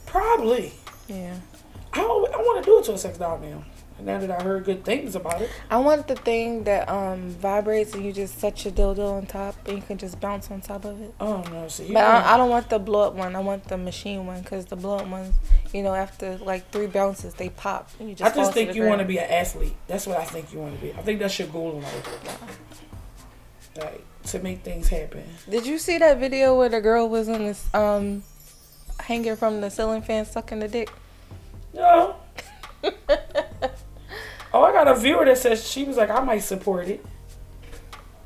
Probably. 0.05 0.73
Yeah. 1.07 1.35
I, 1.93 2.01
I 2.01 2.03
want 2.03 2.63
to 2.63 2.69
do 2.69 2.79
it 2.79 2.85
to 2.85 2.93
a 2.93 2.97
sex 2.97 3.17
doll 3.17 3.39
now. 3.39 3.63
Now 4.01 4.17
that 4.17 4.31
I 4.31 4.41
heard 4.41 4.63
good 4.63 4.85
things 4.85 5.15
about 5.15 5.41
it. 5.41 5.49
I 5.69 5.77
want 5.77 6.07
the 6.07 6.15
thing 6.15 6.63
that 6.63 6.87
um 6.87 7.31
vibrates 7.31 7.93
and 7.93 8.05
you 8.05 8.13
just 8.13 8.39
set 8.39 8.63
your 8.63 8.73
dildo 8.73 9.11
on 9.13 9.25
top 9.25 9.55
and 9.67 9.77
you 9.77 9.83
can 9.83 9.97
just 9.97 10.19
bounce 10.21 10.49
on 10.51 10.61
top 10.61 10.85
of 10.85 11.01
it. 11.01 11.13
Oh 11.19 11.43
no, 11.51 11.67
see. 11.67 11.87
you 11.87 11.93
But 11.93 12.05
I, 12.05 12.33
I 12.33 12.37
don't 12.37 12.49
want 12.49 12.69
the 12.69 12.79
blow 12.79 13.07
up 13.07 13.15
one. 13.15 13.35
I 13.35 13.39
want 13.39 13.65
the 13.65 13.77
machine 13.77 14.25
one 14.25 14.41
because 14.41 14.67
the 14.67 14.77
blow 14.77 14.97
up 14.97 15.07
ones, 15.07 15.35
you 15.73 15.83
know, 15.83 15.93
after 15.93 16.37
like 16.37 16.69
three 16.71 16.87
bounces 16.87 17.33
they 17.33 17.49
pop 17.49 17.89
and 17.99 18.09
you 18.09 18.15
just. 18.15 18.31
I 18.31 18.35
just 18.35 18.53
think 18.53 18.73
you 18.73 18.83
want 18.83 18.99
to 18.99 19.05
be 19.05 19.17
an 19.17 19.29
athlete. 19.29 19.75
That's 19.87 20.07
what 20.07 20.17
I 20.17 20.23
think 20.23 20.53
you 20.53 20.59
want 20.59 20.75
to 20.75 20.81
be. 20.81 20.93
I 20.93 21.01
think 21.01 21.19
that's 21.19 21.37
your 21.37 21.49
goal 21.49 21.77
in 21.77 21.81
life. 21.83 22.59
Like 23.79 24.03
to 24.25 24.39
make 24.39 24.61
things 24.61 24.89
happen. 24.89 25.23
Did 25.49 25.65
you 25.65 25.77
see 25.77 25.97
that 25.97 26.19
video 26.19 26.57
where 26.57 26.69
the 26.69 26.81
girl 26.81 27.09
was 27.09 27.27
in 27.27 27.45
this 27.45 27.73
um 27.73 28.23
hanging 28.99 29.35
from 29.35 29.61
the 29.61 29.69
ceiling 29.69 30.01
fan 30.01 30.25
sucking 30.25 30.59
the 30.59 30.67
dick? 30.67 30.91
No. 31.73 32.15
oh, 32.83 34.63
I 34.63 34.71
got 34.71 34.87
a 34.87 34.95
viewer 34.95 35.25
that 35.25 35.37
says 35.37 35.67
she 35.67 35.83
was 35.83 35.97
like, 35.97 36.09
I 36.09 36.19
might 36.21 36.39
support 36.39 36.87
it. 36.87 37.05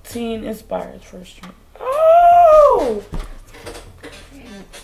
Teen 0.04 0.44
inspired 0.44 1.02
first 1.04 1.42
drink. 1.42 1.56
Oh. 1.80 3.04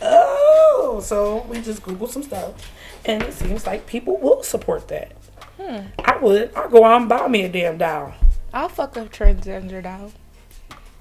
Oh. 0.02 1.02
So 1.04 1.46
we 1.50 1.62
just 1.62 1.82
Googled 1.82 2.10
some 2.10 2.24
stuff, 2.24 2.72
and 3.06 3.24
it 3.24 3.34
seems 3.34 3.66
like 3.66 3.86
people 3.86 4.18
will 4.18 4.44
support 4.44 4.88
that. 4.90 5.14
Hmm. 5.60 5.88
I 6.00 6.18
would. 6.18 6.54
I'll 6.56 6.70
go 6.70 6.84
out 6.84 7.02
and 7.02 7.10
buy 7.10 7.28
me 7.28 7.44
a 7.44 7.50
damn 7.50 7.78
doll. 7.78 8.14
I'll 8.54 8.70
fuck 8.70 8.98
a 8.98 9.06
transgender 9.06 9.84
doll. 9.84 10.12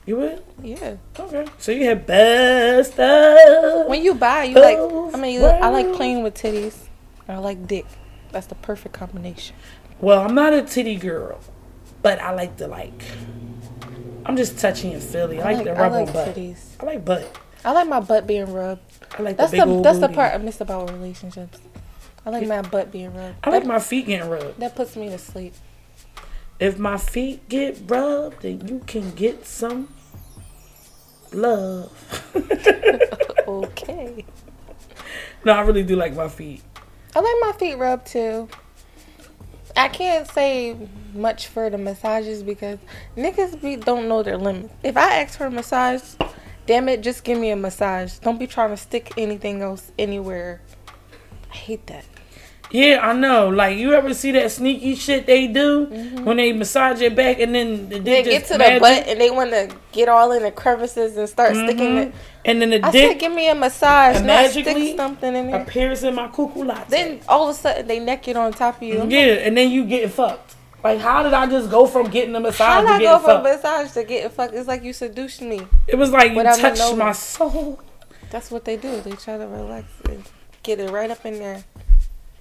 You 0.09 0.16
would? 0.16 0.42
Yeah. 0.62 0.97
Okay. 1.21 1.44
So 1.59 1.71
you 1.71 1.85
have 1.85 2.07
best. 2.07 2.97
When 2.97 4.03
you 4.03 4.14
buy, 4.14 4.45
you 4.45 4.55
like. 4.55 4.78
I 5.14 5.20
mean, 5.20 5.35
you, 5.35 5.45
I 5.45 5.68
like 5.68 5.93
playing 5.93 6.22
with 6.22 6.32
titties. 6.32 6.87
I 7.28 7.37
like 7.37 7.66
dick. 7.66 7.85
That's 8.32 8.47
the 8.47 8.55
perfect 8.55 8.95
combination. 8.95 9.55
Well, 10.01 10.22
I'm 10.22 10.35
not 10.35 10.55
a 10.55 10.62
titty 10.62 10.97
girl, 10.97 11.41
but 12.01 12.18
I 12.20 12.30
like 12.30 12.57
the 12.57 12.68
like. 12.68 13.03
I'm 14.24 14.35
just 14.35 14.59
touchy 14.59 14.95
and 14.95 15.03
feely. 15.03 15.43
I 15.43 15.53
like, 15.53 15.64
the 15.64 15.72
I 15.72 15.82
rub 15.82 15.93
like 15.93 16.12
butt. 16.14 16.35
titties. 16.35 16.59
I 16.80 16.87
like 16.87 17.05
butt. 17.05 17.39
I 17.62 17.72
like 17.72 17.89
my 17.89 18.01
butt 18.01 18.26
being 18.26 18.51
rubbed. 18.51 18.80
I 19.18 19.20
like 19.20 19.37
That's 19.37 19.51
the 19.51 19.66
the, 19.66 19.82
that's 19.82 19.99
the 19.99 20.09
part 20.09 20.32
I 20.32 20.39
miss 20.39 20.62
about 20.62 20.91
relationships. 20.91 21.59
I 22.24 22.30
like 22.30 22.49
my 22.49 22.62
butt 22.62 22.91
being 22.91 23.12
rubbed. 23.14 23.37
I 23.45 23.51
like 23.51 23.64
that, 23.64 23.68
my 23.68 23.78
feet 23.78 24.07
getting 24.07 24.30
rubbed. 24.30 24.59
that 24.59 24.74
puts 24.74 24.97
me 24.97 25.11
to 25.11 25.18
sleep. 25.18 25.53
If 26.59 26.78
my 26.78 26.97
feet 26.97 27.47
get 27.51 27.78
rubbed, 27.87 28.41
then 28.41 28.66
you 28.66 28.80
can 28.87 29.11
get 29.11 29.47
some 29.47 29.89
love. 31.33 31.93
Okay. 33.49 34.26
no, 35.43 35.53
I 35.53 35.62
really 35.62 35.83
do 35.83 35.97
like 35.97 36.14
my 36.14 36.29
feet. 36.29 36.62
I 37.16 37.20
like 37.20 37.35
my 37.41 37.53
feet 37.59 37.76
rubbed 37.76 38.07
too. 38.07 38.47
I 39.74 39.89
can't 39.89 40.29
say 40.31 40.76
much 41.14 41.47
for 41.47 41.70
the 41.70 41.79
massages 41.79 42.43
because 42.43 42.79
niggas 43.16 43.61
be, 43.62 43.76
don't 43.76 44.07
know 44.07 44.22
their 44.22 44.37
limits. 44.37 44.74
If 44.83 44.99
I 44.99 45.20
ask 45.22 45.39
for 45.39 45.47
a 45.47 45.51
massage, 45.51 46.03
damn 46.66 46.91
it, 46.91 47.01
just 47.01 47.24
give 47.24 47.39
me 47.39 47.51
a 47.51 47.57
massage. 47.57 48.18
Don't 48.18 48.39
be 48.39 48.47
trying 48.47 48.70
to 48.70 48.76
stick 48.76 49.12
anything 49.16 49.62
else 49.62 49.93
anywhere. 49.99 50.61
I 51.51 51.55
hate 51.55 51.87
that. 51.87 52.05
Yeah, 52.71 53.01
I 53.03 53.14
know. 53.14 53.49
Like 53.49 53.79
you 53.79 53.95
ever 53.95 54.12
see 54.12 54.33
that 54.33 54.51
sneaky 54.51 54.95
shit 54.95 55.25
they 55.27 55.47
do 55.47 55.87
when 56.25 56.37
they 56.37 56.53
massage 56.53 57.01
your 57.01 57.11
back 57.11 57.41
and 57.41 57.55
then 57.55 57.89
the 57.89 57.95
Mm-hmm. 57.97 58.05
They 58.05 58.23
dick 58.23 58.33
get 58.33 58.45
to 58.49 58.53
the 58.59 58.79
butt 58.81 59.07
and 59.09 59.19
they 59.21 59.31
want 59.31 59.51
to 59.53 59.75
get 59.93 60.09
all 60.11 60.33
in 60.33 60.43
the 60.43 60.51
crevices 60.51 61.16
and 61.16 61.27
start 61.29 61.55
sticking 61.55 61.95
Mhm. 61.97 62.07
it. 62.09 62.14
and 62.45 62.61
then 62.61 62.71
the 62.71 62.85
I 62.85 62.91
dick 62.91 63.12
said, 63.12 63.21
give 63.21 63.33
me 63.33 63.49
a 63.49 63.55
massage, 63.55 64.16
And 64.16 64.27
not 64.27 64.51
stick 64.51 64.66
magically 64.66 64.97
something 64.97 65.35
in 65.35 65.51
there. 65.51 65.62
appears 65.62 66.05
in 66.05 66.14
my 66.14 66.29
cuckoo. 66.29 66.64
Then 66.91 67.21
all 67.27 67.45
of 67.49 67.57
a 67.57 67.59
sudden 67.59 67.87
they 67.87 68.01
naked 68.01 68.37
on 68.37 68.53
top 68.53 68.77
of 68.77 68.83
you. 68.83 69.01
I'm 69.01 69.11
yeah, 69.11 69.19
and 69.47 69.57
then 69.57 69.71
you 69.71 69.85
get 69.87 70.11
fucked. 70.11 70.57
Like 70.85 71.01
how 71.01 71.23
did 71.23 71.33
I 71.33 71.47
just 71.47 71.71
go 71.71 71.87
from 71.87 72.09
getting 72.11 72.35
a 72.37 72.41
massage 72.41 72.85
How 72.87 72.99
did 72.99 73.05
to 73.05 73.09
I 73.11 73.12
go 73.12 73.19
from 73.19 73.43
fucked? 73.43 73.45
massage 73.64 73.93
to 73.93 74.05
getting 74.05 74.31
fucked? 74.31 74.53
It's 74.55 74.69
like 74.69 74.85
you 74.85 74.93
seduced 74.93 75.41
me. 75.41 75.62
It 75.87 75.97
was 75.97 76.11
like 76.11 76.33
you 76.33 76.43
touched 76.43 76.97
my 76.97 77.12
soul. 77.12 77.81
That's 78.31 78.51
what 78.51 78.66
they 78.66 78.77
do. 78.77 79.01
They 79.01 79.12
try 79.12 79.39
to 79.39 79.47
relax 79.47 79.87
and 80.05 80.23
get 80.62 80.79
it 80.81 80.91
right 80.91 81.11
up 81.11 81.25
in 81.25 81.39
there. 81.39 81.64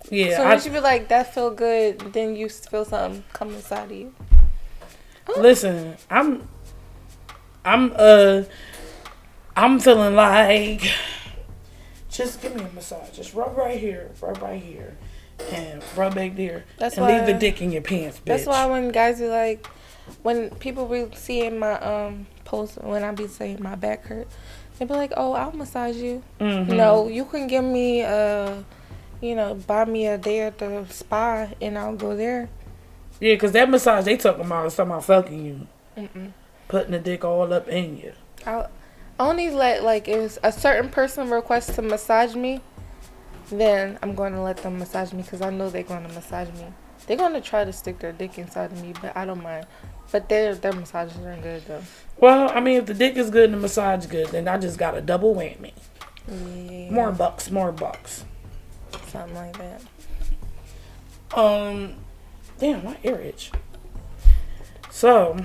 Yeah, 0.09 0.37
so 0.37 0.43
I, 0.43 0.49
once 0.49 0.65
you 0.65 0.71
be 0.71 0.79
like, 0.79 1.09
that 1.09 1.33
feel 1.33 1.51
good, 1.51 1.99
then 2.13 2.35
you 2.35 2.47
feel 2.49 2.85
something 2.85 3.23
come 3.33 3.53
inside 3.53 3.91
of 3.91 3.97
you. 3.97 4.13
listen. 5.37 5.97
I'm, 6.09 6.47
I'm 7.65 7.91
uh, 7.95 8.43
I'm 9.55 9.79
feeling 9.79 10.15
like 10.15 10.89
just 12.09 12.41
give 12.41 12.55
me 12.55 12.63
a 12.63 12.69
massage. 12.73 13.09
Just 13.09 13.33
rub 13.33 13.57
right 13.57 13.77
here, 13.79 14.11
rub 14.21 14.41
right 14.41 14.61
here, 14.61 14.95
and 15.51 15.83
rub 15.95 16.15
back 16.15 16.35
there, 16.35 16.63
That's 16.77 16.97
and 16.97 17.05
leave 17.07 17.25
the 17.25 17.33
why- 17.33 17.39
dick 17.39 17.61
in 17.61 17.71
your 17.71 17.81
pants, 17.81 18.19
bitch. 18.19 18.25
That's 18.25 18.45
why 18.45 18.65
when 18.67 18.89
guys 18.89 19.19
be 19.19 19.27
like, 19.27 19.67
when 20.23 20.49
people 20.51 20.85
be 20.87 21.07
seeing 21.15 21.59
my 21.59 21.73
um 21.81 22.27
post 22.45 22.81
when 22.81 23.03
I 23.03 23.11
be 23.11 23.27
saying 23.27 23.61
my 23.61 23.75
back 23.75 24.05
hurt, 24.05 24.27
they 24.79 24.85
be 24.85 24.93
like, 24.93 25.11
"Oh, 25.17 25.33
I'll 25.33 25.51
massage 25.51 25.97
you." 25.97 26.23
Mhm. 26.39 26.67
No, 26.69 27.07
you 27.09 27.25
can 27.25 27.47
give 27.47 27.65
me 27.65 28.01
a, 28.03 28.63
you 29.21 29.35
know, 29.35 29.55
buy 29.55 29.85
me 29.85 30.07
a 30.07 30.17
day 30.17 30.41
at 30.41 30.57
the 30.59 30.85
spa 30.89 31.47
and 31.61 31.77
I'll 31.77 31.95
go 31.95 32.15
there. 32.15 32.49
Yeah, 33.19 33.35
cause 33.35 33.51
that 33.53 33.69
massage 33.69 34.05
they 34.05 34.17
talking 34.17 34.45
about 34.45 34.67
is 34.67 34.75
talking 34.75 34.91
about 34.91 35.05
fucking 35.05 35.45
you, 35.45 35.67
Mm-mm. 35.97 36.31
putting 36.67 36.91
the 36.91 36.99
dick 36.99 37.25
all 37.25 37.51
up 37.51 37.67
in 37.67 37.97
you. 37.97 38.13
I'll 38.45 38.69
only 39.19 39.49
let 39.49 39.83
like 39.83 40.07
if 40.07 40.37
a 40.43 40.51
certain 40.51 40.89
person 40.89 41.29
requests 41.29 41.75
to 41.75 41.81
massage 41.81 42.35
me, 42.35 42.61
then 43.49 43.97
I'm 44.03 44.13
going 44.13 44.33
to 44.33 44.41
let 44.41 44.57
them 44.57 44.77
massage 44.77 45.13
me 45.13 45.23
because 45.23 45.41
I 45.41 45.49
know 45.49 45.69
they're 45.69 45.83
going 45.83 46.05
to 46.07 46.13
massage 46.13 46.49
me. 46.49 46.65
They're 47.07 47.17
going 47.17 47.33
to 47.33 47.41
try 47.41 47.63
to 47.63 47.73
stick 47.73 47.99
their 47.99 48.11
dick 48.11 48.37
inside 48.37 48.71
of 48.71 48.81
me, 48.81 48.93
but 49.01 49.15
I 49.15 49.25
don't 49.25 49.41
mind. 49.41 49.65
But 50.11 50.29
their 50.29 50.53
their 50.55 50.73
massages 50.73 51.17
are 51.25 51.37
good 51.41 51.65
though. 51.65 51.81
Well, 52.17 52.51
I 52.53 52.59
mean, 52.59 52.77
if 52.77 52.85
the 52.85 52.93
dick 52.93 53.15
is 53.17 53.29
good 53.29 53.45
and 53.45 53.55
the 53.55 53.57
massage 53.59 54.05
good, 54.05 54.27
then 54.27 54.47
I 54.47 54.57
just 54.57 54.77
got 54.77 54.95
a 54.95 55.01
double 55.01 55.33
whammy. 55.35 55.73
Yeah, 56.29 56.91
More 56.91 57.11
bucks, 57.11 57.49
more 57.49 57.71
bucks. 57.71 58.23
Something 59.19 59.35
like 59.35 59.57
that. 59.57 59.81
Um, 61.37 61.95
damn, 62.59 62.83
my 62.83 62.97
ear 63.03 63.15
itch. 63.19 63.51
So, 64.89 65.37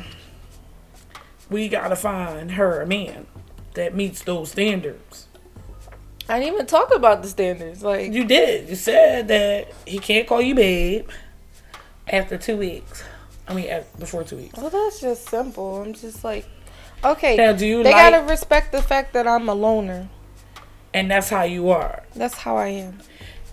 we 1.50 1.68
gotta 1.68 1.96
find 1.96 2.52
her 2.52 2.80
a 2.80 2.86
man 2.86 3.26
that 3.74 3.94
meets 3.94 4.22
those 4.22 4.50
standards. 4.52 5.26
I 6.28 6.38
didn't 6.38 6.54
even 6.54 6.66
talk 6.66 6.94
about 6.94 7.22
the 7.22 7.28
standards. 7.28 7.82
Like 7.82 8.12
You 8.12 8.24
did. 8.24 8.68
You 8.68 8.76
said 8.76 9.28
that 9.28 9.72
he 9.86 9.98
can't 9.98 10.26
call 10.26 10.40
you 10.40 10.54
babe 10.54 11.10
after 12.08 12.38
two 12.38 12.56
weeks. 12.56 13.02
I 13.48 13.54
mean, 13.54 13.68
af 13.68 13.86
before 13.98 14.22
two 14.24 14.36
weeks. 14.36 14.56
Well, 14.56 14.70
that's 14.70 15.00
just 15.00 15.28
simple. 15.28 15.82
I'm 15.82 15.92
just 15.94 16.22
like, 16.22 16.46
okay, 17.04 17.36
Now, 17.36 17.52
do 17.52 17.66
you 17.66 17.82
they 17.82 17.92
like? 17.92 18.12
gotta 18.12 18.24
respect 18.30 18.70
the 18.72 18.80
fact 18.80 19.12
that 19.14 19.26
I'm 19.26 19.48
a 19.48 19.54
loner. 19.54 20.08
and 20.94 21.10
that's 21.10 21.28
how 21.28 21.42
you 21.42 21.70
are. 21.70 22.04
That's 22.14 22.34
how 22.34 22.56
I 22.56 22.68
am. 22.68 23.00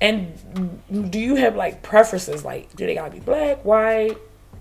And 0.01 0.81
do 1.11 1.19
you 1.19 1.35
have 1.35 1.55
like 1.55 1.81
preferences? 1.83 2.45
Like, 2.45 2.75
do 2.75 2.85
they 2.85 2.95
gotta 2.95 3.11
be 3.11 3.19
black, 3.19 3.65
white, 3.65 4.17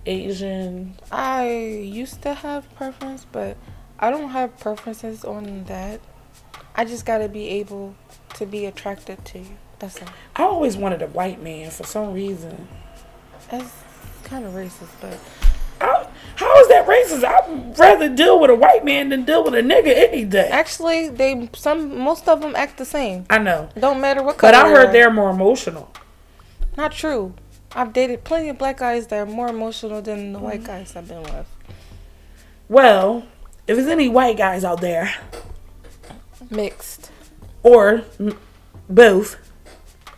Asian? 0.07 0.95
I 1.13 1.49
used 1.49 2.23
to 2.23 2.35
have 2.35 2.73
preference, 2.75 3.25
but 3.31 3.57
I 3.99 4.11
don't 4.11 4.31
have 4.31 4.59
preferences 4.59 5.25
on 5.25 5.65
that. 5.65 6.01
I 6.75 6.85
just 6.85 7.07
gotta 7.07 7.29
be 7.29 7.49
able 7.49 7.95
to 8.35 8.47
be 8.47 8.67
attracted 8.67 9.25
to 9.27 9.39
you. 9.39 9.57
That's 9.79 10.01
all. 10.03 10.09
I 10.37 10.43
always 10.43 10.77
wanted 10.77 11.03
a 11.03 11.07
white 11.07 11.43
man 11.43 11.71
for 11.71 11.85
some 11.85 12.13
reason. 12.13 12.67
That's 13.51 13.73
kind 14.25 14.45
of 14.45 14.55
racist, 14.55 14.91
but 15.01 15.19
How, 16.49 16.61
is 16.61 16.69
that 16.69 16.87
racist? 16.87 17.25
I'd 17.25 17.79
rather 17.79 18.09
deal 18.09 18.41
with 18.41 18.51
a 18.51 18.55
white 18.55 18.85
man 18.85 19.11
than 19.11 19.25
deal 19.25 19.45
with 19.45 19.55
a 19.55 19.61
nigga 19.63 19.89
any 19.95 20.25
day. 20.25 20.49
actually, 20.51 21.09
they 21.09 21.51
some 21.55 21.99
most 21.99 22.29
of 22.29 22.41
them 22.41 22.55
act 22.57 22.79
the 22.79 22.85
same. 22.85 23.27
I 23.29 23.39
know. 23.39 23.69
Don't 23.79 24.01
matter 24.01 24.23
what 24.23 24.39
color. 24.39 24.53
But 24.53 24.55
I 24.67 24.69
heard 24.71 24.93
they're 24.95 25.11
more 25.11 25.31
emotional. 25.31 25.93
not 26.77 26.93
true. 26.93 27.35
I've 27.75 27.93
dated 27.93 28.25
plenty 28.25 28.49
of 28.49 28.57
black 28.57 28.79
guys 28.79 29.09
that 29.09 29.19
are 29.19 29.27
more 29.31 29.49
emotional 29.49 30.01
than 30.01 30.33
the 30.33 30.39
Mm. 30.39 30.43
white 30.43 30.65
guys 30.65 30.97
I've 30.97 31.07
been 31.09 31.23
with. 31.23 31.47
Well, 32.69 33.25
if 33.67 33.77
there's 33.77 33.89
any 33.89 34.09
white 34.09 34.39
guys 34.39 34.65
out 34.65 34.81
there, 34.81 35.15
Mixed. 36.51 37.11
or 37.63 38.03
mm, 38.19 38.37
both, 38.89 39.37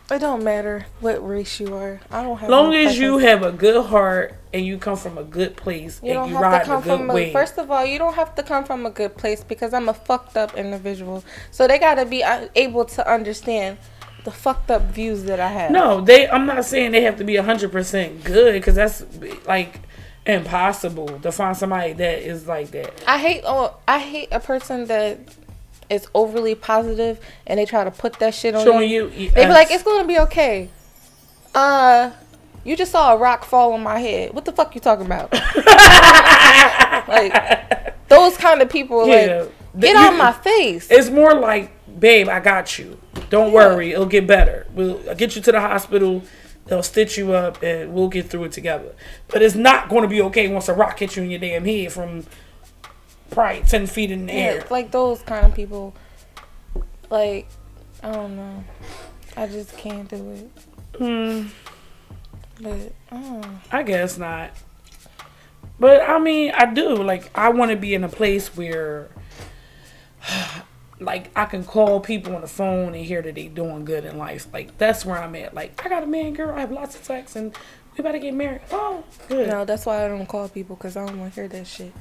It 0.09 0.19
don't 0.19 0.43
matter 0.43 0.85
what 1.01 1.25
race 1.27 1.59
you 1.59 1.75
are. 1.75 1.99
I 2.09 2.23
don't 2.23 2.37
have. 2.37 2.49
long 2.49 2.69
no 2.71 2.75
as 2.77 2.97
you 2.97 3.17
have 3.17 3.43
a 3.43 3.51
good 3.51 3.85
heart 3.87 4.35
and 4.53 4.65
you 4.65 4.77
come 4.77 4.97
from 4.97 5.17
a 5.17 5.23
good 5.23 5.55
place 5.55 5.99
You 6.03 6.11
and 6.19 6.29
you 6.29 6.35
have 6.35 6.41
ride 6.43 6.59
to 6.59 6.65
come 6.65 6.79
a 6.79 6.81
good 6.83 6.97
from 6.99 7.09
a, 7.09 7.13
way. 7.13 7.31
first 7.33 7.57
of 7.57 7.71
all, 7.71 7.85
you 7.85 7.97
don't 7.97 8.15
have 8.15 8.35
to 8.35 8.43
come 8.43 8.63
from 8.65 8.85
a 8.85 8.89
good 8.89 9.17
place 9.17 9.43
because 9.43 9.73
I'm 9.73 9.89
a 9.89 9.93
fucked 9.93 10.35
up 10.37 10.55
individual. 10.57 11.23
So 11.51 11.67
they 11.67 11.79
gotta 11.79 12.05
be 12.05 12.23
uh, 12.23 12.47
able 12.55 12.85
to 12.85 13.09
understand 13.11 13.77
the 14.23 14.31
fucked 14.31 14.69
up 14.69 14.83
views 14.83 15.23
that 15.23 15.39
I 15.39 15.47
have. 15.47 15.71
no, 15.71 16.01
they. 16.01 16.29
I'm 16.29 16.45
not 16.45 16.65
saying 16.65 16.91
they 16.91 17.01
have 17.01 17.17
to 17.17 17.23
be 17.23 17.35
hundred 17.37 17.71
percent 17.71 18.23
good 18.23 18.53
because 18.53 18.75
that's 18.75 19.03
like 19.47 19.79
impossible 20.25 21.19
to 21.19 21.31
find 21.31 21.57
somebody 21.57 21.93
that 21.93 22.19
is 22.19 22.47
like 22.47 22.71
that. 22.71 23.03
I 23.07 23.17
hate 23.17 23.41
oh 23.45 23.75
I 23.87 23.99
hate 23.99 24.29
a 24.31 24.39
person 24.39 24.85
that 24.85 25.17
is 25.89 26.07
overly 26.13 26.55
positive 26.55 27.19
and 27.47 27.59
they 27.59 27.65
try 27.65 27.83
to 27.83 27.91
put 27.91 28.13
that 28.19 28.33
shit 28.33 28.55
on 28.55 28.63
Showing 28.63 28.89
you. 28.89 29.09
you, 29.09 29.29
They 29.31 29.45
be 29.45 29.51
like, 29.51 29.71
it's 29.71 29.83
gonna 29.83 30.07
be 30.07 30.19
okay. 30.19 30.69
Uh, 31.53 32.11
you 32.63 32.75
just 32.75 32.91
saw 32.91 33.13
a 33.13 33.17
rock 33.17 33.43
fall 33.45 33.73
on 33.73 33.81
my 33.83 33.99
head. 33.99 34.33
What 34.33 34.45
the 34.45 34.51
fuck 34.51 34.73
you 34.75 34.81
talking 34.81 35.05
about? 35.05 35.31
like 37.07 38.07
those 38.07 38.37
kind 38.37 38.61
of 38.61 38.69
people, 38.69 39.07
Yeah. 39.07 39.41
like 39.41 39.51
get 39.79 39.91
You- 39.95 39.97
out 40.01 40.17
my 40.17 40.31
face. 40.31 40.87
It's 40.91 41.09
more 41.09 41.33
like, 41.35 41.71
babe, 41.99 42.27
I 42.29 42.39
got 42.39 42.77
you. 42.77 42.97
Don't 43.29 43.51
worry, 43.51 43.91
it'll 43.91 44.05
get 44.05 44.27
better. 44.27 44.67
We'll 44.73 44.99
I'll 45.09 45.15
get 45.15 45.35
you 45.35 45.41
to 45.41 45.51
the 45.51 45.61
hospital. 45.61 46.21
They'll 46.67 46.83
stitch 46.83 47.17
you 47.17 47.33
up, 47.33 47.61
and 47.63 47.91
we'll 47.93 48.07
get 48.07 48.29
through 48.29 48.45
it 48.45 48.51
together. 48.51 48.93
But 49.27 49.41
it's 49.41 49.55
not 49.55 49.89
going 49.89 50.03
to 50.03 50.07
be 50.07 50.21
okay 50.23 50.47
once 50.47 50.69
a 50.69 50.73
rock 50.73 50.99
hits 50.99 51.17
you 51.17 51.23
in 51.23 51.31
your 51.31 51.39
damn 51.39 51.65
head 51.65 51.91
from 51.91 52.25
probably 53.31 53.63
ten 53.63 53.87
feet 53.87 54.11
in 54.11 54.25
the 54.27 54.33
Yeah, 54.33 54.39
air. 54.39 54.63
like 54.69 54.91
those 54.91 55.21
kind 55.23 55.45
of 55.45 55.55
people. 55.55 55.93
Like, 57.09 57.47
I 58.03 58.11
don't 58.11 58.35
know. 58.37 58.63
I 59.35 59.47
just 59.47 59.75
can't 59.77 60.07
do 60.09 60.31
it. 60.31 60.49
Hmm, 60.97 61.47
But 62.61 62.93
oh, 63.11 63.41
I 63.71 63.83
guess 63.83 64.17
not. 64.17 64.51
But 65.79 66.07
I 66.07 66.19
mean, 66.19 66.51
I 66.55 66.71
do. 66.71 66.95
Like, 66.95 67.35
I 67.35 67.49
want 67.49 67.71
to 67.71 67.77
be 67.77 67.95
in 67.95 68.03
a 68.03 68.09
place 68.09 68.55
where, 68.55 69.09
like, 70.99 71.31
I 71.35 71.45
can 71.45 71.63
call 71.63 71.99
people 71.99 72.35
on 72.35 72.41
the 72.41 72.47
phone 72.47 72.93
and 72.93 73.03
hear 73.03 73.21
that 73.23 73.33
they 73.33 73.47
doing 73.47 73.83
good 73.83 74.05
in 74.05 74.17
life. 74.17 74.47
Like, 74.53 74.77
that's 74.77 75.03
where 75.03 75.17
I'm 75.17 75.35
at. 75.35 75.55
Like, 75.55 75.83
I 75.83 75.89
got 75.89 76.03
a 76.03 76.07
man, 76.07 76.33
girl. 76.33 76.55
I 76.55 76.59
have 76.59 76.71
lots 76.71 76.95
of 76.95 77.03
sex, 77.03 77.35
and 77.35 77.57
we 77.97 78.01
about 78.01 78.11
to 78.11 78.19
get 78.19 78.35
married. 78.35 78.61
Oh, 78.71 79.03
good. 79.27 79.49
no, 79.49 79.65
that's 79.65 79.87
why 79.87 80.05
I 80.05 80.07
don't 80.07 80.27
call 80.27 80.47
people 80.49 80.75
because 80.75 80.95
I 80.95 81.05
don't 81.05 81.19
want 81.19 81.33
to 81.33 81.41
hear 81.41 81.49
that 81.49 81.65
shit. 81.65 81.91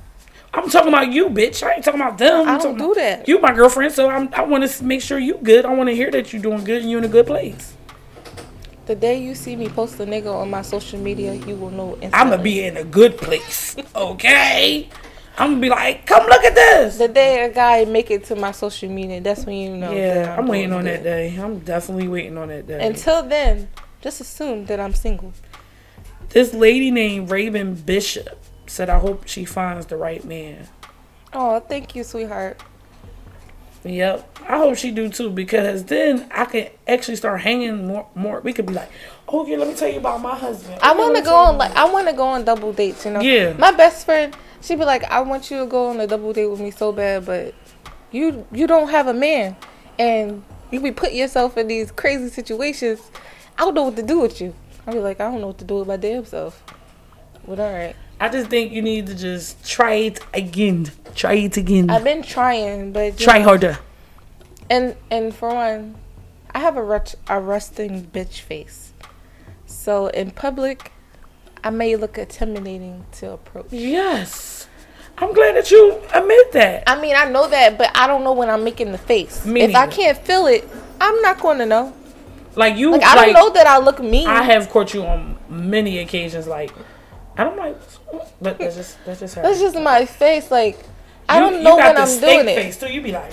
I'm 0.52 0.68
talking 0.68 0.88
about 0.88 1.10
you, 1.12 1.30
bitch. 1.30 1.62
I 1.62 1.74
ain't 1.74 1.84
talking 1.84 2.00
about 2.00 2.18
them. 2.18 2.48
I 2.48 2.54
I'm 2.54 2.58
don't 2.60 2.76
do 2.76 2.92
that. 2.94 3.28
You 3.28 3.40
my 3.40 3.54
girlfriend, 3.54 3.92
so 3.92 4.10
I'm, 4.10 4.28
I 4.34 4.42
want 4.42 4.68
to 4.68 4.84
make 4.84 5.00
sure 5.00 5.18
you 5.18 5.38
good. 5.42 5.64
I 5.64 5.72
want 5.72 5.88
to 5.88 5.94
hear 5.94 6.10
that 6.10 6.32
you 6.32 6.40
doing 6.40 6.64
good 6.64 6.82
and 6.82 6.90
you 6.90 6.98
in 6.98 7.04
a 7.04 7.08
good 7.08 7.26
place. 7.26 7.74
The 8.90 8.96
day 8.96 9.22
you 9.22 9.36
see 9.36 9.54
me 9.54 9.68
post 9.68 10.00
a 10.00 10.04
nigga 10.04 10.34
on 10.34 10.50
my 10.50 10.62
social 10.62 10.98
media, 10.98 11.34
you 11.34 11.54
will 11.54 11.70
know 11.70 11.92
instantly. 11.92 12.18
I'm 12.18 12.28
gonna 12.28 12.42
be 12.42 12.64
in 12.64 12.76
a 12.76 12.82
good 12.82 13.16
place, 13.16 13.76
okay? 13.94 14.88
I'm 15.38 15.50
gonna 15.50 15.60
be 15.60 15.68
like, 15.68 16.06
come 16.06 16.26
look 16.26 16.42
at 16.42 16.56
this. 16.56 16.98
The 16.98 17.06
day 17.06 17.44
a 17.44 17.54
guy 17.54 17.84
make 17.84 18.10
it 18.10 18.24
to 18.24 18.34
my 18.34 18.50
social 18.50 18.90
media, 18.90 19.20
that's 19.20 19.44
when 19.46 19.54
you 19.54 19.76
know. 19.76 19.92
yeah, 19.92 20.14
that 20.14 20.38
I'm 20.40 20.48
waiting 20.48 20.72
on 20.72 20.86
that 20.86 21.04
day. 21.04 21.36
I'm 21.36 21.60
definitely 21.60 22.08
waiting 22.08 22.36
on 22.36 22.48
that 22.48 22.66
day. 22.66 22.84
Until 22.84 23.22
then, 23.22 23.68
just 24.00 24.20
assume 24.20 24.66
that 24.66 24.80
I'm 24.80 24.94
single. 24.94 25.34
this 26.30 26.52
lady 26.52 26.90
named 26.90 27.30
Raven 27.30 27.76
Bishop 27.76 28.42
said, 28.66 28.90
I 28.90 28.98
hope 28.98 29.28
she 29.28 29.44
finds 29.44 29.86
the 29.86 29.98
right 29.98 30.24
man. 30.24 30.66
Oh, 31.32 31.60
thank 31.60 31.94
you, 31.94 32.02
sweetheart. 32.02 32.60
Yep, 33.82 34.38
I 34.46 34.58
hope 34.58 34.76
she 34.76 34.90
do 34.90 35.08
too 35.08 35.30
because 35.30 35.84
then 35.84 36.28
I 36.30 36.44
can 36.44 36.68
actually 36.86 37.16
start 37.16 37.40
hanging 37.40 37.86
more. 37.86 38.06
More, 38.14 38.40
we 38.40 38.52
could 38.52 38.66
be 38.66 38.74
like, 38.74 38.90
okay, 39.26 39.56
let 39.56 39.68
me 39.68 39.74
tell 39.74 39.88
you 39.88 39.98
about 39.98 40.20
my 40.20 40.36
husband. 40.36 40.78
I 40.82 40.94
want 40.94 41.16
to 41.16 41.22
go 41.22 41.34
on 41.34 41.56
like 41.56 41.74
I 41.74 41.90
want 41.90 42.06
to 42.08 42.12
go 42.12 42.24
on 42.24 42.44
double 42.44 42.74
dates. 42.74 43.06
You 43.06 43.12
know. 43.12 43.20
Yeah. 43.20 43.54
My 43.54 43.72
best 43.72 44.04
friend, 44.04 44.36
she'd 44.60 44.78
be 44.78 44.84
like, 44.84 45.04
I 45.04 45.20
want 45.20 45.50
you 45.50 45.60
to 45.60 45.66
go 45.66 45.88
on 45.88 46.00
a 46.00 46.06
double 46.06 46.32
date 46.34 46.46
with 46.46 46.60
me 46.60 46.70
so 46.70 46.92
bad, 46.92 47.24
but 47.24 47.54
you 48.12 48.46
you 48.52 48.66
don't 48.66 48.90
have 48.90 49.06
a 49.06 49.14
man, 49.14 49.56
and 49.98 50.42
you 50.70 50.80
be 50.80 50.92
putting 50.92 51.16
yourself 51.16 51.56
in 51.56 51.68
these 51.68 51.90
crazy 51.90 52.28
situations. 52.28 53.00
I 53.56 53.64
don't 53.64 53.74
know 53.74 53.84
what 53.84 53.96
to 53.96 54.02
do 54.02 54.20
with 54.20 54.42
you. 54.42 54.54
I 54.86 54.92
be 54.92 54.98
like, 54.98 55.20
I 55.20 55.30
don't 55.30 55.40
know 55.40 55.48
what 55.48 55.58
to 55.58 55.64
do 55.64 55.76
with 55.76 55.88
my 55.88 55.96
damn 55.96 56.24
self. 56.26 56.62
But 57.46 57.60
all 57.60 57.72
right. 57.72 57.96
I 58.20 58.28
just 58.28 58.50
think 58.50 58.70
you 58.70 58.82
need 58.82 59.06
to 59.06 59.14
just 59.14 59.66
try 59.66 59.94
it 59.94 60.20
again. 60.34 60.90
Try 61.14 61.34
it 61.34 61.56
again. 61.56 61.88
I've 61.88 62.04
been 62.04 62.22
trying, 62.22 62.92
but 62.92 63.16
try 63.16 63.38
know, 63.38 63.44
harder. 63.44 63.78
And 64.68 64.94
and 65.10 65.34
for 65.34 65.48
one, 65.54 65.96
I 66.54 66.58
have 66.60 66.76
a 66.76 66.82
rut- 66.82 67.14
a 67.28 67.40
resting 67.40 68.04
bitch 68.04 68.40
face. 68.40 68.92
So 69.64 70.08
in 70.08 70.32
public, 70.32 70.92
I 71.64 71.70
may 71.70 71.96
look 71.96 72.18
intimidating 72.18 73.06
to 73.12 73.32
approach. 73.32 73.68
Yes. 73.70 74.68
I'm 75.16 75.32
glad 75.32 75.56
that 75.56 75.70
you 75.70 76.00
admit 76.14 76.52
that. 76.52 76.84
I 76.86 77.00
mean, 77.00 77.14
I 77.16 77.24
know 77.24 77.48
that, 77.48 77.76
but 77.76 77.90
I 77.94 78.06
don't 78.06 78.24
know 78.24 78.32
when 78.32 78.48
I'm 78.48 78.64
making 78.64 78.92
the 78.92 78.98
face. 78.98 79.44
Me 79.44 79.62
if 79.62 79.74
I 79.74 79.86
can't 79.86 80.16
feel 80.16 80.46
it, 80.46 80.66
I'm 81.00 81.20
not 81.22 81.40
going 81.40 81.58
to 81.58 81.66
know. 81.66 81.94
Like 82.56 82.76
you 82.76 82.92
Like 82.92 83.04
I 83.04 83.26
don't 83.26 83.34
know 83.34 83.50
that 83.50 83.66
I 83.66 83.78
look 83.78 84.00
mean. 84.00 84.26
I 84.26 84.42
have 84.42 84.68
caught 84.70 84.92
you 84.92 85.04
on 85.04 85.38
many 85.48 85.98
occasions 85.98 86.46
like 86.46 86.72
I 87.40 87.44
don't 87.44 87.56
like 87.56 87.76
but 88.42 88.58
that's 88.58 88.76
just 88.76 88.98
that's 89.06 89.20
just 89.20 89.34
her. 89.36 89.42
That's 89.42 89.60
just 89.60 89.76
my 89.78 90.04
face. 90.04 90.50
Like 90.50 90.78
I 91.28 91.36
You- 91.42 91.50
don't 91.50 91.62
know 91.62 91.76
when 91.76 91.96
I'm 91.96 92.20
doing 92.20 92.48
it. 92.48 92.54
face 92.54 92.76
too. 92.78 92.92
You 92.92 93.00
be 93.00 93.12
like, 93.12 93.32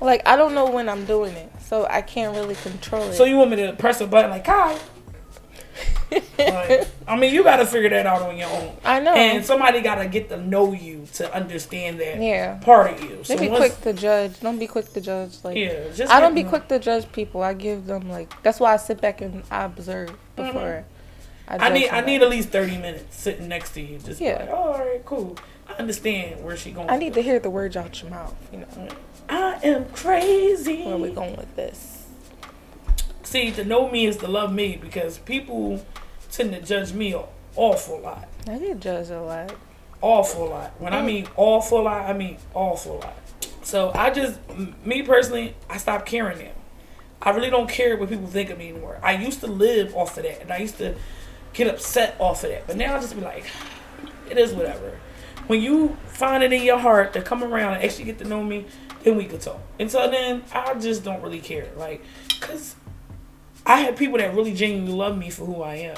Like 0.00 0.26
I 0.26 0.36
don't 0.36 0.54
know 0.54 0.70
when 0.70 0.88
I'm 0.88 1.04
doing 1.04 1.34
it, 1.34 1.50
so 1.62 1.86
I 1.88 2.00
can't 2.02 2.34
really 2.34 2.54
control 2.54 3.02
it. 3.10 3.14
so 3.14 3.24
you 3.24 3.36
want 3.36 3.50
me 3.50 3.56
to 3.56 3.72
press 3.74 4.00
a 4.00 4.06
button 4.06 4.30
like 4.30 4.44
Kye? 4.44 4.78
Like, 6.38 6.86
I 7.08 7.16
mean, 7.16 7.34
you 7.34 7.42
got 7.42 7.56
to 7.56 7.66
figure 7.66 7.88
that 7.90 8.06
out 8.06 8.22
on 8.22 8.36
your 8.36 8.48
own. 8.48 8.76
I 8.84 9.00
know. 9.00 9.14
And 9.14 9.44
somebody 9.44 9.80
got 9.80 9.96
to 9.96 10.06
get 10.06 10.28
to 10.28 10.36
know 10.36 10.72
you 10.72 11.06
to 11.14 11.34
understand 11.34 11.98
that 12.00 12.20
Yeah. 12.22 12.54
part 12.62 12.92
of 12.92 13.02
you. 13.02 13.24
So 13.24 13.34
Don't 13.34 13.42
be 13.44 13.48
once- 13.50 13.58
quick 13.74 13.80
to 13.82 13.92
judge. 13.92 14.40
Don't 14.40 14.58
be 14.58 14.66
quick 14.66 14.92
to 14.92 15.00
judge. 15.00 15.32
Like 15.42 15.56
Yeah, 15.56 15.88
just 15.94 16.12
I 16.12 16.20
don't 16.20 16.34
be 16.34 16.44
quick 16.44 16.68
to 16.68 16.78
judge 16.78 17.10
people. 17.12 17.42
I 17.42 17.54
give 17.54 17.86
them 17.86 18.08
like 18.08 18.32
that's 18.42 18.60
why 18.60 18.74
I 18.74 18.76
sit 18.76 19.00
back 19.00 19.20
and 19.20 19.42
I 19.50 19.64
observe 19.64 20.10
before 20.36 20.52
Mm-hmm. 20.84 20.95
I 21.48 21.68
need 21.70 21.88
I 21.90 22.00
need 22.00 22.22
at 22.22 22.28
least 22.28 22.48
thirty 22.48 22.76
minutes 22.76 23.16
sitting 23.16 23.48
next 23.48 23.72
to 23.72 23.80
you. 23.80 23.98
Just 23.98 24.20
Yeah. 24.20 24.38
like, 24.40 24.48
oh, 24.50 24.54
all 24.54 24.78
right, 24.78 25.04
cool. 25.04 25.36
I 25.68 25.74
understand 25.74 26.44
where 26.44 26.56
she 26.56 26.70
going. 26.70 26.90
I 26.90 26.96
need 26.96 27.14
to 27.14 27.22
hear 27.22 27.38
the 27.38 27.50
words 27.50 27.76
out 27.76 28.00
your 28.02 28.10
mouth. 28.10 28.34
You 28.52 28.60
know 28.60 28.88
I 29.28 29.58
am 29.62 29.86
crazy. 29.86 30.84
where 30.84 30.96
we 30.96 31.10
going 31.10 31.36
with 31.36 31.54
this. 31.56 32.04
See, 33.22 33.50
to 33.52 33.64
know 33.64 33.90
me 33.90 34.06
is 34.06 34.18
to 34.18 34.28
love 34.28 34.52
me 34.52 34.76
because 34.76 35.18
people 35.18 35.84
tend 36.30 36.52
to 36.52 36.60
judge 36.60 36.92
me 36.92 37.12
an 37.12 37.22
awful 37.56 38.00
lot. 38.00 38.28
I 38.48 38.58
get 38.58 38.78
judged 38.78 39.10
a 39.10 39.20
lot. 39.22 39.52
Awful 40.00 40.48
lot. 40.48 40.72
When 40.78 40.92
I 40.92 41.02
mm. 41.02 41.06
mean 41.06 41.28
awful 41.36 41.82
lot, 41.82 42.08
I 42.08 42.12
mean 42.12 42.38
awful 42.54 42.98
lot. 42.98 43.16
So 43.62 43.90
I 43.94 44.10
just, 44.10 44.38
me 44.84 45.02
personally, 45.02 45.56
I 45.68 45.78
stopped 45.78 46.06
caring 46.06 46.38
now. 46.38 46.52
I 47.20 47.30
really 47.30 47.50
don't 47.50 47.68
care 47.68 47.96
what 47.96 48.10
people 48.10 48.28
think 48.28 48.50
of 48.50 48.58
me 48.58 48.68
anymore. 48.68 49.00
I 49.02 49.16
used 49.16 49.40
to 49.40 49.48
live 49.48 49.96
off 49.96 50.16
of 50.16 50.22
that, 50.22 50.40
and 50.40 50.52
I 50.52 50.58
used 50.58 50.78
to 50.78 50.94
get 51.56 51.66
upset 51.66 52.14
off 52.18 52.44
of 52.44 52.50
that. 52.50 52.66
But 52.66 52.76
now 52.76 52.94
I 52.96 53.00
just 53.00 53.14
be 53.14 53.22
like, 53.22 53.44
it 54.30 54.38
is 54.38 54.52
whatever. 54.52 54.98
When 55.46 55.60
you 55.60 55.96
find 56.06 56.42
it 56.42 56.52
in 56.52 56.62
your 56.62 56.78
heart 56.78 57.12
to 57.14 57.22
come 57.22 57.42
around 57.42 57.74
and 57.74 57.84
actually 57.84 58.04
get 58.04 58.18
to 58.18 58.24
know 58.24 58.42
me, 58.42 58.66
then 59.02 59.16
we 59.16 59.24
could 59.24 59.40
talk. 59.40 59.60
Until 59.78 60.10
then, 60.10 60.42
I 60.52 60.74
just 60.74 61.04
don't 61.04 61.22
really 61.22 61.40
care. 61.40 61.68
Like, 61.76 62.02
cause 62.40 62.74
I 63.64 63.80
have 63.80 63.96
people 63.96 64.18
that 64.18 64.34
really 64.34 64.52
genuinely 64.52 64.92
love 64.92 65.16
me 65.16 65.30
for 65.30 65.44
who 65.44 65.62
I 65.62 65.76
am. 65.76 65.96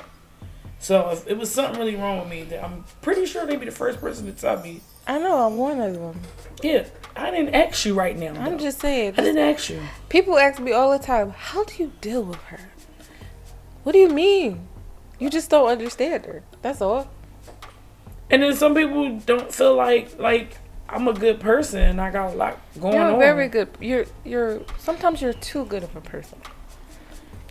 So 0.81 1.11
if 1.11 1.27
it 1.27 1.37
was 1.37 1.51
something 1.51 1.81
really 1.81 1.97
wrong 1.97 2.21
with 2.21 2.29
me, 2.29 2.45
then 2.45 2.65
I'm 2.65 2.85
pretty 3.03 3.27
sure 3.27 3.47
they'd 3.47 3.59
be 3.59 3.67
the 3.67 3.73
first 3.73 4.01
person 4.01 4.27
to 4.27 4.33
tell 4.33 4.63
me, 4.63 4.81
I 5.07 5.19
know 5.19 5.47
I'm 5.47 5.57
one 5.57 5.81
of 5.81 5.95
them. 5.95 6.21
yeah, 6.63 6.85
I 7.17 7.31
didn't 7.31 7.55
ask 7.55 7.87
you 7.87 7.95
right 7.95 8.17
now. 8.17 8.35
I'm 8.35 8.59
just 8.59 8.81
saying. 8.81 9.15
I 9.17 9.23
didn't 9.23 9.39
ask 9.39 9.71
you. 9.71 9.81
People 10.11 10.39
ask 10.39 10.61
me 10.61 10.73
all 10.73 10.93
the 10.93 11.03
time, 11.03 11.31
"How 11.31 11.65
do 11.65 11.83
you 11.83 11.93
deal 12.03 12.23
with 12.23 12.43
her?" 12.45 12.61
What 13.85 13.93
do 13.93 13.99
you 13.99 14.11
mean? 14.11 14.68
You 15.19 15.31
just 15.31 15.51
don't 15.51 15.69
understand 15.69 16.27
her. 16.27 16.43
That's 16.63 16.81
all. 16.81 17.09
And 18.31 18.43
then 18.43 18.55
some 18.55 18.75
people 18.75 19.19
don't 19.21 19.53
feel 19.53 19.75
like 19.75 20.19
like 20.19 20.59
I'm 20.89 21.09
a 21.09 21.13
good 21.13 21.41
person 21.41 21.81
and 21.81 22.01
I 22.01 22.11
got 22.11 22.33
a 22.33 22.37
lot 22.37 22.59
going 22.81 22.95
You're 22.95 23.13
on. 23.13 23.19
very 23.19 23.49
good. 23.49 23.69
You're 23.81 24.07
you're 24.25 24.61
sometimes 24.79 25.21
you're 25.21 25.33
too 25.33 25.65
good 25.65 25.83
of 25.83 25.95
a 25.97 26.01
person. 26.01 26.41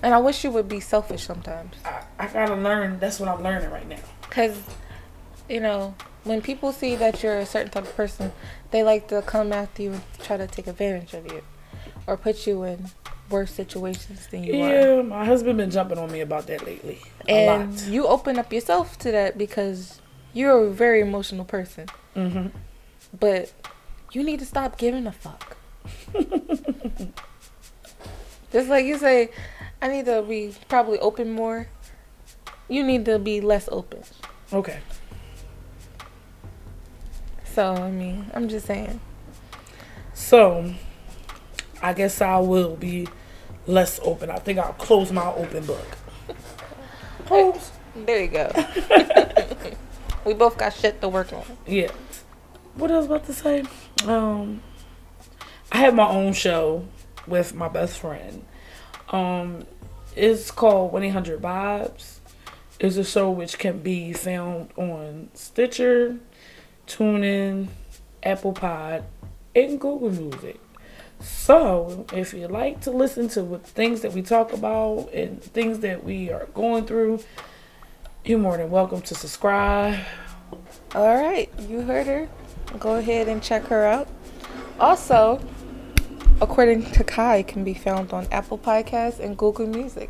And 0.03 0.13
I 0.13 0.20
wish 0.20 0.43
you 0.43 0.51
would 0.51 0.70
be 0.70 0.80
selfish 0.80 1.24
sometimes. 1.24 1.76
I, 1.84 2.03
I 2.20 2.28
gotta 2.28 2.55
learn. 2.55 2.99
That's 2.99 3.20
what 3.20 3.30
I'm 3.30 3.41
learning 3.43 3.72
right 3.72 3.88
now. 3.88 3.99
Cuz 4.30 4.59
you 5.49 5.59
know, 5.59 5.95
when 6.24 6.41
people 6.41 6.72
see 6.72 6.95
that 6.95 7.24
you're 7.24 7.39
a 7.39 7.45
certain 7.45 7.72
type 7.72 7.86
of 7.86 7.95
person, 7.95 8.32
they 8.72 8.84
like 8.84 9.07
to 9.07 9.22
come 9.22 9.51
after 9.51 9.82
you 9.82 9.91
and 9.93 10.01
try 10.20 10.38
to 10.38 10.45
take 10.47 10.68
advantage 10.68 11.13
of 11.13 11.26
you 11.32 11.41
or 12.05 12.18
put 12.18 12.45
you 12.45 12.63
in 12.63 12.89
worse 13.30 13.51
situations 13.51 14.28
than 14.28 14.43
you 14.43 14.61
are. 14.61 14.69
Yeah, 14.69 15.01
my 15.01 15.25
husband 15.25 15.57
been 15.57 15.69
jumping 15.71 15.97
on 15.97 16.11
me 16.11 16.21
about 16.21 16.47
that 16.47 16.65
lately. 16.65 16.99
A 17.28 17.32
And 17.32 17.73
lot. 17.73 17.88
you 17.88 18.07
open 18.07 18.38
up 18.39 18.51
yourself 18.53 18.97
to 18.99 19.11
that 19.11 19.38
because 19.38 20.01
you're 20.34 20.65
a 20.67 20.71
very 20.71 21.01
emotional 21.01 21.45
person. 21.45 21.88
hmm 22.13 22.47
But 23.19 23.51
you 24.11 24.23
need 24.23 24.39
to 24.39 24.45
stop 24.45 24.78
giving 24.78 25.07
a 25.07 25.11
fuck. 25.11 25.57
Just 28.51 28.69
like 28.69 28.86
you 28.86 28.97
say, 28.97 29.30
I 29.82 29.88
need 29.89 30.05
to 30.05 30.21
be 30.21 30.55
probably 30.69 30.99
open 30.99 31.32
more. 31.32 31.67
You 32.69 32.84
need 32.84 33.05
to 33.05 33.19
be 33.19 33.41
less 33.41 33.67
open. 33.71 34.03
Okay. 34.53 34.80
So 37.53 37.73
I 37.73 37.91
mean, 37.91 38.30
I'm 38.34 38.47
just 38.47 38.65
saying. 38.67 38.99
So, 40.13 40.73
I 41.82 41.93
guess 41.93 42.21
I 42.21 42.39
will 42.39 42.75
be 42.75 43.07
less 43.68 43.99
open. 44.03 44.32
I 44.32 44.39
think 44.39 44.59
I'll 44.59 44.74
close 44.74 45.11
my 45.11 45.28
open 45.34 45.65
book. 45.65 45.97
Close. 47.26 47.72
There 47.95 48.22
you 48.22 48.28
go. 48.30 48.51
we 50.26 50.34
both 50.34 50.57
got 50.57 50.74
shit 50.74 51.01
to 51.01 51.09
work 51.09 51.34
on. 51.34 51.43
Yeah. 51.65 51.91
What 52.76 52.91
I 52.91 52.97
was 52.97 53.07
about 53.07 53.26
to 53.26 53.34
say? 53.34 53.63
Um, 54.05 54.61
I 55.72 55.78
have 55.78 55.93
my 55.93 56.07
own 56.07 56.34
show 56.34 56.86
with 57.26 57.53
my 57.53 57.68
best 57.68 57.99
friend. 57.99 58.45
Um, 59.09 59.65
it's 60.15 60.51
called 60.51 60.93
1 60.93 61.03
800 61.03 61.41
Vibes. 61.41 62.20
It's 62.80 62.97
a 62.97 63.03
show 63.03 63.32
which 63.32 63.57
can 63.57 63.80
be 63.80 64.13
found 64.13 64.70
on 64.78 65.30
Stitcher, 65.34 66.18
TuneIn, 66.88 67.68
Apple 68.22 68.53
Pod, 68.53 69.03
and 69.55 69.80
Google 69.80 70.11
Music. 70.11 70.59
So, 71.20 72.05
if 72.13 72.34
you 72.34 72.47
like 72.47 72.82
to 72.82 72.91
listen 72.91 73.28
to 73.30 73.59
things 73.63 74.01
that 74.01 74.13
we 74.13 74.22
talk 74.22 74.53
about 74.53 75.09
and 75.13 75.41
things 75.41 75.80
that 75.80 76.03
we 76.03 76.32
are 76.32 76.45
going 76.53 76.86
through, 76.86 77.20
you're 78.24 78.39
more 78.39 78.57
than 78.57 78.70
welcome 78.70 79.01
to 79.01 79.15
subscribe. 79.15 79.99
All 80.93 81.15
right, 81.15 81.49
you 81.68 81.82
heard 81.82 82.07
her. 82.07 82.30
Go 82.80 82.95
ahead 82.95 83.28
and 83.28 83.41
check 83.41 83.63
her 83.65 83.86
out. 83.86 84.07
Also, 84.80 85.41
according 86.41 86.91
to 86.91 87.03
Kye, 87.03 87.43
can 87.43 87.63
be 87.63 87.74
found 87.74 88.13
on 88.13 88.28
Apple 88.32 88.57
Podcasts 88.57 89.20
and 89.20 89.38
Google 89.38 89.68
Music. 89.68 90.09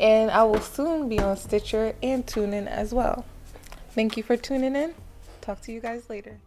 And 0.00 0.30
I 0.30 0.44
will 0.44 0.60
soon 0.60 1.08
be 1.08 1.18
on 1.20 1.36
Stitcher 1.36 1.94
and 2.02 2.26
TuneIn 2.26 2.66
as 2.66 2.92
well. 2.94 3.24
Thank 3.90 4.16
you 4.16 4.22
for 4.22 4.36
tuning 4.36 4.74
in. 4.74 4.94
Talk 5.40 5.60
to 5.62 5.72
you 5.72 5.80
guys 5.80 6.08
later. 6.08 6.38